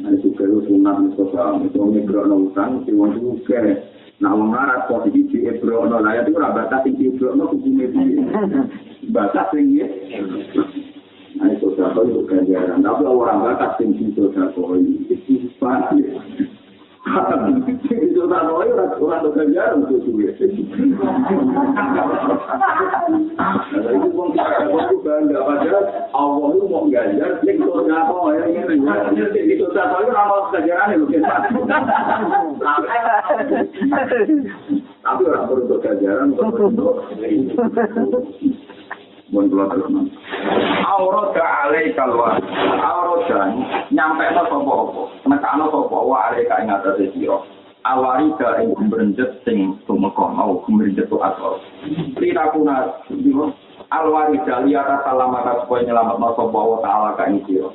Nah, 0.00 0.10
itu 0.16 0.32
kalau 0.34 0.64
sunat 0.66 0.96
Mustafa, 1.06 1.60
itu 1.62 1.78
ngebrono 1.78 2.50
utang, 2.50 2.82
si 2.82 2.90
wong 2.90 3.14
juga. 3.20 3.89
Nah, 4.20 4.36
wong 4.36 4.52
larat 4.52 4.84
kok 4.84 5.08
di 5.08 5.24
di 5.32 5.48
ebrono, 5.48 5.96
nah 5.96 6.12
itu 6.12 6.36
ora 6.36 6.52
batas 6.52 6.84
sing 6.84 6.92
ebrono 7.00 7.48
hukume 7.48 7.88
piye. 7.88 8.20
Batas 9.08 9.48
sing 9.48 9.72
ya. 9.72 9.88
Nah, 11.40 11.48
itu 11.48 11.72
satu 11.72 12.04
itu 12.04 12.28
ganjaran. 12.28 12.84
Tapi 12.84 13.02
orang 13.08 13.40
batas 13.40 13.80
sing 13.80 13.96
itu 13.96 14.28
satu 14.36 14.76
itu 14.76 15.48
pasti. 15.56 16.04
Tak 18.30 18.46
mau 18.46 18.62
ya 18.62 18.78
orang 18.78 19.02
orang 19.02 19.20
tuh 19.26 19.32
kerja 19.34 19.74
untuk 19.74 20.06
suwe. 20.06 20.30
Jadi 20.38 20.62
itu 23.90 24.08
pun 24.14 24.30
kita 24.38 24.70
waktu 24.70 24.96
bangga 25.02 25.38
padahal 25.42 25.84
Allah 26.14 26.48
itu 26.54 26.66
mau 26.70 26.86
ganjar, 26.86 27.42
yang 27.42 27.58
itu 27.58 27.70
apa 27.90 28.14
ya 28.38 28.42
ini 28.46 29.58
itu 29.58 29.66
tak 29.74 29.90
tahu 29.90 30.14
nama 30.14 30.46
kerjaan 30.54 30.94
itu 30.94 31.06
kita. 31.10 31.36
Tapi 35.02 35.22
orang 35.26 35.44
perlu 35.50 35.76
kerjaan 35.82 36.38
untuk 36.38 37.02
Mun 39.34 39.46
kula 39.50 39.66
terus. 39.74 39.90
Aura 40.86 41.32
ka 41.36 41.44
alai 41.66 41.92
kalwa. 41.94 42.36
Aura 42.80 43.16
dan 43.28 43.50
nyampe 43.92 44.24
no 44.34 44.42
sapa 44.48 44.72
apa. 44.72 45.02
Nekano 45.28 45.64
sapa 45.72 45.98
wa 46.00 46.16
alai 46.28 46.44
ka 46.48 46.60
ing 46.62 46.70
atase 46.72 47.12
sira. 47.14 47.38
Awari 47.84 48.28
ka 48.36 48.60
ing 48.60 48.76
gumrenjet 48.76 49.40
sing 49.44 49.80
tumeka 49.88 50.26
mau 50.32 50.60
gumrenjet 50.66 51.08
to 51.08 51.16
asal. 51.20 51.60
Rita 52.20 52.52
kuna 52.52 53.00
diwo 53.08 53.52
alwari 53.90 54.36
dali 54.44 54.76
atas 54.76 55.04
salamata 55.04 55.64
supaya 55.64 55.84
nyelamat 55.88 56.16
no 56.20 56.28
sapa 56.36 56.60
wa 56.60 56.78
taala 56.84 57.10
ka 57.16 57.24
ing 57.28 57.40
sira. 57.48 57.68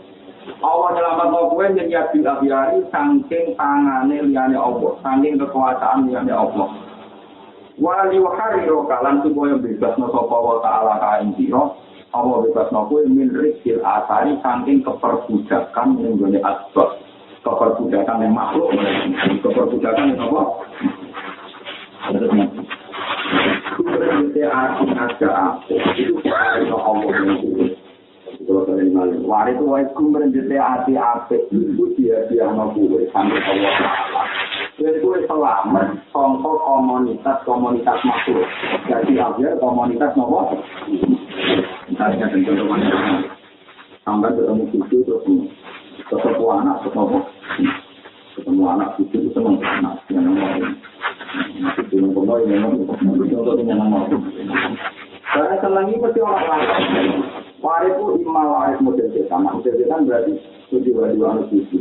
Allah 0.61 0.89
nyelamat 0.93 1.28
no 1.34 1.39
kowe 1.49 1.66
yen 1.74 1.89
ya 1.89 2.05
biari 2.13 2.86
saking 2.93 3.57
tangane 3.57 4.22
liyane 4.30 4.53
Allah, 4.57 4.93
saking 5.01 5.41
kekuasaan 5.41 6.05
liyane 6.05 6.30
Allah. 6.34 6.70
wali 7.80 8.20
wahari 8.20 8.63
rokalan 8.66 9.20
supaya 9.24 9.55
bebas 9.59 9.93
no 9.99 10.07
sopa 10.11 10.38
wa 10.39 10.55
ta'ala 10.63 10.93
kain 11.03 11.36
siro 11.36 11.76
Allah 12.16 12.47
bebas 12.47 12.72
no 12.72 12.88
kue 12.88 13.03
min 13.11 13.28
rizkil 13.36 13.84
asari 13.84 14.39
saking 14.39 14.88
keperbudakan 14.88 15.99
yang 15.99 16.16
gini 16.16 16.39
asbab. 16.39 16.95
Keperbudakan 17.43 18.24
yang 18.24 18.32
makhluk. 18.32 18.72
Keperbudakan 19.43 20.16
yang 20.16 20.24
apa? 20.32 20.43
Kubernya 23.76 24.45
arti 24.47 24.86
ada 24.95 25.30
apa? 25.36 25.76
Itu 25.99 26.76
Allah 26.80 28.76
yang 28.80 28.91
malah 28.95 29.20
wari 29.28 29.51
itu 29.57 29.66
wajib 29.68 29.91
kubernya 29.99 30.59
arti 30.63 30.93
apa 30.95 31.36
itu 31.51 31.86
dia 31.99 32.24
dia 32.32 32.47
kue 32.51 33.03
sampai 33.11 33.41
Allah 33.43 33.76
Jadi 34.76 34.99
kue 34.99 35.20
selamat. 35.28 35.88
Contoh 36.11 36.55
komunitas-komunitas 36.63 37.99
makhluk. 38.03 38.47
Jadi 38.91 39.16
aja 39.20 39.55
komunitas 39.59 40.11
nopo. 40.20 40.51
Misalnya 41.95 42.27
contoh 42.27 42.67
mana? 42.67 43.23
Sampai 44.03 44.35
ketemu 44.35 44.67
cucu 44.67 44.99
terus 45.07 45.23
ketemu 46.11 46.45
anak 46.51 46.83
nopo. 46.91 47.23
Ketemu 48.35 48.63
anak 48.67 48.99
cucu 48.99 49.15
itu 49.15 49.31
senang 49.31 49.55
anak 49.63 50.03
yang 50.11 50.27
nomor. 50.27 50.59
Nanti 51.55 51.81
belum 51.95 52.11
pernah 52.11 52.35
yang 52.43 52.67
nomor. 52.67 52.99
Contoh 52.99 53.55
yang 53.63 53.79
nomor. 53.79 54.11
Karena 55.23 55.55
senang 55.63 55.87
ini 55.87 56.03
pasti 56.03 56.19
orang 56.19 56.43
lain. 56.43 56.67
Waris 57.63 57.95
imal 57.95 58.47
waris 58.59 58.83
model 58.83 59.07
setan. 59.15 59.47
Model 59.47 59.75
setan 59.79 60.03
berarti 60.03 60.33
tujuh 60.75 60.99
wajib 60.99 61.23
anak 61.23 61.47
cucu. 61.47 61.79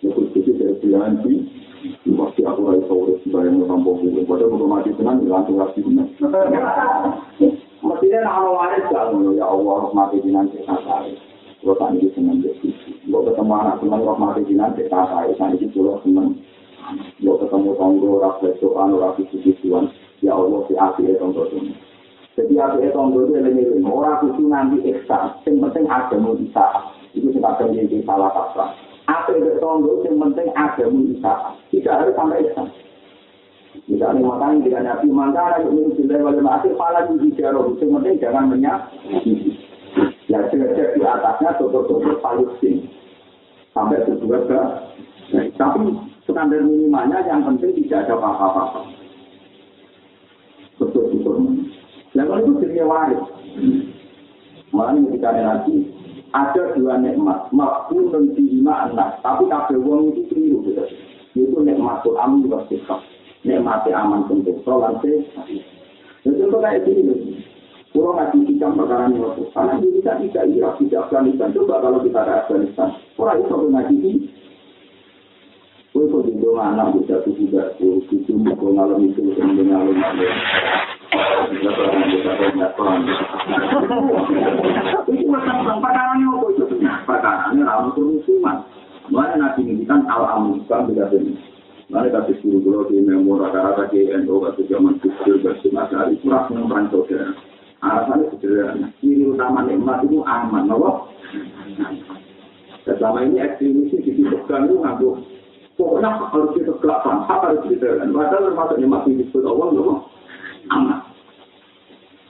Itu 0.00 0.20
cucu 0.32 0.50
dari 0.56 0.72
pilihan 0.80 1.20
Pasti 2.16 2.40
aku 2.48 2.60
lagi 2.64 2.88
sore 2.88 3.12
bayang 3.28 3.60
ngomong 3.60 4.08
gitu. 4.08 4.24
Padahal 4.24 4.56
mau 4.56 4.80
mati 4.80 4.88
tenang, 4.96 5.20
langsung 5.28 5.60
lagi 5.60 5.84
benar. 5.84 6.08
Mestinya 7.80 8.20
nama 8.28 8.48
waris 8.52 8.84
kalau 8.92 9.32
ya 9.32 9.48
Allah 9.48 9.88
mati 9.96 10.20
jinan 10.20 10.52
kita 10.52 10.76
saya. 10.84 11.16
Kalau 11.64 11.76
tadi 11.80 12.12
senang 12.12 12.44
jadi. 12.44 12.68
Kalau 13.08 13.24
ketemu 13.24 13.52
anak 13.56 13.76
senang 13.80 14.00
kalau 14.04 14.20
mati 14.20 14.44
jinan 14.44 14.76
kita 14.76 15.00
saya. 15.08 15.32
Tadi 15.32 15.56
itu 15.64 15.80
kalau 15.80 15.96
senang. 16.04 16.36
Kalau 17.16 17.40
ketemu 17.40 17.70
tonggo 17.80 18.20
rasa 18.20 18.48
soal 18.60 19.00
rasa 19.00 19.22
tujuan. 19.32 19.88
Ya 20.20 20.36
Allah 20.36 20.60
si 20.68 20.76
api 20.76 21.08
itu 21.08 21.16
tonggo 21.16 21.48
ini. 21.56 21.72
Jadi 22.36 22.54
api 22.60 22.84
itu 22.84 22.92
tonggo 22.92 23.18
itu 23.32 23.40
yang 23.48 23.88
orang 23.88 24.28
itu 24.28 24.42
nanti 24.44 24.78
eksa. 24.84 25.40
Yang 25.48 25.56
penting 25.72 25.84
ada 25.88 26.16
mau 26.20 26.36
bisa. 26.36 26.66
Itu 27.16 27.32
sebabnya 27.32 27.80
jadi 27.80 28.04
salah 28.04 28.28
kaprah. 28.28 28.76
Apa 29.08 29.40
itu 29.40 29.56
tonggo 29.56 30.04
yang 30.04 30.20
penting 30.20 30.52
ada 30.52 30.84
bisa. 30.84 31.32
Tidak 31.72 31.96
harus 31.96 32.12
sampai 32.12 32.44
Islam. 32.44 32.68
Misalnya 33.86 34.22
makanya 34.22 34.62
tidak 34.66 34.82
nabi 34.82 35.06
maka 35.10 35.40
ada 35.40 35.56
yang 35.62 35.72
menurut 35.74 35.94
kita 35.98 36.14
wajib 36.22 36.42
mati 36.42 36.68
malah 36.74 37.02
di 37.06 37.28
jarum. 37.38 37.78
Yang 37.78 37.90
penting 37.90 38.14
jangan 38.22 38.44
menyak. 38.50 38.80
Ya 40.30 40.46
sudah 40.46 41.10
atasnya 41.18 41.50
tutup-tutup 41.58 42.22
Palestina 42.22 42.86
sampai 43.74 44.02
berdua 44.06 44.38
ke 44.46 44.60
tapi 45.54 45.80
standar 46.26 46.62
minimalnya 46.62 47.22
yang 47.22 47.46
penting 47.46 47.70
tidak 47.86 48.06
ada 48.06 48.18
apa-apa 48.18 48.82
betul-betul 50.82 51.36
dan 52.16 52.24
kalau 52.26 52.42
itu 52.42 52.52
jadi 52.66 52.82
waris 52.82 53.22
malah 54.74 54.94
ketika 54.98 55.30
nanti 55.38 55.74
ada 56.34 56.62
dua 56.74 56.98
nikmat 56.98 57.50
makhluk 57.54 58.10
dan 58.10 58.34
lima 58.34 58.90
anak 58.90 59.22
tapi 59.22 59.46
kabeh 59.46 59.78
wong 59.78 60.14
itu 60.14 60.22
keliru 60.30 60.58
gitu 60.66 60.82
itu 61.38 61.58
nikmatul 61.62 62.18
amin 62.18 62.50
wasifat 62.50 63.02
nikmati 63.46 63.90
aman 63.92 64.28
penting 64.28 64.60
sholat 64.64 65.00
dan 65.00 66.32
itu 66.36 66.56
kayak 66.60 66.84
gini 66.84 67.40
Kurang 67.90 68.22
ngaji 68.22 68.54
hikam 68.54 68.78
perkara 68.78 69.10
ini 69.10 69.18
waktu. 69.18 69.50
Karena 69.50 69.74
Indonesia 69.82 70.14
tidak 70.22 70.44
Irak, 70.54 70.78
tidak 70.78 71.00
Afghanistan. 71.10 71.50
Coba 71.50 71.82
kalau 71.82 71.98
kita 72.06 72.22
ke 72.22 72.32
Afghanistan. 72.38 72.88
Orang 73.18 73.42
itu 73.42 73.54
ngaji 73.66 73.96
ini. 73.98 74.12
Kue 75.90 76.06
kok 76.06 76.22
di 76.22 76.38
dua 76.38 76.70
anak 76.70 76.94
bisa 76.94 77.18
tuh 77.26 77.34
juga 77.34 77.74
tuh 77.74 77.98
itu 78.14 78.30
buku 78.30 78.66
malam 78.70 79.02
itu 79.02 79.26
kemudian 79.34 79.74
malam 79.74 79.98
malam. 79.98 80.34
Itu 85.10 85.26
macam 85.26 85.82
perkara 85.82 86.14
ini 86.14 86.24
apa 86.30 86.46
itu? 86.46 86.64
Perkara 86.78 87.50
ini 87.50 87.66
rawan 87.66 87.90
kerusuhan. 87.98 88.56
Mulai 89.10 89.34
nanti 89.34 89.66
ini 89.66 89.82
kan 89.82 90.06
al-amun 90.06 90.62
kan 90.70 90.86
tidak 90.86 91.10
benar. 91.10 91.42
Mari 91.90 92.06
kasih 92.14 92.38
guru 92.46 92.58
guru 92.62 92.80
di 92.86 93.02
memori 93.02 93.50
rata-rata 93.50 93.90
di 93.90 94.06
NU 94.22 94.46
atau 94.46 94.62
zaman 94.70 95.02
kecil 95.02 95.42
bersimatari 95.42 96.22
kurang 96.22 96.46
mengumpulkan 96.54 96.86
saudara. 96.94 97.34
Alasannya 97.82 98.30
sederhana. 98.30 98.86
Ciri 99.02 99.26
utama 99.26 99.66
nikmat 99.66 100.06
itu 100.06 100.22
aman, 100.22 100.70
loh. 100.70 101.10
Selama 102.86 103.26
ini 103.26 103.42
ekstremis 103.42 103.90
di 103.90 104.06
disebutkan 104.06 104.70
itu 104.70 104.78
ngaku. 104.78 105.10
Pokoknya 105.74 106.14
harus 106.30 106.54
kita 106.54 106.78
kelapan, 106.78 107.26
apa 107.26 107.56
harus 107.56 107.66
kita 107.66 107.98
dan 107.98 108.14
padahal 108.14 108.52
termasuk 108.52 108.76
nikmat 108.78 109.02
di 109.10 109.26
disebut 109.26 109.44
Allah, 109.50 109.68
loh. 109.74 109.98
Aman. 110.70 110.98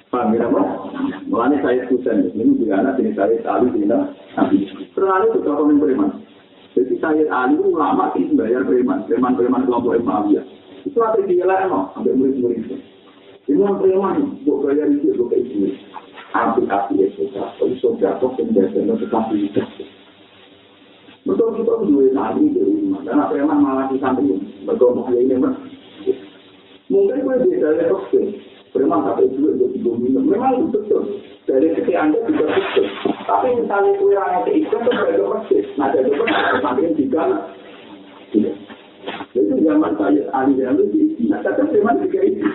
Paham 0.08 0.34
ya, 0.34 0.48
Pak? 0.48 0.66
Mulanya 1.28 1.56
saya 1.62 1.86
kusen, 1.86 2.32
ini 2.32 2.56
juga 2.56 2.80
anak 2.80 2.98
ini 2.98 3.12
saya 3.12 3.36
tali 3.44 3.68
di 3.76 3.84
Nabi. 3.84 4.58
Terlalu 4.96 5.26
itu 5.36 5.38
kalau 5.44 5.68
beriman. 5.68 6.29
Jadi 6.70 6.94
saya 7.02 7.26
Ali 7.34 7.58
ulama 7.58 8.14
ini 8.14 8.38
bayar 8.38 8.62
preman, 8.62 9.02
preman-preman 9.10 9.66
kelompok 9.66 9.98
Imam 9.98 10.30
Itu 10.86 10.98
ada 11.02 11.18
dia 11.26 11.44
lah, 11.44 11.90
sampai 11.92 12.14
murid-murid 12.14 12.62
itu. 12.62 12.76
Ini 13.50 13.58
yang 13.66 13.82
preman, 13.82 14.38
buat 14.46 14.70
gaya 14.70 14.86
itu, 14.86 15.10
buat 15.18 15.34
kayak 15.34 15.44
gini. 15.50 15.70
Api-api 16.30 17.02
ya, 17.02 17.08
sudah. 17.18 17.46
Kalau 17.58 17.74
sudah, 17.82 18.12
kok 18.22 18.38
penjajahnya 18.38 18.94
tetapi 18.94 19.50
itu. 19.50 19.62
Betul 21.26 21.58
kita 21.58 21.74
dua 21.84 22.06
tadi 22.14 22.42
di 22.54 22.60
rumah. 22.62 23.02
Karena 23.02 23.26
preman 23.26 23.58
malah 23.58 23.86
di 23.90 23.98
samping. 23.98 24.38
Betul, 24.62 24.94
mau 24.94 25.10
ini, 25.10 25.34
mas. 25.34 25.58
Mungkin 26.86 27.26
gue 27.26 27.36
beda 27.50 27.68
ya, 27.82 27.84
oke. 27.90 28.22
Preman 28.70 29.02
tak 29.02 29.18
itu, 29.26 29.50
tiga 29.74 29.90
minum. 29.98 30.24
Memang 30.30 30.62
itu 30.62 30.78
betul. 30.78 31.02
Dari 31.48 31.68
sisi 31.72 31.92
Anda 31.96 32.20
juga 32.28 32.46
betul. 32.52 32.86
Tapi 33.24 33.48
misalnya 33.58 33.90
gue 33.96 34.12
yang 34.12 34.28
ada 34.28 34.50
itu, 34.52 34.68
itu 34.68 34.76
beragam 34.76 35.28
masjid. 35.34 35.64
Nah, 35.80 35.88
jadi 35.90 36.10
gue 36.12 36.26
samping 36.60 36.94
tiga. 36.98 37.22
Itu 39.32 39.54
zaman 39.64 39.92
saya, 39.96 40.22
ahli 40.36 40.60
yang 40.60 40.76
lebih. 40.76 41.16
Nah, 41.26 41.40
tapi 41.40 41.64
preman 41.72 42.04
juga 42.04 42.20
itu. 42.22 42.48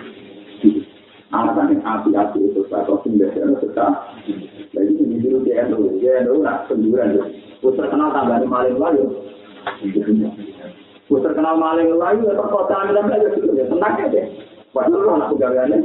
alasan 1.34 1.74
yang 1.74 1.82
api-api 1.82 2.38
itu 2.38 2.62
satu 2.70 3.02
sendiri 3.02 3.34
itu 3.34 3.58
sudah 3.66 4.14
jadi 4.70 4.92
ini 4.94 5.18
dulu 5.18 5.42
dia 5.42 5.66
itu 5.66 5.98
dia 5.98 6.22
itu 6.22 6.38
nak 6.38 6.70
penjualan 6.70 7.12
itu 7.34 7.68
terkenal 7.74 8.14
tambah 8.14 8.46
maling 8.46 8.78
layu 8.78 9.04
gue 11.06 11.20
terkenal 11.20 11.54
maling 11.58 11.90
layu 11.98 12.22
ya 12.30 12.34
perkotaan 12.38 12.94
dan 12.94 13.10
belajar 13.10 13.30
itu 13.34 13.50
ya 13.58 13.66
tenang 13.66 13.94
aja 14.06 14.22
padahal 14.70 15.18
anak 15.18 15.28
pegawaiannya 15.34 15.78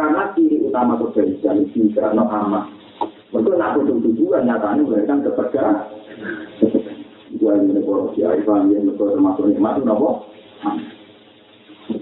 karena 0.00 0.32
ciri 0.32 0.56
utama 0.64 0.96
kepolisian 0.96 1.68
itu 1.68 1.92
karena 1.92 2.24
amat 2.24 2.64
Mungkin 3.30 3.62
nak 3.62 3.78
butuh 3.78 3.96
tujuan 4.10 4.42
nyatanya 4.42 4.82
memberikan 4.82 5.22
kepercayaan. 5.22 5.86
Dua 7.38 7.54
ini 7.62 7.78
korupsi, 7.86 8.26
Aifan, 8.26 8.74
yang 8.74 8.90
termasuk 8.98 9.46
nikmat 9.46 9.78
itu 9.78 9.86
nopo. 9.86 10.26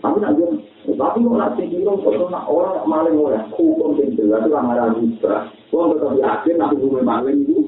Tapi 0.00 0.18
nanti 0.24 0.42
Tapi 0.88 1.20
kok 1.20 1.36
nanti 1.36 1.68
kira 1.68 1.92
kok 2.00 2.32
nak 2.32 2.48
orang 2.48 2.80
maling 2.88 3.20
orang 3.20 3.44
hukum 3.52 4.00
jelas 4.00 4.40
itu 4.40 4.56
ramah 4.56 4.88
juga. 4.96 5.52
Kok 5.68 6.00
tetap 6.00 6.16
yakin 6.16 6.54
nanti 6.56 6.74
hukum 6.80 7.04
maling 7.04 7.44
itu 7.44 7.60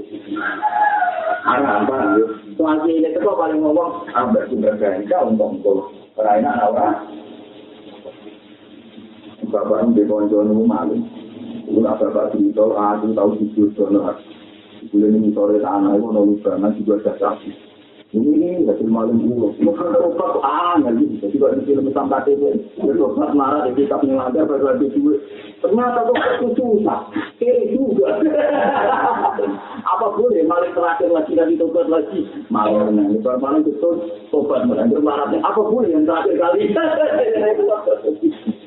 arah 1.45 1.85
apa? 1.85 2.17
Soal 2.57 2.89
ini 2.89 3.13
itu 3.13 3.21
paling 3.21 3.61
ngomong 3.61 4.09
ambil 4.17 4.49
sumber 4.49 4.73
ganja 4.81 5.21
untuk 5.21 5.61
untuk 5.61 5.93
perainan 6.17 6.65
orang. 6.65 6.97
Bapak 9.51 9.91
di 9.93 10.03
konco 10.07 10.47
nunggu 10.47 10.65
maling. 10.65 11.05
Itu 11.67 11.79
nak 11.83 11.99
bapak 11.99 12.39
di 12.39 12.55
tol, 12.55 12.75
aku 12.75 13.11
tahu 13.15 13.35
di 13.39 13.47
sana. 13.75 14.15
Bulan 14.91 15.13
ini 15.19 15.31
sore 15.35 15.61
tanah 15.61 15.99
itu 15.99 16.09
nunggu 16.09 16.35
banget 16.41 16.73
juga 16.81 17.03
ada 17.05 17.37
ini 18.11 18.67
hasil 18.67 18.91
malam 18.91 19.23
dulu. 19.23 19.55
Mungkin 19.63 19.95
obat 19.95 20.43
aneh 20.43 20.99
gitu. 20.99 21.31
Jadi 21.31 21.37
kalau 21.39 21.55
di 21.55 21.63
film 21.63 21.87
sampai 21.95 22.27
itu, 22.27 22.59
obat 23.07 23.31
marah 23.39 23.71
di 23.71 23.79
kitab 23.79 24.03
yang 24.03 24.19
ada 24.19 24.43
pada 24.43 24.67
waktu 24.67 24.91
itu. 24.91 25.15
Ternyata 25.63 26.11
kok 26.11 26.19
itu 26.19 26.47
susah. 26.59 27.07
Kiri 27.39 27.71
juga. 27.71 28.19
Apa 29.95 30.07
boleh 30.19 30.43
malam 30.43 30.75
terakhir 30.75 31.07
lagi 31.15 31.39
dari 31.39 31.55
obat 31.63 31.87
lagi? 31.87 32.27
Malam 32.51 32.99
ini. 32.99 33.23
Kalau 33.23 33.39
malam 33.39 33.63
itu 33.63 33.91
obat 34.35 34.67
marah. 34.67 34.91
Marahnya 34.91 35.39
apa 35.47 35.61
boleh 35.63 35.95
yang 35.95 36.03
terakhir 36.03 36.35
kali? 36.35 36.75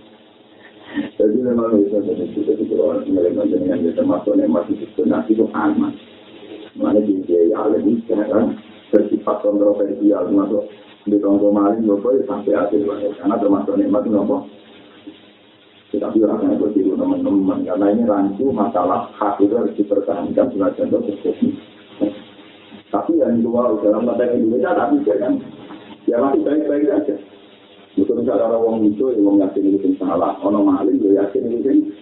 Jadi 0.93 1.37
memang 1.41 1.77
bisa 1.81 1.97
jadi 2.05 2.25
kita 2.29 2.53
itu 2.53 2.75
orang 2.77 3.05
yang 3.09 3.49
dengan 3.49 3.93
termasuk 3.97 4.37
yang 4.37 4.53
masih 4.53 4.77
itu 4.77 5.01
nanti 5.09 5.33
itu 5.33 5.45
aman. 5.53 5.93
Mana 6.77 7.01
di 7.01 7.21
dia 7.25 7.61
lebih 7.69 8.01
sekarang 8.05 8.57
bersifat 8.93 9.41
kontroversial 9.41 10.29
termasuk 10.29 10.69
di 11.09 11.17
tonggo 11.17 11.49
maling 11.49 11.83
nopo 11.83 12.13
sampai 12.29 12.53
akhir 12.53 12.85
karena 13.19 13.35
termasuk 13.41 13.73
nikmat 13.75 14.05
nopo 14.07 14.47
tetapi 15.93 16.25
rasanya 16.25 16.57
begitu 16.57 16.97
teman-teman 16.97 17.61
karena 17.61 17.85
ini 17.93 18.03
rancu 18.09 18.49
masalah 18.49 19.13
hak 19.13 19.37
itu 19.37 19.53
harus 19.53 19.77
dipertahankan 19.77 20.49
sebagai 20.49 20.77
contoh 20.81 21.01
seperti 21.05 21.53
tapi 22.89 23.17
yang 23.17 23.41
dua 23.41 23.77
dalam 23.81 24.05
konteks 24.05 24.37
Indonesia 24.37 24.77
tapi 24.77 25.01
jangan. 25.01 25.33
Ya 26.05 26.19
masih 26.19 26.45
baik-baik 26.45 26.85
saja 26.91 27.15
Mungkin 27.93 28.25
misalnya 28.25 28.49
orang 28.49 28.89
itu 28.89 29.05
yang 29.13 29.37
yakin 29.37 29.77
itu 29.77 29.89
salah, 30.01 30.33
orang 30.41 30.65
maling 30.65 30.97
dia 30.97 31.21
yakin 31.21 31.61
itu 31.61 31.93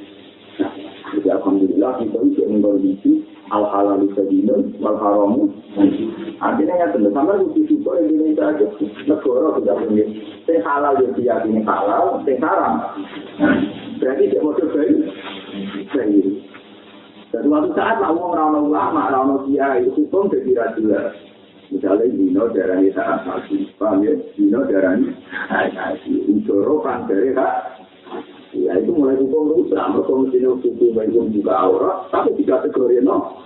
Jadi 1.11 1.27
alhamdulillah 1.27 1.99
kita 1.99 2.17
bisa 2.23 2.43
mengkondisi 2.47 3.27
al 3.51 3.67
halal 3.67 3.99
bisa 4.07 4.23
dinun, 4.31 4.71
wal 4.79 4.95
haramu. 4.95 5.51
Artinya 6.39 6.73
ya 6.79 6.87
tentu 6.95 7.11
sama 7.11 7.35
mesti 7.35 7.67
juga 7.67 7.99
Indonesia 7.99 8.55
aja 8.55 8.65
negara 9.03 9.47
tidak 9.59 9.77
punya. 9.83 10.05
Sing 10.47 10.57
halal 10.63 10.93
ya 11.03 11.09
diyakini 11.11 11.61
halal, 11.67 12.23
sing 12.23 12.39
haram. 12.39 12.73
Berarti 13.99 14.31
dia 14.31 14.39
mau 14.39 14.55
bayi, 14.55 14.95
bayi. 15.91 16.19
Dan 17.31 17.47
suatu 17.47 17.69
saat 17.75 17.99
lah 17.99 18.11
orang 18.11 18.71
ulama, 18.71 19.07
orang 19.07 19.43
kiai 19.47 19.87
itu 19.87 19.91
hukum 20.03 20.31
jadi 20.31 20.51
rajula. 20.55 21.30
Misalnya 21.71 22.03
dino 22.11 22.51
darahnya 22.51 22.91
saat 22.91 23.23
asasi, 23.23 23.71
paham 23.79 24.03
ya? 24.03 24.11
Dino 24.35 24.59
darahnya 24.67 25.15
asasi. 25.47 26.27
Ujoro 26.27 26.83
kan 26.83 27.07
dari 27.07 27.31
Ya 28.51 28.75
itu 28.75 28.91
mulai 28.91 29.15
hukum 29.15 29.55
rusak, 29.55 29.79
mereka 29.79 30.11
mesti 30.11 30.43
hukum 30.43 30.75
hukum 30.75 31.31
juga 31.31 31.55
aurat, 31.55 32.11
tapi 32.11 32.35
tidak 32.43 32.67
kategori 32.67 32.99
no. 32.99 33.39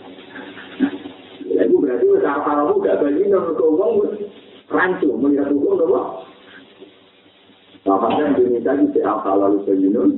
Ya 1.45 1.69
itu 1.69 1.77
berarti 1.77 2.09
usaha 2.09 2.41
haramu 2.41 2.81
gak 2.81 3.05
bagi 3.05 3.29
no 3.29 3.53
hukum 3.53 4.09
rancu 4.73 5.13
melihat 5.21 5.53
hukum 5.53 5.77
no. 5.77 6.25
Makanya 7.85 8.33
Indonesia 8.33 8.73
itu 8.81 8.99
apa 9.05 9.29
lalu 9.37 9.61
sejunun, 9.69 10.09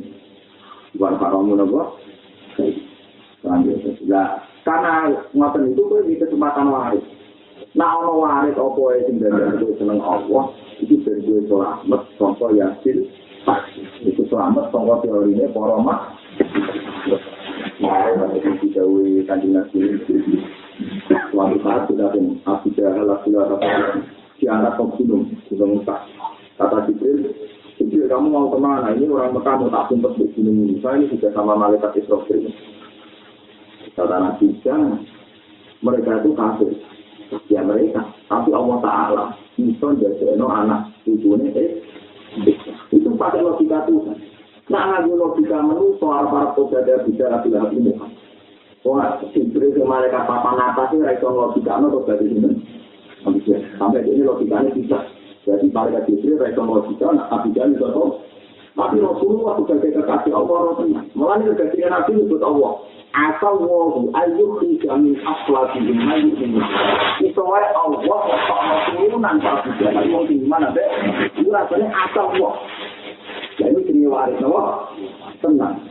bukan 0.95 1.13
haramu 1.19 1.59
no. 1.59 1.67
Nah, 3.43 4.27
karena 4.63 4.93
ngoten 5.35 5.75
itu 5.75 5.83
di 6.07 6.15
kesempatan 6.15 6.71
waris. 6.71 7.03
Nah, 7.77 7.93
ono 8.01 8.25
waris 8.25 8.57
opo 8.57 8.89
sing 9.05 9.21
dari 9.21 9.53
itu 9.53 9.77
seneng 9.77 10.01
Allah, 10.01 10.49
itu 10.81 10.97
dari 11.05 11.21
gue 11.21 11.45
selamat, 11.45 12.09
contoh 12.17 12.49
yasin, 12.49 13.05
itu 14.01 14.21
selamat 14.33 14.73
sangka 14.73 15.05
teorine 15.05 15.45
para 15.53 15.77
mak 15.77 16.17
Nah, 17.77 18.33
itu 18.33 18.49
dijauhi 18.65 19.21
kanjeng 19.29 19.53
Nabi 19.53 19.93
Suatu 21.29 21.57
saat 21.61 21.85
sudah 21.85 22.09
pun 22.09 22.41
Abu 22.49 22.73
Jahal, 22.73 23.05
Abu 23.13 23.29
Jahal, 23.29 23.61
diangkat 24.41 24.73
ke 24.73 24.83
gunung, 24.97 25.29
gunung 25.45 25.69
Musa. 25.77 25.95
Kata 26.57 26.89
Jibril, 26.89 27.29
Jibril 27.77 28.09
kamu 28.09 28.33
mau 28.33 28.49
kemana? 28.49 28.97
Ini 28.97 29.05
orang 29.05 29.37
Mekah 29.37 29.61
mau 29.61 29.69
tak 29.69 29.93
sumpah 29.93 30.17
di 30.17 30.25
gunung 30.33 30.65
ini. 30.65 30.81
Saya 30.81 30.97
ini 30.97 31.13
sudah 31.13 31.29
sama 31.37 31.53
malaikat 31.53 31.93
Israfil. 32.01 32.49
kata 33.93 34.15
Nabi 34.17 34.45
mereka 35.85 36.21
itu 36.21 36.33
kafir 36.33 36.73
ya 37.47 37.61
mereka 37.63 38.01
tapi 38.31 38.49
Allah 38.51 38.77
Taala 38.83 39.25
bisa 39.57 39.87
jadi 39.97 40.37
anak 40.39 40.93
cucunya 41.03 41.49
eh 41.55 41.69
itu 42.93 43.09
pakai 43.15 43.43
logika 43.43 43.87
Tuhan 43.87 44.17
nah 44.67 44.99
lagi 44.99 45.11
logika 45.11 45.63
menu 45.63 45.95
soal 45.99 46.27
para 46.27 46.51
pejabat 46.55 47.07
bicara 47.07 47.39
bilang 47.43 47.71
ini 47.75 47.95
Wah, 48.87 49.19
simpel 49.35 49.67
itu 49.67 49.83
mereka 49.83 50.23
papan 50.23 50.63
atas 50.63 50.95
itu 50.95 51.03
raiso 51.03 51.27
logika 51.27 51.75
terus 51.75 52.07
dari 52.07 52.25
sini. 52.31 52.51
Sampai 53.75 54.07
ini 54.07 54.23
logikanya 54.23 54.71
bisa. 54.71 55.03
Jadi 55.43 55.67
mereka 55.75 56.07
simpel 56.07 56.39
raiso 56.39 56.63
logika, 56.63 57.11
nah 57.11 57.27
tapi 57.27 57.51
jangan 57.51 57.75
itu 57.75 57.87
Tapi 58.77 59.01
Rasulullah 59.01 59.57
sebagai 59.57 59.89
kekasih 59.89 60.31
Allah 60.37 60.57
Rasulullah. 60.69 61.03
Mulanya 61.17 61.57
kekasih 61.57 61.89
Nabi 61.89 62.13
itu 62.21 62.37
Allah. 62.45 62.73
Asal 63.17 63.57
wahu 63.65 64.13
ayyuk 64.13 64.61
dijamin 64.61 65.17
aslati 65.25 65.81
bimayu 65.81 66.37
ini. 66.37 66.61
Itu 67.25 67.41
wae 67.41 67.65
Allah 67.73 68.21
tak 68.45 68.93
turunan 68.93 69.41
para 69.41 69.65
bicara. 69.65 70.05
Mau 70.05 70.29
di 70.29 70.37
mana 70.45 70.69
deh? 70.77 70.85
Itu 71.33 71.49
rasanya 71.49 71.89
asal 72.05 72.29
wah. 72.37 72.53
Ya 73.57 73.73
ini 73.73 73.81
jenis 73.89 74.13
waris 74.13 74.37
Allah. 74.45 74.93
Tenang. 75.41 75.81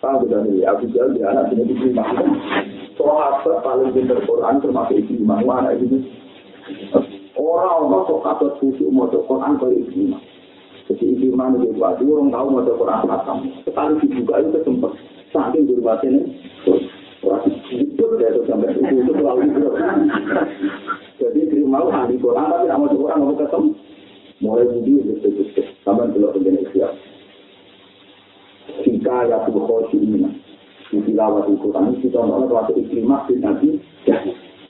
Tahu 0.00 0.24
sudah 0.24 0.40
nih, 0.48 0.64
Abu 0.64 0.88
Jahal 0.96 1.12
di 1.12 1.20
anak 1.20 1.52
ini 1.52 1.76
diterima. 1.76 2.08
Sahabat 2.96 3.60
paling 3.60 3.92
pintar 3.92 4.16
Quran 4.24 4.56
termasuk 4.64 4.96
Ikrimah. 4.96 5.44
Mana 5.44 5.76
ini? 5.76 6.08
Orang-orang 7.36 8.08
sok 8.08 8.20
kabar 8.24 8.50
khusyuk 8.56 8.88
mau 8.88 9.12
Quran 9.12 9.60
ke 9.60 9.66
Ikrimah. 9.84 10.29
Jadi 10.90 11.04
itu 11.22 11.30
buat 11.78 12.02
orang 12.02 12.34
tahu 12.34 12.46
mau 12.50 12.66
Quran 12.66 13.06
khatam. 13.06 13.38
Sekali 13.62 13.94
dibuka 14.02 14.34
itu 14.42 14.58
sempat 14.66 14.92
saking 15.30 15.62
berbatin 15.70 16.10
ini. 16.18 16.22
Wah, 17.22 17.38
itu 17.70 18.04
ya 18.18 18.28
itu 18.34 18.42
sampai 18.50 18.74
itu 18.74 18.82
itu 19.06 19.12
terlalu 19.14 19.42
itu. 19.46 19.68
Jadi 21.22 21.38
Ikrimah 21.46 21.86
ahli 21.94 22.18
Quran 22.18 22.46
tapi 22.50 22.64
tidak 22.66 22.78
mau 22.82 22.90
Quran 22.90 23.18
mau 23.22 23.36
ketemu. 23.38 23.70
Mulai 24.40 24.66
budi 24.72 24.92
itu 24.98 25.30
sampai 25.84 26.10
belum 26.10 26.32
begini 26.34 26.64
siap. 26.74 26.92
jika 28.84 29.26
ya 29.26 29.36
tuh 29.48 29.64
khosi 29.66 29.98
ini 29.98 30.28
di 30.90 30.98
tilawat 31.06 31.46
Al-Quran 31.46 31.98
kita 32.02 32.18
nolak 32.18 32.50
waktu 32.50 32.82
iklimah 32.82 33.26
di 33.26 33.34
Nabi 33.38 33.68
ya 34.06 34.18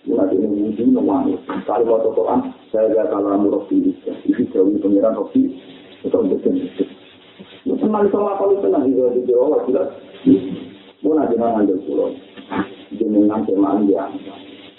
mulai 0.08 0.32
ini 0.36 0.70
mungkin 0.70 0.96
wangi 1.00 1.34
kali 1.64 1.84
waktu 1.84 2.08
Quran 2.12 2.40
saya 2.72 2.92
gak 2.92 3.08
kalah 3.12 3.36
murah 3.40 3.64
diri 3.68 3.92
ini 4.28 4.42
jauh 4.52 4.68
pengiran 4.80 5.16
Rofi 5.16 5.42
itu 6.04 7.74
teman 7.76 8.04
sama 8.12 8.36
kalau 8.40 8.56
tenang 8.60 8.88
juga 8.88 9.12
di 9.16 9.22
Jawa 9.28 9.64
jelas 9.68 9.88
mau 11.00 11.16
nanti 11.16 11.34
ngambil 11.36 11.78
pulau 11.84 12.12
jenengan 12.96 13.44
teman 13.44 13.88
dia 13.88 14.04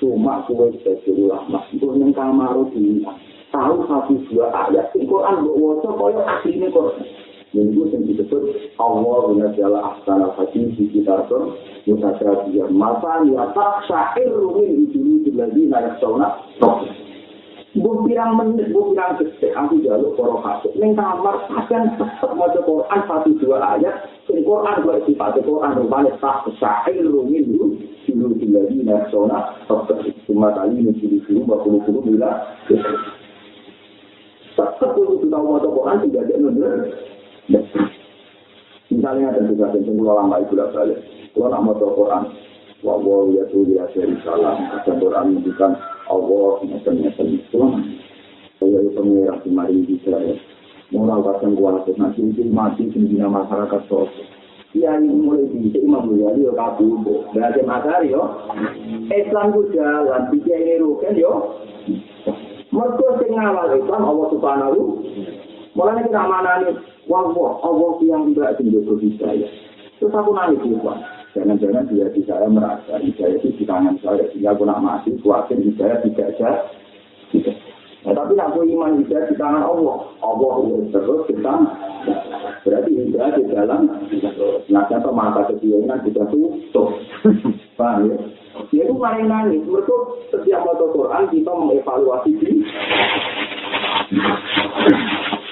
cuma 0.01 0.41
kue 0.49 0.73
sebagai 0.81 1.13
ulama 1.13 1.61
itu 1.73 1.85
yang 1.97 2.13
kamar 2.13 2.57
di 2.73 3.05
tahu 3.53 3.85
satu 3.85 4.15
dua 4.31 4.49
ayat 4.69 4.89
Al-Quran 4.97 5.35
bawa 5.45 5.71
kaya 5.83 6.21
aslinya 6.39 6.69
Quran 6.73 7.05
Minggu 7.51 7.83
yang 7.91 8.07
disebut 8.07 8.71
Allah 8.79 9.27
menajala 9.27 9.79
ahsan 9.91 10.23
al-hakim 10.23 10.71
di 10.71 10.87
kita 10.87 11.27
itu 11.27 11.39
Mutasa 11.83 12.47
biar 12.47 12.71
mata 12.71 13.27
ya 13.27 13.51
tak 13.51 13.91
syair 13.91 14.31
rumin 14.31 14.87
dulu 14.95 15.27
lagi 15.35 15.67
naik 15.67 15.99
sauna 15.99 16.31
Bu 17.71 18.03
pirang 18.03 18.35
menit, 18.35 18.67
bu 18.75 18.91
pirang 18.91 19.15
detik, 19.15 19.55
aku 19.55 19.79
jaluk 19.79 20.19
poro 20.19 20.43
hasib. 20.43 20.75
Neng 20.75 20.91
kamar, 20.91 21.47
akan 21.47 21.95
tetap 21.95 22.31
mau 22.35 22.51
Quran 22.51 22.99
satu 23.07 23.31
dua 23.39 23.63
ayat. 23.79 24.11
Ini 24.27 24.43
Quran 24.43 24.83
dua 24.83 24.99
sifat 25.07 25.39
Quran 25.39 25.79
rupanya 25.79 26.11
tak 26.19 26.51
syair 26.59 26.99
rumin 27.07 27.47
dulu 27.47 27.79
dulu 28.11 28.35
lagi 28.51 28.83
naik 28.83 29.07
sauna. 29.07 29.55
Cuma 30.27 30.51
kali 30.51 30.83
ini 30.83 30.91
dulu 30.99 31.47
bakul 31.47 31.79
dulu 31.87 31.99
bila. 32.11 32.59
Tetap 34.51 34.91
untuk 34.91 35.23
tahu 35.31 35.43
mau 35.47 35.63
Quran 35.63 36.03
tidak 36.11 36.27
ada 36.27 36.35
nunduk. 36.43 36.75
Misalnya 38.91 39.31
ada 39.31 39.47
juga 39.47 39.71
yang 39.71 39.95
pulau 39.95 40.19
lama 40.19 40.43
itu 40.43 40.59
lah 40.59 40.67
balik. 40.75 40.99
Kalau 41.31 41.47
nak 41.47 41.63
mau 41.63 41.79
Quran, 41.79 42.23
wah 42.83 43.23
ya 43.31 43.47
tuh 43.47 43.63
ya 43.63 43.87
dari 43.95 44.19
salam. 44.27 44.59
Quran 44.83 45.23
menunjukkan 45.31 45.71
Allah 46.11 46.59
ngeten 46.67 46.95
ngeten 47.07 47.27
itu. 47.39 47.61
Saya 48.59 48.77
itu 48.83 48.91
pengira 48.91 49.39
di 49.41 49.49
mari 49.49 49.79
bisa 49.87 50.19
ya. 50.19 50.35
Mulai 50.91 51.23
kadang 51.23 51.55
kuat, 51.55 51.87
nanti 51.95 52.19
itu 52.19 52.43
mati 52.51 52.83
masyarakat 52.91 53.81
sosial. 53.87 54.27
Ini 54.71 55.07
mulai 55.07 55.51
di 55.51 55.71
Imam 55.83 56.07
Ghazali 56.07 56.47
yo 56.47 56.55
kabur, 56.55 57.27
berarti 57.31 57.59
matahari 57.63 58.11
yo. 58.11 58.23
Islam 59.11 59.55
ku 59.55 59.67
jalan, 59.71 60.31
bisa 60.31 60.51
ini 60.55 60.79
rugen 60.79 61.15
yo. 61.15 61.59
Mereka 62.71 63.07
sing 63.19 63.35
ngawal 63.35 63.71
Islam 63.75 64.03
Allah 64.03 64.27
Subhanahu. 64.31 64.79
Mulai 65.75 66.03
kita 66.07 66.23
mana 66.23 66.51
nih? 66.63 66.75
Wah, 67.07 67.27
Allah 67.63 67.91
yang 68.03 68.31
tidak 68.31 68.59
menjodoh 68.59 68.99
hidayah. 68.99 69.51
Terus 69.99 70.15
aku 70.15 70.31
nangis. 70.35 70.59
Jangan-jangan 71.31 71.87
dia 71.87 72.11
di 72.11 72.21
saya 72.27 72.47
merasa 72.51 72.99
hidayah 72.99 73.39
itu 73.39 73.55
di 73.55 73.63
tangan 73.63 73.95
saya. 74.03 74.27
Sehingga 74.35 74.51
aku 74.51 74.67
nak 74.67 74.83
mati, 74.83 75.15
khawatir 75.23 75.63
hidayah 75.63 76.03
tidak. 76.03 76.35
Tidak. 77.31 77.55
Nah, 78.03 78.13
tapi 78.17 78.35
aku 78.35 78.67
iman 78.67 78.99
hidayah 78.99 79.31
di 79.31 79.35
tangan 79.39 79.63
Allah. 79.63 80.11
Allah 80.19 80.53
terus 80.91 81.21
kita. 81.31 81.53
Berarti 82.67 82.91
hidayah 82.91 83.31
di 83.39 83.43
dalam. 83.47 83.81
Nah, 84.67 84.83
contoh 84.91 85.13
mata 85.15 85.47
kecilnya 85.47 86.03
juga 86.03 86.27
tutup. 86.27 86.99
Paham 87.79 88.11
ya? 88.11 88.17
Dia 88.67 88.83
itu 88.83 88.95
main 88.99 89.31
nangis. 89.31 89.63
Mereka 89.63 89.95
setiap 90.35 90.67
foto 90.67 90.91
Quran 90.91 91.31
kita 91.31 91.51
mengevaluasi 91.55 92.31
diri. 92.43 92.59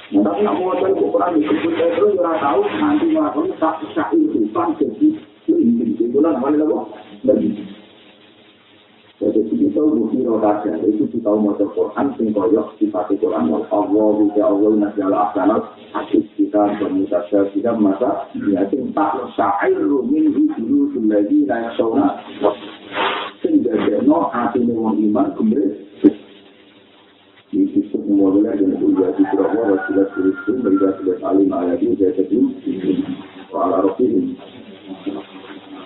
Nah, 0.10 0.22
tapi 0.26 0.42
nak 0.42 0.58
mau 0.58 0.74
di 0.74 0.92
kubur 0.98 1.22
saya 1.22 1.94
terus 1.96 2.18
tahu 2.18 2.60
nanti 2.82 3.06
melakukan 3.14 3.54
tak 3.62 3.78
sah 3.94 4.10
itu 4.12 4.42
pan 4.50 4.74
jadi 4.82 5.29
ini 5.56 5.96
itu 5.98 6.18
lah 6.22 6.38
namanya 6.38 6.68
apa? 6.68 6.80
Lagi. 7.26 7.50
Jadi 9.20 9.52
kita 9.52 9.84
bukti 9.84 10.24
rotasnya 10.24 10.80
itu 10.88 11.04
kita 11.12 11.28
mau 11.36 11.52
cari 11.60 11.68
Quran 11.76 12.08
sing 12.16 12.32
koyok 12.32 12.80
sifat 12.80 13.12
Quran 13.20 13.52
Allah 13.68 14.08
bisa 14.16 14.42
Allah 14.48 14.72
nasjala 14.80 15.18
asanat 15.28 15.64
asik 15.92 16.24
kita 16.40 16.80
bermutasya 16.80 17.52
kita 17.52 17.76
masa 17.76 18.32
ya 18.48 18.64
sing 18.72 18.96
tak 18.96 19.20
syair 19.36 19.76
min 20.08 20.32
dulu 20.56 20.96
lagi 21.12 21.44
naya 21.44 21.68
sauna 21.76 22.24
sing 23.44 23.60
dadekno 23.60 24.32
atine 24.32 24.72
wong 24.72 24.96
iman 25.12 25.36
kembali 25.36 25.68
di 27.52 27.66
situ 27.76 28.00
mulai 28.08 28.56
dan 28.56 28.78
ujian 28.78 29.10
di 29.20 29.24
Jawa 29.36 29.74
Rasulullah 29.74 30.08
Kristus 30.16 30.58
mereka 30.64 30.96
sudah 31.02 31.18
saling 31.20 31.50
ayat 31.52 31.84
ini 31.84 31.98
saya 32.00 32.14
sedih 32.16 32.56
soal 33.52 33.74
Rasul 33.84 34.32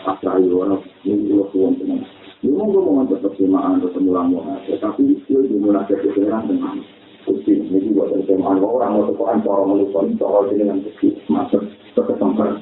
asal 0.03 0.43
orang 0.51 0.83
ini 1.07 1.31
dua 1.31 1.47
tuan 1.55 1.79
teman 1.79 2.03
ini 2.43 2.51
mau 2.51 2.67
ngomong 2.67 3.07
tentang 3.07 3.31
persamaan 3.31 3.79
atau 3.79 3.91
pemulangan 3.95 4.59
tetapi 4.67 5.03
itu 5.15 5.39
dimulai 5.47 5.87
dari 5.87 6.11
sekarang 6.11 6.51
dengan 6.51 6.83
Kusti, 7.23 7.55
ini 7.55 7.95
buat 7.95 8.11
persamaan 8.11 8.59
orang 8.59 8.99
mau 8.99 9.07
sekolah 9.07 9.39
orang 9.47 9.67
melukon 9.71 10.11
soal 10.19 10.43
dengan 10.51 10.83
kusti 10.83 11.15
masuk 11.31 11.63
ke 11.95 12.01
kesempatan 12.03 12.59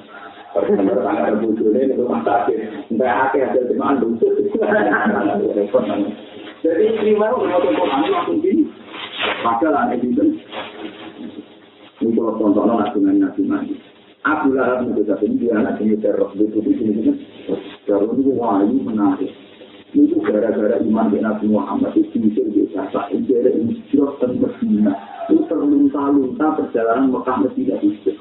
Benar 0.52 1.00
ada 1.08 1.40
bujurnya 1.40 1.96
itu 1.96 2.04
mata 2.04 2.44
akhir. 2.44 2.60
Entah 2.92 3.32
akhir 3.32 3.56
ada 3.56 3.72
teman 3.72 4.04
bujur. 4.04 4.36
Jadi 6.60 6.84
ini 6.92 7.16
baru 7.16 7.40
mau 7.40 7.64
Quran 7.64 8.12
langsung 8.12 8.44
gini. 8.44 8.68
Padahal 9.40 9.88
ada 9.88 9.96
itu. 9.96 10.36
Ini 12.04 12.12
kalau 12.12 12.36
contohnya 12.36 13.32
mandi. 13.48 13.80
Abu 14.22 14.54
Lahab 14.54 14.86
itu 14.86 15.02
satu 15.10 15.26
dia 15.40 15.58
anak 15.58 15.82
ini 15.82 15.98
terus 15.98 16.30
itu 16.38 16.62
di 16.62 16.74
sini 16.78 17.10
Kalau 17.88 18.14
itu 18.16 18.32
wahyu 18.36 18.78
menarik. 18.82 19.32
Itu 19.92 20.24
gara-gara 20.24 20.80
iman 20.80 21.12
di 21.12 21.20
Nabi 21.20 21.52
Muhammad 21.52 21.92
itu 22.00 22.16
bisa 22.16 22.42
biasa. 22.48 23.12
Itu 23.12 23.32
ada 23.36 23.52
insyirah 23.52 24.14
dan 24.24 24.32
Medina. 24.40 24.94
Itu 25.28 25.44
terlunta-lunta 25.52 26.46
perjalanan 26.56 27.12
Mekah 27.12 27.38
Medina 27.44 27.76
itu. 27.84 28.16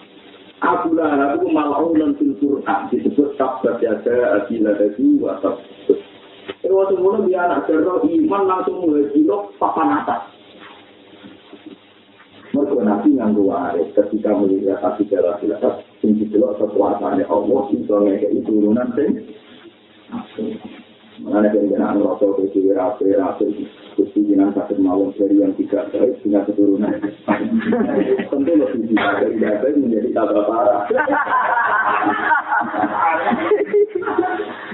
Abu 0.61 0.93
Lahab 0.93 1.41
itu 1.41 1.49
mal'unan 1.49 2.21
fil 2.21 2.37
Qur'an 2.37 2.93
disebut 2.93 3.33
kabar 3.41 3.81
jaga 3.81 4.45
adilah 4.45 4.77
itu 4.77 5.25
atau 5.25 5.57
Itu 6.61 6.77
waktu 6.77 7.01
mulai 7.01 7.25
dia 7.25 7.49
anak 7.49 7.65
cerita 7.65 8.05
iman 8.05 8.43
langsung 8.45 8.85
kilo 9.17 9.49
papan 9.57 10.05
atas. 10.05 10.40
Mereka 12.51 12.83
nabi 12.83 13.15
nganggu 13.15 13.47
waris 13.47 13.95
ketika 13.95 14.35
melihat 14.35 14.83
hati 14.83 15.07
jalan 15.07 15.39
silakat 15.39 15.87
sing 16.03 16.19
dijelok 16.19 16.59
kekuasaannya 16.59 17.23
Allah 17.31 17.61
bisa 17.71 17.95
ngekei 17.95 18.43
turunan 18.43 18.91
sing 18.97 19.11
Mengenai 21.21 21.53
kendaraan 21.53 22.01
rasul 22.01 22.33
ke 22.41 22.49
sini 22.57 22.73
rapi 22.73 23.13
rapi 23.13 23.69
Gusti 23.93 24.25
jinan 24.25 24.57
sakit 24.57 24.81
malam 24.81 25.13
dari 25.21 25.37
yang 25.37 25.53
tidak 25.53 25.93
baik 25.93 26.17
sehingga 26.25 26.49
keturunan 26.49 26.97
tentu 28.33 28.53
lebih 28.57 28.89
bisa 28.89 29.21
dari 29.21 29.37
baik 29.37 29.77
menjadi 29.77 30.09
tabrak 30.17 30.49
parah. 30.49 30.89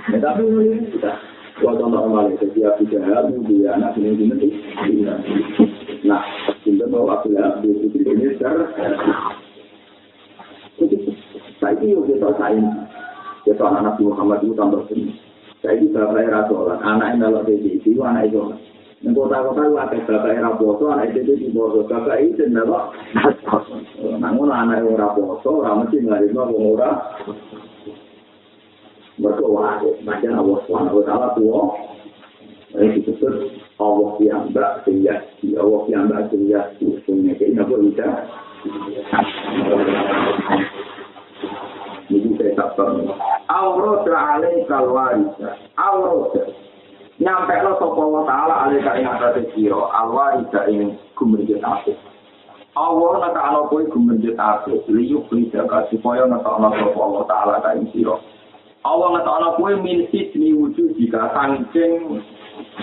Tapi 0.07 0.43
ini 0.47 0.87
kita 0.95 1.12
Waktu 1.57 1.81
contoh 1.81 2.05
kembali 2.05 2.37
setiap 2.37 2.77
tiga 2.77 3.01
hal 3.01 3.33
dia 3.49 3.72
anak 3.72 3.97
ini 3.97 4.29
nanti. 4.29 4.49
Nah, 6.05 6.20
aku 7.05 7.28
lihat 7.36 7.61
di 7.61 7.70
situ 7.84 7.99
ini. 8.01 8.32
Saya 11.61 11.76
itu 11.76 12.01
kita 12.09 12.28
sain. 12.40 12.64
Kita 13.44 13.62
anak 13.62 14.01
Muhammad 14.01 14.40
itu 14.42 14.57
tambah 14.57 14.88
sini. 14.88 15.12
Saya 15.61 15.76
itu 15.76 15.92
bapak 15.92 16.24
era 16.24 16.49
sholat. 16.49 16.80
Anak 16.80 17.20
yang 17.20 17.28
kalau 17.28 17.42
di 17.44 17.80
situ 17.84 18.01
anak 18.01 18.32
itu. 18.32 18.40
Yang 19.05 19.12
kota-kota 19.12 19.62
itu 19.68 19.76
ada 19.76 19.99
bapak 20.09 20.32
era 20.32 20.51
poso, 20.57 20.84
anak 20.88 21.12
itu 21.12 21.32
di 21.36 21.49
poso. 21.53 21.84
Bapak 21.84 22.16
itu 22.24 22.49
adalah 22.49 22.90
namun 24.16 24.49
anak 24.49 24.82
yang 24.82 24.97
ora 24.97 25.09
poso, 25.12 25.61
ora 25.61 25.76
mesti 25.76 26.01
ngarep 26.01 26.32
orang 26.34 26.97
berdoa 29.16 29.80
macam 30.05 30.32
Allah 30.36 30.59
taala 31.09 31.28
tuwa 31.32 31.72
ini 32.76 33.01
disebut 33.01 33.55
Allah 33.87 34.11
yang 34.18 34.51
tak 34.51 34.82
sehingga 34.82 35.14
Allah 35.62 35.80
yang 35.87 36.11
tak 36.11 36.22
sehingga 36.34 36.61
sehingga 37.07 37.32
kita 37.39 37.62
pun 37.70 37.87
bisa 37.87 38.07
jadi 42.11 42.28
saya 42.39 42.51
sabar 42.59 42.91
Aurat 43.47 44.07
alai 44.11 44.66
kalwarisa 44.66 45.49
Aurat 45.78 46.34
nyampe 47.22 47.55
lo 47.64 47.72
sopa 47.80 48.03
wa 48.05 48.22
ta'ala 48.28 48.55
alai 48.68 48.82
ka 48.82 48.93
ing 48.99 49.07
atas 49.09 49.41
siro 49.55 49.89
alwarisa 49.89 50.66
ing 50.68 50.99
gumerjet 51.16 51.62
aku 51.64 51.95
Allah 52.76 53.24
nata 53.24 53.41
ala 53.41 53.61
koi 53.72 53.89
gumerjet 53.89 54.37
aku 54.37 54.84
liyuk 54.93 55.24
lidaka 55.32 55.89
supaya 55.89 56.28
nata 56.28 56.45
ala 56.45 56.74
sopa 56.76 57.03
wa 57.07 57.24
ta'ala 57.24 57.62
ka 57.64 57.72
ing 57.78 57.89
siro 57.95 58.20
Allah 58.87 59.18
ngetokno 59.18 59.49
kowe 59.59 59.72
min 59.82 60.07
sijni 60.14 60.55
wujud 60.55 60.95
jika 60.95 61.34
sangking 61.34 62.22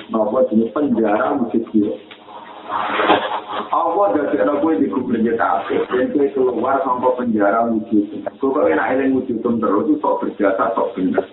napa 0.09 0.45
jenis 0.49 0.69
penjara 0.73 1.37
wujud 1.37 1.63
dia. 1.73 1.93
Allah 3.73 4.13
jadi 4.13 4.45
anak 4.45 4.61
kowe 4.61 4.73
di 4.77 4.87
kubur 4.89 5.17
jatake, 5.17 5.81
dan 5.89 6.13
kowe 6.13 6.25
keluar 6.33 6.77
sampai 6.85 7.15
penjara 7.17 7.65
wujud. 7.69 8.21
Kowe 8.37 8.69
enak 8.69 8.97
eling 8.97 9.17
wujud 9.17 9.41
terus 9.41 9.85
itu 9.89 9.93
sok 9.99 10.17
berjasa 10.21 10.73
sok 10.77 10.93
bener. 10.93 11.25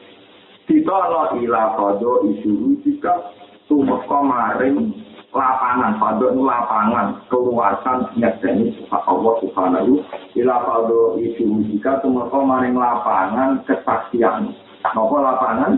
Ditolak 0.64 1.36
ila 1.36 1.74
kodo 1.76 2.30
isu 2.30 2.78
jika 2.86 3.34
tumeka 3.66 4.18
maring 4.22 4.94
lapangan 5.34 5.98
pada 5.98 6.28
lapangan. 6.30 7.06
Keluasan 7.28 7.98
nyekeni 8.16 8.78
Allah 8.90 9.34
Subhanahu. 9.42 10.00
Ila 10.38 10.54
fado 10.64 11.18
isu 11.18 11.66
jika 11.74 11.98
tumeka 12.00 12.38
maring 12.38 12.78
lapangan 12.78 13.60
kesaksian. 13.66 14.54
Apa 14.86 15.16
lapangan? 15.18 15.72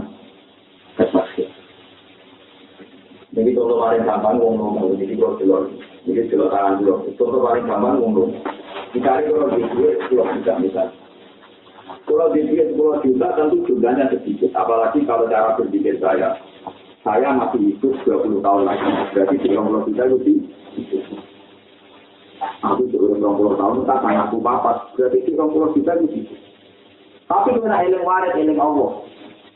Kesaksian 1.01 1.62
jadi 3.33 3.51
kalau 3.57 3.81
paling 3.81 4.03
gampang 4.05 4.37
wong 4.39 4.55
ngomong 4.61 4.95
jadi 5.01 5.15
kalau 5.17 5.37
jelas 5.41 5.65
jadi 6.09 6.23
jelas 6.29 6.49
tangan 6.53 6.79
dulu 6.81 6.95
kalau 7.17 7.39
paling 7.45 7.65
gampang 7.65 7.95
ngomong 8.01 8.31
dicari 8.93 9.29
kalau 9.29 9.49
di 9.53 9.63
duit 9.73 9.97
kalau 10.09 10.25
tidak 10.41 10.57
misal 10.61 10.89
kalau 12.05 12.27
di 12.35 12.41
duit 12.45 12.67
10 12.77 13.05
juta 13.05 13.29
tentu 13.37 13.57
jumlahnya 13.69 14.05
sedikit 14.13 14.51
apalagi 14.53 15.01
kalau 15.09 15.29
cara 15.29 15.57
berpikir 15.57 15.97
saya 16.01 16.37
saya 17.03 17.35
masih 17.35 17.75
hidup 17.75 17.99
20 18.07 18.47
tahun 18.47 18.63
lagi. 18.63 18.87
Berarti 19.11 19.37
30 19.43 19.87
juta 19.91 20.03
itu 20.07 20.35
Aku 22.63 22.83
sudah 22.91 23.19
20 23.19 23.59
tahun, 23.59 23.77
tak 23.87 23.99
kayak 24.07 24.23
aku 24.31 24.39
papat. 24.39 24.77
Berarti 24.95 25.19
30 25.27 25.75
juta 25.75 25.93
itu 25.99 26.21
Tapi 27.27 27.49
kena 27.59 27.83
eling 27.87 28.07
waret, 28.07 28.39
eling 28.39 28.59
Allah. 28.59 29.03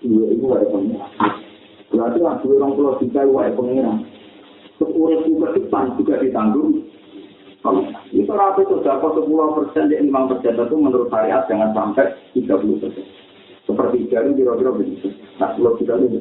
Iya, 0.03 0.25
itu 0.35 0.45
ada 0.55 0.67
pengiran. 0.71 1.11
Berarti 1.91 2.19
lah 2.19 2.35
20 2.43 3.01
juta 3.03 3.21
itu 3.23 3.35
ada 3.39 3.53
pengiran. 3.55 3.99
Sekurang 4.77 5.23
ke 5.25 5.49
depan 5.57 5.85
juga 5.97 6.15
ditanggung. 6.21 6.85
Itu 8.15 8.31
rapi 8.31 8.63
itu 8.63 8.77
dapat 8.87 9.11
10 9.19 9.57
persen, 9.57 9.85
5 9.91 10.31
persen. 10.31 10.53
Itu 10.55 10.77
menurut 10.79 11.09
syariat 11.11 11.43
jangan 11.51 11.71
sampai 11.75 12.15
30 12.35 12.83
persen. 12.83 13.05
Seperti 13.67 14.07
jari 14.11 14.31
kira-kira 14.39 14.71
begitu. 14.71 15.11
Nah, 15.43 15.51
10 15.59 15.79
juta 15.83 15.95
itu 15.99 16.21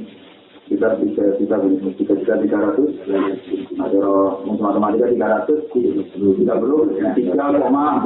kita 0.65 0.97
bisa 0.97 1.21
kita 1.37 1.61
kita 1.93 2.13
bisa 2.17 2.33
tiga 2.41 2.57
ratus 2.57 2.89
ada 3.77 4.01
matematika 4.49 5.05
tiga 5.13 5.27
ratus 5.37 5.61
tidak 5.69 6.57
perlu 6.57 6.89
tiga 7.13 7.33
koma 7.37 8.01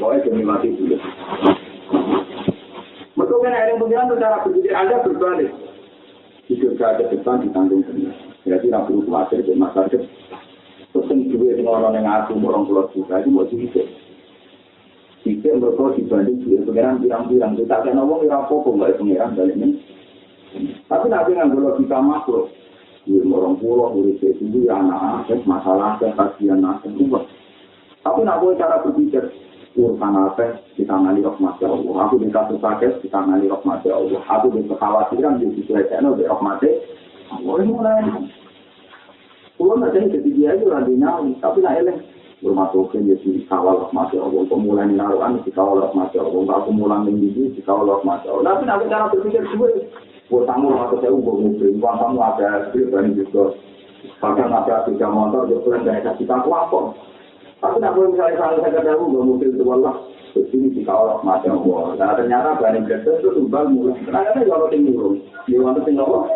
boleh 0.00 0.18
demi 0.24 0.40
mati 0.40 0.72
dulu 0.72 0.96
Kan 3.42 3.50
ada 3.58 3.74
yang 3.74 4.06
cara 4.22 4.46
berpikir 4.46 4.70
Anda 4.70 5.02
berbalik. 5.02 5.50
Hidup 6.46 6.78
saya 6.78 7.02
ke 7.02 7.10
depan 7.10 7.42
ditanggung 7.42 7.82
sendiri. 7.90 8.14
Jadi 8.46 8.70
tidak 8.70 8.86
perlu 8.86 9.02
khawatir 9.02 9.42
di 9.42 9.58
masa 9.58 9.90
depan. 9.90 10.06
Yang 10.92 11.34
duit 11.34 11.58
orang 11.66 11.98
yang 11.98 12.06
aku 12.06 12.38
orang 12.38 12.70
pulau 12.70 12.86
juga 12.94 13.18
itu 13.18 13.34
mau 13.34 13.42
dihidup. 13.50 13.86
Jika 15.26 15.58
mereka 15.58 15.94
dibanding 15.98 16.38
duit 16.42 16.62
pengiran 16.66 17.02
pirang-pirang, 17.02 17.52
kita 17.58 17.74
akan 17.82 17.94
ngomong 17.98 18.26
ya 18.26 18.42
apa 18.42 18.52
kok 18.52 18.74
nggak 18.74 18.94
pengiran 18.98 19.34
balik 19.34 19.56
ini. 19.58 19.68
Tapi 20.86 21.06
nanti 21.10 21.30
nggak 21.34 21.78
kita 21.82 21.98
makhluk. 21.98 22.46
Duit 23.06 23.26
orang 23.26 23.58
pulau, 23.58 23.98
duit 23.98 24.22
itu 24.22 24.58
anak-anak, 24.70 25.42
masalah, 25.42 25.98
kasihan, 25.98 26.62
anak, 26.62 26.86
Tapi 28.02 28.18
nak 28.22 28.38
boleh 28.38 28.58
cara 28.58 28.82
berpikir, 28.82 29.26
urusan 29.72 30.14
apa 30.16 30.60
kita 30.76 30.92
ngali 30.92 31.24
rahmat 31.24 31.56
Allah. 31.64 31.94
Aku 32.08 32.14
di 32.20 32.28
kasus 32.28 32.60
kita 33.00 33.18
ngali 33.24 33.48
rahmat 33.48 33.84
Allah. 33.88 34.22
Aku 34.26 34.46
di 34.52 34.68
kekhawatiran 34.68 35.40
di 35.40 35.46
diselesaikan 35.56 36.08
oleh 36.08 36.28
rahmat 36.28 36.62
Allah. 37.32 37.54
Ini 37.60 37.72
mulai. 37.72 38.04
Pulau 39.56 39.78
nanti 39.78 40.10
jadi 40.10 40.30
dia 40.32 40.50
itu 40.58 40.66
lagi 40.66 40.96
nyali, 40.96 41.38
tapi 41.38 41.62
nak 41.62 41.78
eleng. 41.78 42.00
rumah 42.42 42.66
token 42.74 43.06
ya 43.06 43.14
sih 43.22 43.46
kawal 43.46 43.86
rahmat 43.86 44.10
Allah 44.18 44.42
pemulai 44.50 44.90
naruhan 44.90 45.38
di 45.46 45.50
kawal 45.54 45.78
rahmat 45.78 46.10
Allah 46.18 46.42
nggak 46.42 46.62
pemulang 46.66 47.06
ini 47.06 47.54
di 47.54 47.62
kawal 47.62 47.86
rahmat 47.86 48.26
Allah 48.26 48.58
tapi 48.58 48.66
nanti 48.66 48.90
cara 48.90 49.06
berpikir 49.14 49.46
gue 49.46 49.86
buat 50.26 50.50
tamu 50.50 50.74
atau 50.74 50.98
saya 50.98 51.14
ubah 51.14 51.34
mobil 51.38 51.70
buat 51.78 52.02
tamu 52.02 52.18
ada 52.18 52.66
skrip 52.66 52.90
dan 52.90 53.14
juga 53.14 53.54
bahkan 54.18 54.50
ada 54.50 54.82
tiga 54.90 55.06
motor 55.06 55.46
pulang 55.62 55.86
dari 55.86 56.02
kasih 56.02 56.26
tahu 56.26 56.50
apa 56.50 56.80
tapi 57.62 57.78
nak 57.78 57.94
boleh 57.94 58.10
misalnya 58.10 58.36
kalau 58.42 58.58
saya 58.58 58.74
kata 58.74 58.98
ubah 58.98 59.22
mobil 59.22 59.54
itu 59.54 59.62
wallah 59.62 59.94
terus 60.34 60.50
ini 60.50 60.74
di 60.74 60.82
kawal 60.82 61.22
rahmat 61.22 61.46
Allah 61.46 61.94
nah 61.94 62.18
ternyata 62.18 62.58
barang 62.58 62.90
gede 62.90 63.10
itu 63.22 63.28
tumbal 63.30 63.70
mulai 63.70 63.94
ternyata 64.02 64.42
kalau 64.42 64.66
tinggal 64.66 65.14
di 65.46 65.54
mana 65.54 65.80
tinggal 65.86 66.26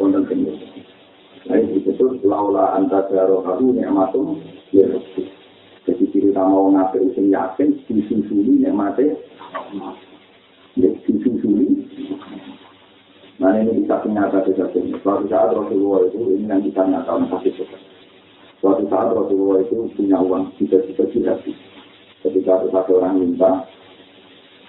konten 0.00 0.24
tinggal 0.26 0.56
Nah, 1.40 1.56
itu 1.56 1.80
disebut 1.82 2.20
laula 2.28 2.76
antara 2.76 3.24
rohahu 3.24 3.72
ni'matum 3.72 4.44
ya 4.76 4.86
Jadi 5.88 6.04
ciri 6.12 6.36
utama 6.36 6.52
orang 6.52 6.76
ngapir 6.76 7.00
sing 7.16 7.32
yakin 7.32 7.80
disusuli 7.88 8.60
nikmate 8.60 9.16
ya 10.76 10.90
disusuli 11.08 11.88
Nah 13.40 13.56
ini 13.56 13.82
bisa 13.82 14.04
nyata 14.04 14.44
sesuatu. 14.44 14.84
Suatu 15.00 15.24
saat 15.32 15.56
Rasulullah 15.56 16.04
itu 16.12 16.20
ini 16.36 16.44
yang 16.44 16.60
kita 16.60 16.84
nyatakan 16.84 17.24
pasti 17.32 17.50
suka. 17.56 17.78
Suatu 18.60 18.84
saat 18.92 19.08
Rasulullah 19.16 19.64
itu 19.64 19.88
punya 19.96 20.20
uang 20.20 20.52
bisa-bisa 20.60 21.08
tidak 21.16 21.40
Ketika 22.20 22.60
satu 22.68 23.00
orang 23.00 23.16
minta, 23.16 23.64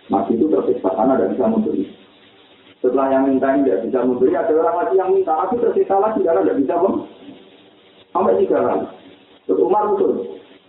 mati 0.08 0.40
itu 0.40 0.48
tersiksa 0.48 0.88
karena 0.96 1.20
tidak 1.20 1.32
bisa 1.36 1.46
memberi. 1.52 1.84
Setelah 2.80 3.08
yang 3.12 3.24
minta 3.28 3.52
tidak 3.60 3.84
bisa 3.84 4.00
memberi, 4.08 4.32
ada 4.32 4.52
orang 4.56 4.78
lagi 4.80 4.96
yang 4.96 5.12
minta, 5.12 5.36
tapi 5.36 5.60
tersiksa 5.60 6.00
lagi 6.00 6.24
karena 6.24 6.48
tidak 6.48 6.60
bisa 6.64 6.76
memberi. 6.80 7.12
Sampai 8.16 8.40
tiga 8.40 8.60
kali. 8.64 8.88
Terus 9.48 9.60
Umar 9.60 9.84
betul. 9.92 10.12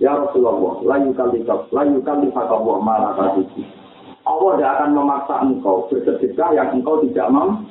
Ya 0.03 0.18
Rasulullah, 0.18 0.83
layu 0.83 1.14
kali 1.14 1.47
layu 1.47 1.99
kali 2.03 2.27
Allah 2.35 2.77
malah 2.83 3.12
tadi. 3.14 3.62
Allah 4.27 4.51
tidak 4.59 4.73
akan 4.79 4.91
memaksa 4.99 5.35
engkau 5.47 5.87
bersedekah 5.87 6.51
yang 6.59 6.75
engkau 6.75 6.99
tidak 7.07 7.31
mampu. 7.31 7.62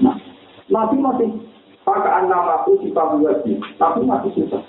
Nah, 0.00 0.16
Nabi 0.72 0.96
masih 1.00 1.28
pakai 1.84 2.24
nama 2.24 2.64
aku 2.64 2.80
di 2.80 2.88
lagi, 2.96 3.52
tapi 3.76 4.00
masih 4.08 4.32
susah. 4.32 4.64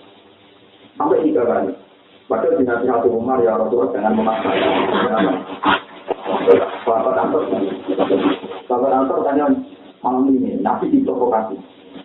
Sampai 0.96 1.24
tiga 1.28 1.43
kali. 1.43 1.76
Padahal 2.26 2.58
di 3.06 3.10
Umar 3.14 3.38
ya 3.43 3.54
Rasulullah 3.54 3.93
jangan 3.93 4.18
memaksa. 4.18 4.50
Bapak 6.86 7.18
Antor, 7.22 7.43
Bapak 8.66 8.91
Antor 8.93 9.18
tanya 9.26 9.46
malam 10.02 10.34
ini, 10.34 10.58
Nabi 10.58 10.89
diprovokasi. 10.89 11.58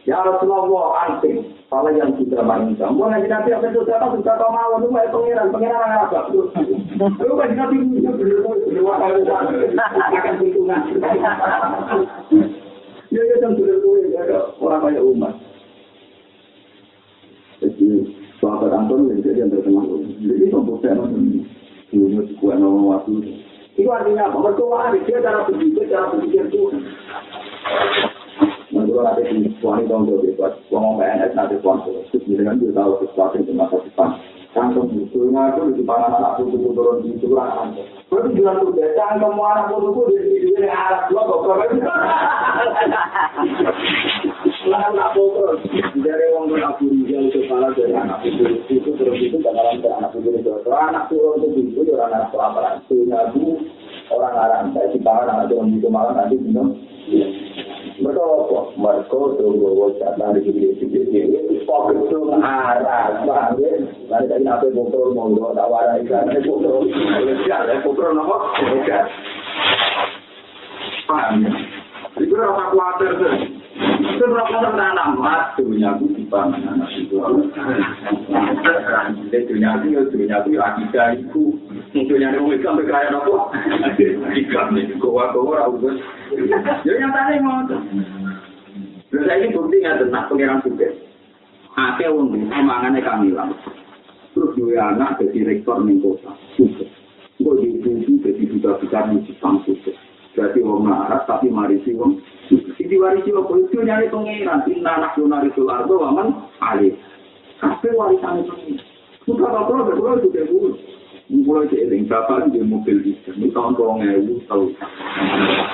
Ya 0.04 0.20
Rasulullah, 0.20 1.08
anting. 1.08 1.44
Kalau 1.70 1.86
yang 1.94 2.10
sudah 2.18 2.42
mainkan, 2.42 2.98
mau 2.98 3.06
nanti 3.06 3.30
apa 3.30 3.62
itu 3.62 3.86
siapa 3.86 4.10
sudah 4.10 4.34
kau 4.42 4.50
mau 4.50 4.74
itu 4.82 4.90
mau 4.90 5.06
pengiran 5.06 5.54
pengiran 5.54 6.02
apa 6.02 6.26
apa. 6.26 6.34
Lu 6.98 7.38
kan 7.38 7.54
nanti 7.54 7.78
punya 7.78 8.10
berdua 8.10 8.94
kali 8.98 9.22
akan 9.22 10.34
hitungan. 10.42 10.82
Ya 13.14 13.22
ya 13.22 13.34
jangan 13.38 13.54
berdua 13.54 14.50
orang 14.58 14.82
banyak 14.82 15.04
umat. 15.14 15.34
Jadi 17.62 18.19
sahabat 18.40 18.72
Anton 18.72 19.12
jadi 19.20 19.44
yang 19.44 19.52
terkenal. 19.52 20.00
Jadi 20.16 20.44
membuktikan 20.48 21.04
dulu 21.92 22.24
kue 22.40 22.54
nama 22.56 22.80
waktu. 22.96 23.12
Itu 23.76 23.88
artinya 23.92 24.32
apa? 24.32 24.56
Waris, 24.56 25.04
dia 25.04 25.22
cara 25.22 25.46
berpikir, 25.46 25.88
cara 25.92 26.10
berpikir 26.12 26.48
Tuhan. 26.48 26.82
Menurut 28.70 29.02
ada 29.02 29.22
di 29.26 29.50
suami 29.58 29.84
dong 29.90 30.06
jadi 30.06 30.32
buat 30.38 30.54
ngomong 30.70 31.02
PNS 31.02 31.34
nanti 31.34 31.58
tuan 31.58 31.82
terus 31.82 32.06
dengan 32.22 32.56
dia 32.62 32.70
tahu 32.70 33.02
sesuatu 33.02 33.42
yang 33.42 33.58
masa 33.58 33.82
depan. 33.82 34.14
Kantong 34.50 34.90
itu 34.94 35.30
di 35.30 35.78
depan 35.78 36.10
anak 36.10 36.42
buku 36.42 36.74
turun 36.74 37.06
di 37.06 37.14
curang. 37.22 37.70
Berarti 38.10 38.34
jual 38.34 38.54
tuh 38.62 38.74
deh, 38.74 38.94
kantong 38.98 39.38
anak 39.38 39.74
buku 39.74 40.10
di 40.10 40.42
sini 40.42 40.70
arah 40.70 41.06
dua 41.10 41.22
kok. 41.22 41.46
Lalu 44.60 44.92
nak 44.92 45.16
foto 45.16 45.56
dari 46.04 46.24
orang 46.36 46.52
tua 46.52 46.68
aku 46.76 46.92
rijal 46.92 47.32
kepala 47.32 47.72
dari 47.72 47.96
anak 47.96 48.20
itu 48.28 48.44
itu 48.68 48.92
terus 48.92 49.16
itu 49.16 49.40
dalam 49.40 49.80
anak 49.80 50.12
itu 50.12 50.36
itu 50.36 50.52
anak 50.68 51.08
turun 51.08 51.48
itu 51.48 51.80
itu 51.80 51.96
orang 51.96 52.12
anak 52.12 52.36
apa? 52.36 52.84
Itu 52.84 53.08
nabu 53.08 53.56
orang 54.12 54.36
Arab 54.36 54.76
saya 54.76 54.92
di 54.92 55.00
pangan 55.00 55.48
anak 55.48 55.56
itu 55.56 55.88
malam 55.88 56.12
nanti 56.12 56.36
minum. 56.36 56.76
Mereka 58.04 58.20
apa 58.20 58.58
mereka 58.76 59.18
tunggu 59.40 59.68
wajah 59.80 60.12
dari 60.20 60.44
sini 60.44 60.76
sini 60.76 61.00
sini. 61.08 61.64
Fokus 61.64 61.96
itu 62.04 62.20
Arab 62.36 63.24
banget 63.24 63.80
nanti 64.12 64.28
tadi 64.28 64.44
nabi 64.44 64.68
foto 64.76 65.08
monggo. 65.16 65.56
Tak 65.56 65.72
warai 65.72 66.04
kan 66.04 66.28
foto 66.44 66.84
legal 67.24 67.64
foto 67.80 68.02
nama 68.12 68.36
paham 71.08 71.48
itu 72.18 72.34
rasa 72.34 72.74
khawatir 72.74 73.10
tuh 73.22 73.32
Seberapa 74.20 74.76
tanam 74.76 75.16
dunia 75.56 75.96
itu 75.96 76.12
di 76.12 76.24
pangan 76.28 76.60
anak 76.60 76.92
itu. 76.92 77.16
Dunia 79.48 79.70
itu 79.80 80.04
dunia 80.12 80.36
itu 80.44 80.60
akidah 80.60 81.08
itu. 81.16 81.56
Dunia 81.96 82.28
itu 82.28 82.60
sampai 82.60 82.84
kaya 82.84 83.16
apa? 83.16 83.40
Nih, 84.76 84.92
goa-goa 85.00 85.64
raubus. 85.64 85.96
Ya 86.84 86.92
nyatanya 87.00 87.40
mau 87.40 87.64
tuh. 87.64 87.80
Lalu 89.10 89.24
saya 89.24 89.40
ini 89.40 89.56
bukti 89.56 89.76
nggak 89.80 89.98
tentang 90.04 90.28
pengiran 90.28 90.60
juga. 90.62 90.88
Ake 91.80 92.04
wong 92.12 92.36
di 92.36 92.44
semangannya 92.44 93.00
kamilang. 93.00 93.56
Terus 94.36 94.52
dua 94.54 94.94
anak 94.94 95.16
jadi 95.18 95.48
rektor 95.48 95.80
nih 95.80 95.96
kota. 96.04 96.36
Juga. 96.60 96.86
Gue 97.40 97.54
di 97.64 97.68
jadi 98.20 98.42
duta-duta 98.52 99.00
musik 99.08 99.40
kampus. 99.40 100.09
Berarti 100.40 100.64
wong 100.64 100.88
marah 100.88 101.20
tapi 101.28 101.52
marisi 101.52 101.92
wong 101.92 102.16
Siti 102.50 102.96
warisi 102.96 103.30
apa 103.30 103.52
itu 103.60 103.78
nyari 103.78 104.10
pengiran, 104.10 104.64
inna 104.66 104.98
nasional 104.98 105.44
itu 105.46 105.68
ardo 105.68 106.00
waman 106.00 106.48
alih. 106.58 106.96
Kabeh 107.62 107.92
warisan 107.94 108.42
itu. 108.42 108.80
Sudah 109.28 109.52
apa 109.52 109.84
betul 109.84 110.18
itu 110.18 110.28
dia 110.32 110.48
dulu. 110.48 110.74
Mulai 111.30 111.70
eling 111.70 112.10
bapak 112.10 112.50
di 112.50 112.58
mobil 112.58 113.06
bisa, 113.06 113.30
ini 113.38 113.54
tahun 113.54 113.78
dua 113.78 114.02
ribu 114.02 114.42
tahu. 114.50 114.74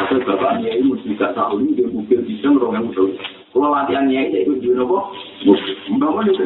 Atau 0.04 0.20
bapaknya 0.28 0.76
ini 0.76 0.84
mesti 0.92 1.16
tidak 1.16 1.32
tahu 1.32 1.64
ini 1.64 1.80
dia 1.80 1.88
mobil 1.88 2.20
bisa 2.28 2.52
dua 2.52 2.76
ribu 2.76 2.90
tahu. 2.92 3.08
Kalau 3.56 3.72
latihannya 3.72 4.36
itu 4.36 4.58
itu 4.60 4.68
juga 4.68 4.84
apa? 4.84 4.98
Bangun 5.96 6.28
itu. 6.28 6.42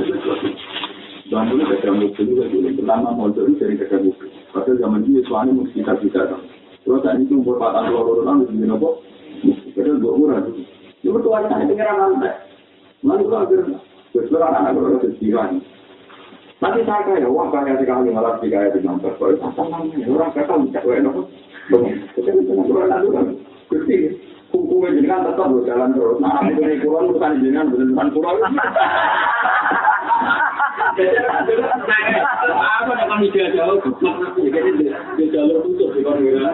Bangun 1.26 1.58
itu 1.58 1.74
ada 1.74 1.90
mobil 1.90 2.22
juga 2.22 2.44
dulu. 2.54 2.68
Pertama 2.78 3.08
itu 3.34 3.40
dari 3.58 3.74
kerja 3.82 3.98
mobil. 3.98 4.28
Padahal 4.54 4.78
zaman 4.78 5.02
ini 5.10 5.26
suami 5.26 5.50
mesti 5.58 5.82
tidak 5.82 5.98
bisa 6.06 6.20
tahu. 6.30 6.59
Terus 6.84 7.02
tadi 7.04 7.28
itu 7.28 7.36
umur 7.40 7.60
patah 7.60 7.88
dua 7.88 8.02
puluh 8.02 8.24
tahun 8.24 8.48
itu 8.48 8.64
apa? 8.72 8.90
Jadi 9.76 9.90
gue 10.00 10.12
murah. 10.16 10.40
Itu 11.00 11.08
betul 11.12 11.32
aja 11.36 11.54
nih 11.56 11.66
pengiran 11.68 11.96
lantai. 11.96 12.34
Lalu 13.00 13.22
gue 13.28 13.38
akhirnya, 13.38 13.78
sesuatu 14.12 14.44
anak 14.44 14.72
gue 14.76 14.82
udah 14.84 15.00
sesiran. 15.04 15.50
Nanti 16.60 16.84
saya 16.84 17.08
kaya, 17.08 17.28
wah 17.32 17.48
kaya 17.48 17.80
sekali 17.80 18.12
malah 18.12 18.36
di 18.36 18.52
kaya 18.52 18.68
di 18.76 18.84
nomor. 18.84 19.16
Kalau 19.16 19.40
apa 19.40 19.62
namanya, 19.64 20.04
orang 20.12 20.32
kata 20.36 20.52
mencak 20.60 20.84
gue 20.84 21.00
nopo. 21.00 21.22
Jadi 23.70 23.94
itu 23.94 24.18
hukumnya 24.50 24.98
jenengan 24.98 25.30
tetap 25.30 25.46
lo 25.46 25.62
jalan 25.62 25.94
terus. 25.94 26.18
Nah, 26.18 26.42
itu 26.50 26.60
nih 26.60 26.82
pulau 26.82 27.06
bukan 27.14 27.38
jenengan, 27.38 27.70
bukan 27.70 28.08
pulau. 28.10 28.34
Apa 32.50 32.90
yang 32.98 33.08
kami 33.10 33.26
jauh, 33.30 33.78
jadi 34.38 34.70
dia 34.80 35.26
jalur 35.30 35.62
tutup 35.62 35.94
di 35.94 36.00
korea. 36.02 36.50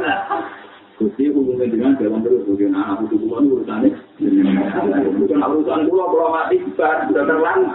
Gusti 0.96 1.28
hubungan 1.28 1.68
dengan 1.68 1.92
jalan 2.00 2.24
terus, 2.24 2.48
bukan 2.48 2.72
anak 2.72 3.04
itu 3.04 3.20
cuma 3.20 3.44
urusannya. 3.44 3.92
Bukan 5.20 5.44
urusan 5.44 5.92
pulau, 5.92 6.08
kalau 6.08 6.32
mati 6.32 6.56
bar, 6.72 7.04
sudah 7.04 7.24
terlang. 7.28 7.68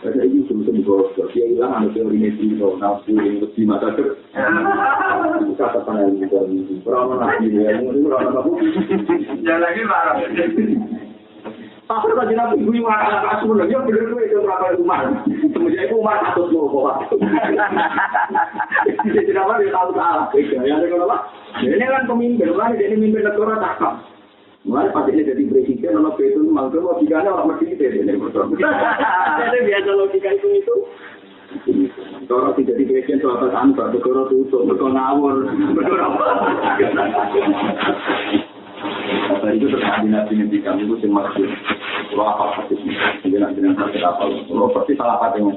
Ada 0.00 0.24
ini 0.24 0.48
sebelum 0.48 0.80
bos, 0.80 1.12
dia 1.12 1.44
hilang 1.44 1.76
anak 1.76 1.92
teori 1.92 2.16
medis, 2.16 2.56
nafsu 2.56 3.12
yang 3.20 3.44
lebih 3.44 3.68
mata 3.68 3.92
ter. 3.92 4.16
Kata 5.60 5.84
panel 5.84 6.16
juga, 6.16 6.40
berapa 6.88 7.36
ya, 7.44 7.76
ini 7.84 8.00
berapa 8.00 8.28
nabi? 8.32 8.64
Jangan 9.44 9.60
lagi 9.60 9.82
marah. 9.84 10.16
Tapi 11.88 12.04
kalau 12.12 12.28
nabi 12.28 12.60
gue 12.68 12.84
marah 12.84 13.24
anak 13.24 13.40
asuh, 13.40 13.64
dia 13.64 13.80
bener 13.80 14.12
gue 14.12 14.22
itu 14.28 14.44
berapa 14.44 14.76
rumah. 14.76 15.08
Kemudian 15.24 15.88
itu 15.88 15.96
rumah 15.96 16.20
atau 16.20 16.44
dua 16.52 16.68
bawa. 16.68 16.92
Jadi 19.08 19.32
apa 19.32 19.56
dia 19.56 19.72
tahu 19.72 19.96
salah? 19.96 20.28
Ya, 20.36 20.76
ada 20.76 20.84
kenapa? 20.84 21.32
Ini 21.64 21.80
kan 21.80 22.04
pemimpin, 22.04 22.52
lah 22.52 22.76
jadi 22.76 22.92
pemimpin 22.92 23.24
negara 23.24 23.56
cakap. 23.56 24.04
Mulai 24.68 24.92
pas 24.92 25.08
ini 25.08 25.24
jadi 25.24 25.48
presiden, 25.48 25.96
ono 25.96 26.12
itu 26.20 26.44
mangkel 26.44 26.84
logikanya 26.84 27.32
orang 27.32 27.56
mesti 27.56 27.72
itu 27.72 27.88
ini 27.88 28.20
Jadi 29.40 29.58
biasa 29.64 29.90
logika 29.96 30.28
itu 30.36 30.48
itu. 30.60 30.74
Kalau 32.28 32.52
tidak 32.52 32.76
di 32.76 32.84
presiden 32.84 33.24
suatu 33.24 33.48
tanpa, 33.48 33.88
negara 33.88 34.28
tutup, 34.28 34.68
negara 34.68 34.92
ngawur, 34.92 35.48
negara 35.56 36.04
apa? 36.04 36.26
Apa 39.08 39.50
itu 39.54 39.66
terkait 39.70 40.06
nabi 40.06 40.34
nabi 40.38 40.58
kami 40.62 40.86
itu 40.86 40.94
yang 41.02 41.12
maksud. 41.16 41.48
Kalau 42.18 42.34
apa 42.34 42.66
pasti, 42.66 42.74
dengan 43.30 43.54
dengan 43.54 43.78
apa? 43.78 44.26
Kalau 44.26 44.74
pasti 44.74 44.98
salah 44.98 45.22
apa 45.22 45.38
yang 45.38 45.54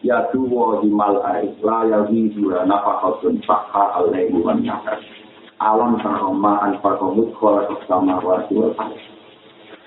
Ya 0.00 0.24
dua 0.32 0.80
di 0.80 0.88
malai, 0.88 1.52
la 1.60 1.84
ya 1.84 2.08
dua 2.08 2.64
nafakatun 2.64 3.44
fakha 3.44 4.00
alaihi 4.00 4.32
wa 4.40 4.56
nyakar. 4.56 5.04
alam 5.60 6.00
sama 6.00 6.64
anfakomut 6.64 7.28
kola 7.36 7.68
sama 7.84 8.24
wasi 8.24 8.56
wal 8.56 8.72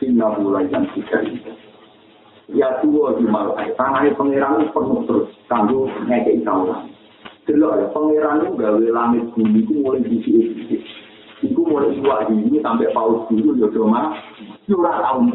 Inna 0.06 0.38
mulai 0.38 0.70
dan 0.70 0.86
tiga 0.94 1.26
Ya 2.54 2.70
tua 2.86 3.18
di 3.18 3.26
malu 3.26 3.58
Tangannya 3.74 4.14
pengiran 4.14 4.70
penuh 4.78 5.02
terus 5.10 5.34
Kanggu 5.50 5.90
ngekei 6.06 6.46
kaulah 6.46 6.86
Delok 7.50 7.82
ya 7.82 7.86
pengiran 7.98 8.46
itu 8.46 8.62
gawe 8.62 8.88
langit 8.94 9.26
bumi 9.34 9.66
itu 9.66 9.74
mulai 9.80 10.06
sini 10.06 10.78
Itu 11.40 11.62
mulai 11.66 11.98
dua 11.98 12.30
ini 12.30 12.62
sampai 12.62 12.92
paus 12.94 13.26
dulu 13.32 13.58
ya 13.58 13.72
cuma 13.74 14.20
Curah 14.68 14.96
tahun 15.02 15.34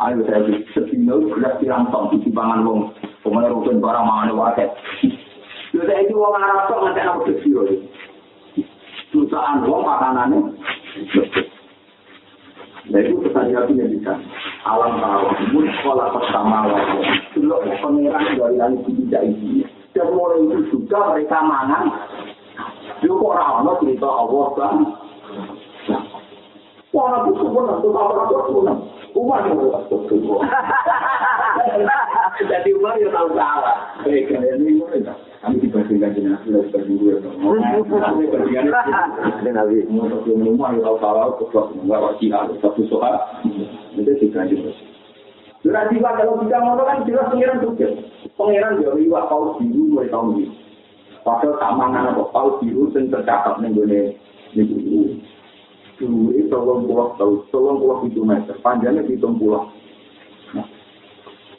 Ayo 0.00 0.24
saya 0.24 0.40
itu 0.48 1.28
gerak 1.36 1.60
tirang 1.60 1.92
tong 1.92 2.08
di 2.08 2.24
timbangan 2.24 2.64
wong 2.64 2.88
Pemain 3.20 3.52
rukun 3.52 3.84
barang 3.84 4.00
mangan 4.08 4.32
waket 4.32 4.72
Yo 5.76 5.84
saya 5.84 6.00
itu 6.08 6.16
wong 6.16 6.40
Arab 6.40 6.72
tok 6.72 6.80
ngantek 6.88 7.04
aku 7.04 7.20
kecil 7.28 7.68
jutaan 9.12 9.68
wong 9.68 9.84
makanannya 9.84 10.56
Nah 12.90 13.00
itu 13.04 13.20
pesan 13.28 13.52
yang 13.52 13.68
bisa 13.68 14.16
alam 14.64 15.04
tahu 15.04 15.24
mun 15.52 15.68
sekolah 15.68 16.06
pertama 16.16 16.72
lagi 16.72 17.00
dulu 17.36 17.60
pangeran 17.84 18.40
dari 18.40 18.56
langit 18.56 18.80
tidak 18.88 19.22
ini 19.28 19.68
dan 19.92 20.08
mulai 20.16 20.48
itu 20.48 20.58
juga 20.72 21.12
mereka 21.12 21.44
mangan 21.44 21.84
Yo 23.04 23.20
kok 23.20 23.36
ora 23.36 23.72
cerita 23.84 24.08
Allah 24.08 24.46
kan 24.56 24.76
Wah, 26.90 27.22
itu 27.22 27.46
pun 27.46 27.70
untuk 27.70 27.94
apa-apa 27.94 28.90
Umar 29.14 29.46
yang 29.46 29.58
Jadi 32.40 32.68
Umar 32.72 32.94
yang 32.96 33.12
tahu 33.12 33.28
salah. 33.36 33.76
Baik, 34.06 34.32
kalian 34.32 34.64
ini 34.64 34.80
kami 35.40 35.56
dibandingkan 35.56 36.12
dengan 36.12 36.36
sudah 36.44 36.62
sebagai 36.68 37.00
gue. 37.00 37.14
Kami 37.24 38.24
bandingkan 38.28 38.66
Nabi. 39.56 39.88
Mau 39.88 40.04
semua 40.28 40.72
yang 40.76 40.84
tahu 40.84 40.96
salah, 41.00 41.32
ketua 41.40 41.62
semua 41.72 41.96
wajib 41.96 42.36
satu 42.60 42.82
soal. 42.92 43.14
Itu 43.96 44.12
dibanding. 44.20 44.68
Sudah 45.60 45.92
tiba 45.92 46.08
kalau 46.16 46.40
kita 46.40 46.56
ngomong 46.56 46.88
kan 46.88 47.04
jelas 47.04 47.28
pengiran 47.28 47.60
juga. 47.60 47.88
Pengiran 48.36 48.80
dia 48.80 48.96
riwak 48.96 49.28
paus 49.28 49.60
biru 49.60 49.92
mulai 49.92 50.08
tahun 50.08 50.40
ini. 50.40 50.46
Padahal 51.20 51.60
tamangan 51.60 52.16
apa 52.16 52.24
paus 52.32 52.56
biru 52.64 52.88
yang 52.96 53.12
tercatat 53.12 53.60
nih 53.60 53.68
gue 53.76 53.84
nih. 53.84 54.08
Duri 56.00 56.48
tolong 56.48 56.88
pulau 56.88 57.12
tahu, 57.20 57.44
tolong 57.52 57.76
pulau 57.76 58.00
itu 58.08 58.24
meter, 58.24 58.56
panjangnya 58.64 59.04
hitung 59.04 59.36
pulau. 59.36 59.68
Nah, 60.56 60.64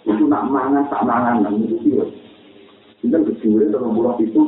itu 0.01 0.25
nak 0.25 0.49
mangan, 0.49 0.89
tak 0.89 1.05
mangan, 1.05 1.45
nah, 1.45 1.53
itu 1.53 1.77
dia. 1.85 2.01
Itu 3.05 3.21
kecil, 3.21 3.69
tolong 3.69 3.93
pulau 3.93 4.17
itu, 4.17 4.41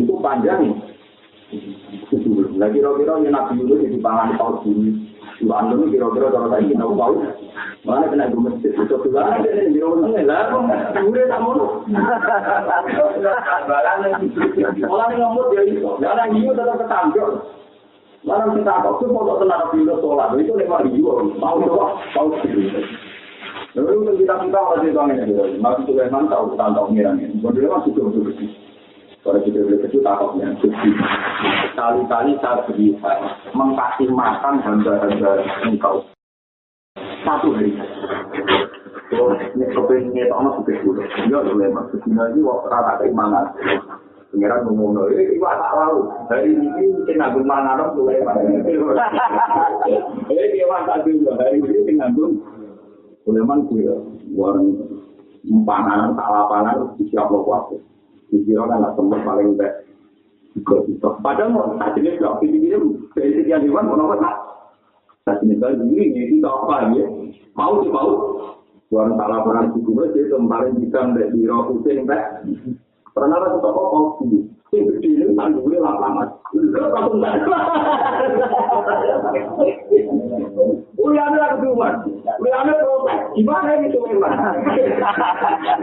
itu 0.00 0.12
panjang. 0.24 0.80
Nah, 2.56 2.68
kira-kira 2.72 3.20
yang 3.20 3.36
nabi 3.36 3.60
dulu 3.60 3.84
di 3.84 4.00
pangan 4.00 4.40
paus 4.40 4.64
dulu. 4.64 4.96
Itu 5.44 5.52
anda 5.52 5.76
kira-kira 5.84 6.32
kalau 6.32 6.48
tadi 6.48 6.72
tahu 6.72 6.92
paus, 6.96 7.20
Mana 7.84 8.08
kena 8.08 8.32
gue 8.32 8.48
masjid 8.48 8.72
itu 8.72 8.96
dulu 8.96 9.16
ada 9.20 9.44
yang 9.44 9.76
di 9.76 9.80
rumah 9.84 10.08
lah, 10.24 10.56
gue 10.96 11.24
tak 11.28 11.40
mau. 11.44 11.84
Malah 14.88 15.08
ngomong 15.20 15.46
dia 15.52 15.62
itu, 15.68 15.84
jangan 16.00 16.32
hiu 16.32 16.56
tetap 16.56 16.80
ketangkep. 16.80 17.57
Malah 18.28 18.52
kita 18.52 18.84
kok 18.84 19.00
tuh 19.00 19.08
mau 19.08 19.40
tenang 19.40 19.72
di 19.72 19.88
sholat 19.88 20.36
itu 20.36 20.52
lewat 20.52 20.84
hiu, 20.92 21.32
mau 21.40 21.56
coba, 21.64 21.96
mau 22.12 22.28
sih. 22.44 22.60
Lalu 23.72 24.20
kita 24.20 24.36
kita 24.44 24.60
masih 24.68 24.92
tahu 24.92 25.08
ini, 25.16 25.56
masih 25.56 25.82
Sulaiman 25.88 26.28
tahu 26.28 26.52
tentang 26.52 26.92
ngirangnya. 26.92 27.32
Kemudian 27.40 27.72
masih 27.72 27.90
tuh 27.96 28.12
tuh 28.12 28.28
Kalau 29.24 29.40
kita 29.44 29.64
boleh 29.64 29.80
kecil 29.88 30.00
takutnya, 30.04 30.46
kali-kali 31.72 32.32
saya 32.44 32.64
bisa 32.76 33.12
mengkasih 33.56 34.08
makan 34.12 34.54
hamba-hamba 34.60 35.32
engkau 35.64 36.04
satu 37.24 37.48
hari. 37.56 37.72
Terus 39.08 39.40
ini 39.56 39.66
kepengen 39.72 40.12
ini 40.12 40.28
sama 40.28 40.52
sudah 40.60 40.76
dulu. 40.84 41.00
Ya. 41.00 41.40
Kesini 41.88 42.20
ini 42.36 42.40
waktu 42.44 42.68
rata 42.68 42.92
keimanan. 43.00 43.44
Pengiran 44.28 44.60
ngomong 44.68 45.08
ini 45.08 45.40
iwak 45.40 45.56
tak 45.56 45.72
lalu. 45.72 46.00
Hari 46.28 46.52
ini 46.52 46.84
mungkin 46.92 47.16
nanggung 47.16 47.48
mana 47.48 47.80
dong. 47.80 48.12
Eh 50.28 50.44
dia 50.52 50.64
mas 50.68 50.84
tak 50.84 51.08
dulu. 51.08 51.32
Hari 51.32 51.56
ini 51.64 51.68
mungkin 51.80 51.96
nanggung. 51.96 52.34
Mas 53.24 53.60
gue. 53.72 53.88
Warang 54.36 54.68
panan 55.64 56.12
tak 56.12 56.28
lapanan 56.28 56.92
siap 57.08 57.32
lo 57.32 57.40
kuat. 57.48 57.80
Dikira 58.28 58.68
kan 58.68 58.84
lah 58.84 58.92
tempat 58.92 59.24
paling 59.24 59.56
baik. 59.56 59.88
Padahal 61.24 61.48
mau 61.48 61.72
ini 61.96 62.18
sudah 62.18 62.36
ini 62.44 62.68
dari 63.14 63.30
sekian 63.32 63.62
hewan 63.64 63.88
mau 63.88 63.96
nomor 63.96 64.18
Tapi 65.24 65.44
misal 65.44 65.80
ini 65.88 66.12
ini 66.12 66.44
apa 66.44 66.92
ya? 66.92 67.04
Mau 67.56 67.80
sih 67.80 67.88
mau. 67.88 68.12
Tuan 68.88 69.20
tak 69.20 69.28
laporan 69.28 69.68
suku 69.76 69.92
itu 70.16 70.32
kemarin 70.32 70.80
bisa 70.80 71.12
dari 71.12 71.28
biro 71.36 71.68
Husin 71.68 72.08
teh. 72.08 72.24
Pernah 73.18 73.34
ada 73.42 73.58
toko 73.58 73.82
kopi. 73.90 74.46
Sing 74.70 74.84
gede 74.86 75.08
ini 75.10 75.34
tandungnya 75.34 75.82
lapangan. 75.82 76.28
Enggak 76.54 76.86
tak 76.94 77.02
enggak. 77.10 77.34
Uliane 81.02 81.36
lagi 81.40 81.56
cuma. 81.66 81.88
Uliane 82.38 82.72
protes. 82.78 83.18
Gimana 83.34 83.68
ini 83.74 83.90
tuh 83.90 84.02
memang? 84.06 84.38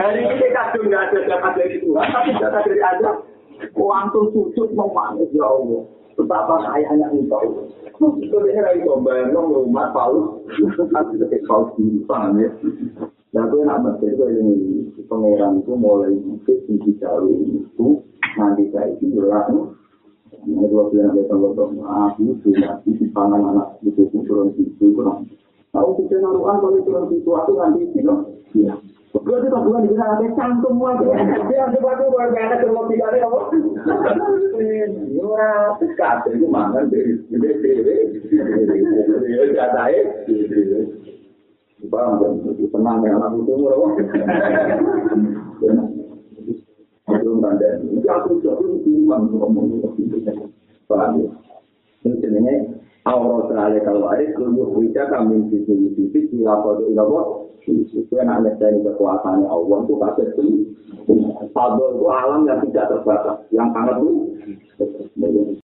Hari 0.00 0.22
ini 0.24 0.46
kadung 0.48 0.86
nggak 0.88 1.02
ada 1.12 1.18
dapat 1.28 1.52
dari 1.60 1.76
Tuhan, 1.84 2.06
tapi 2.08 2.30
dapat 2.40 2.62
dari 2.64 2.80
ada. 2.80 3.10
Kuantum 3.76 4.32
sujud 4.32 4.72
mau 4.72 4.88
ya 5.32 5.44
Allah. 5.44 5.82
Betapa 6.16 6.54
kayanya 6.64 7.12
engkau. 7.12 7.68
Sebenarnya 7.96 8.60
lagi 8.64 8.88
bayang 9.04 9.52
rumah 9.52 9.92
Paulus, 9.92 10.44
sebagai 10.52 11.40
Paulus 11.44 11.76
di 11.76 12.00
paham 12.04 12.40
ya. 12.40 12.50
Dan 13.36 13.52
aku 13.52 13.60
enak 13.64 13.84
baca 13.84 14.04
itu 14.04 14.24
ini 14.32 14.56
pangeran 15.04 15.60
itu 15.60 15.72
mulai 15.76 16.12
mungkin 16.24 16.56
di 16.80 16.92
jauh 16.96 17.28
itu 17.28 18.00
nanti 18.40 18.64
saya 18.72 18.96
itu 18.96 19.12
jelas 19.12 19.44
Ini 20.46 20.62
dua 20.72 20.88
bulan 20.88 21.10
ada 21.10 21.22
kalau 21.26 21.50
tuh 21.52 21.68
aku 21.84 22.32
sudah 22.40 22.80
di 22.86 23.04
pangan 23.10 23.42
anak 23.50 23.76
itu 23.82 24.08
turun 24.08 24.54
situ 24.54 24.94
kurang. 24.94 25.26
Tahu 25.74 26.00
kita 26.00 26.22
naruhan 26.22 26.62
kalau 26.62 26.80
turun 26.86 27.04
situ 27.12 27.30
aku 27.34 27.50
nanti 27.58 27.92
itu 27.92 28.00
ya. 28.62 28.72
Gue 29.22 29.36
tuh 29.40 29.48
bukan 29.48 29.88
di 29.88 29.94
sana 29.96 30.18
ada 30.18 30.28
cantum 30.36 30.82
aja. 30.84 31.08
Dia 31.48 31.64
waktu 31.80 32.04
buat 32.10 32.28
kayak 32.34 32.48
ada 32.52 32.56
kalau 32.68 32.84
tidak 32.90 33.08
ada 33.14 33.18
apa. 33.24 33.40
Ora 35.16 35.52
sekat 35.80 36.16
itu 36.34 36.46
mana 36.50 36.84
dari 36.90 37.16
dari 37.32 37.54
dari 37.62 39.52
ya 39.56 39.64
ada 39.72 39.84
ya. 39.88 40.02
Kan? 41.86 42.12
Tenang 42.72 42.98
ya 43.04 43.10
anak 43.16 43.32
itu 43.40 43.52
murah. 43.56 43.92
Belum 47.06 47.40
ada. 47.46 47.68
Itu 47.80 48.08
aku 48.10 48.30
jadi 48.42 48.66
iman 48.84 49.20
ngomong 49.32 49.80
itu. 49.80 49.88
Paham 50.90 51.24
ya? 51.24 51.30
Ini 52.04 52.14
sebenarnya 52.22 52.54
Aurot 53.06 53.54
ala 53.54 53.78
kalau 53.86 54.10
ada 54.10 54.26
keluar 54.34 54.70
wujud 54.70 54.94
kami 54.94 55.46
di 55.50 55.62
sini 55.62 55.94
di 57.66 57.82
sini 57.90 58.06
apa 58.06 58.06
itu 58.06 58.06
apa 58.06 58.06
itu 58.06 58.14
yang 58.14 58.30
ada 58.30 58.50
dari 58.62 58.78
kekuasaan 58.78 59.42
Allah 59.50 59.78
itu 59.82 59.94
kasih 59.98 60.26
itu 60.30 60.46
Fadol 61.50 61.98
itu 61.98 62.06
alam 62.06 62.46
yang 62.46 62.62
tidak 62.70 62.86
terbatas 62.94 63.36
yang 63.50 63.68
sangat 63.74 63.98
itu 63.98 64.12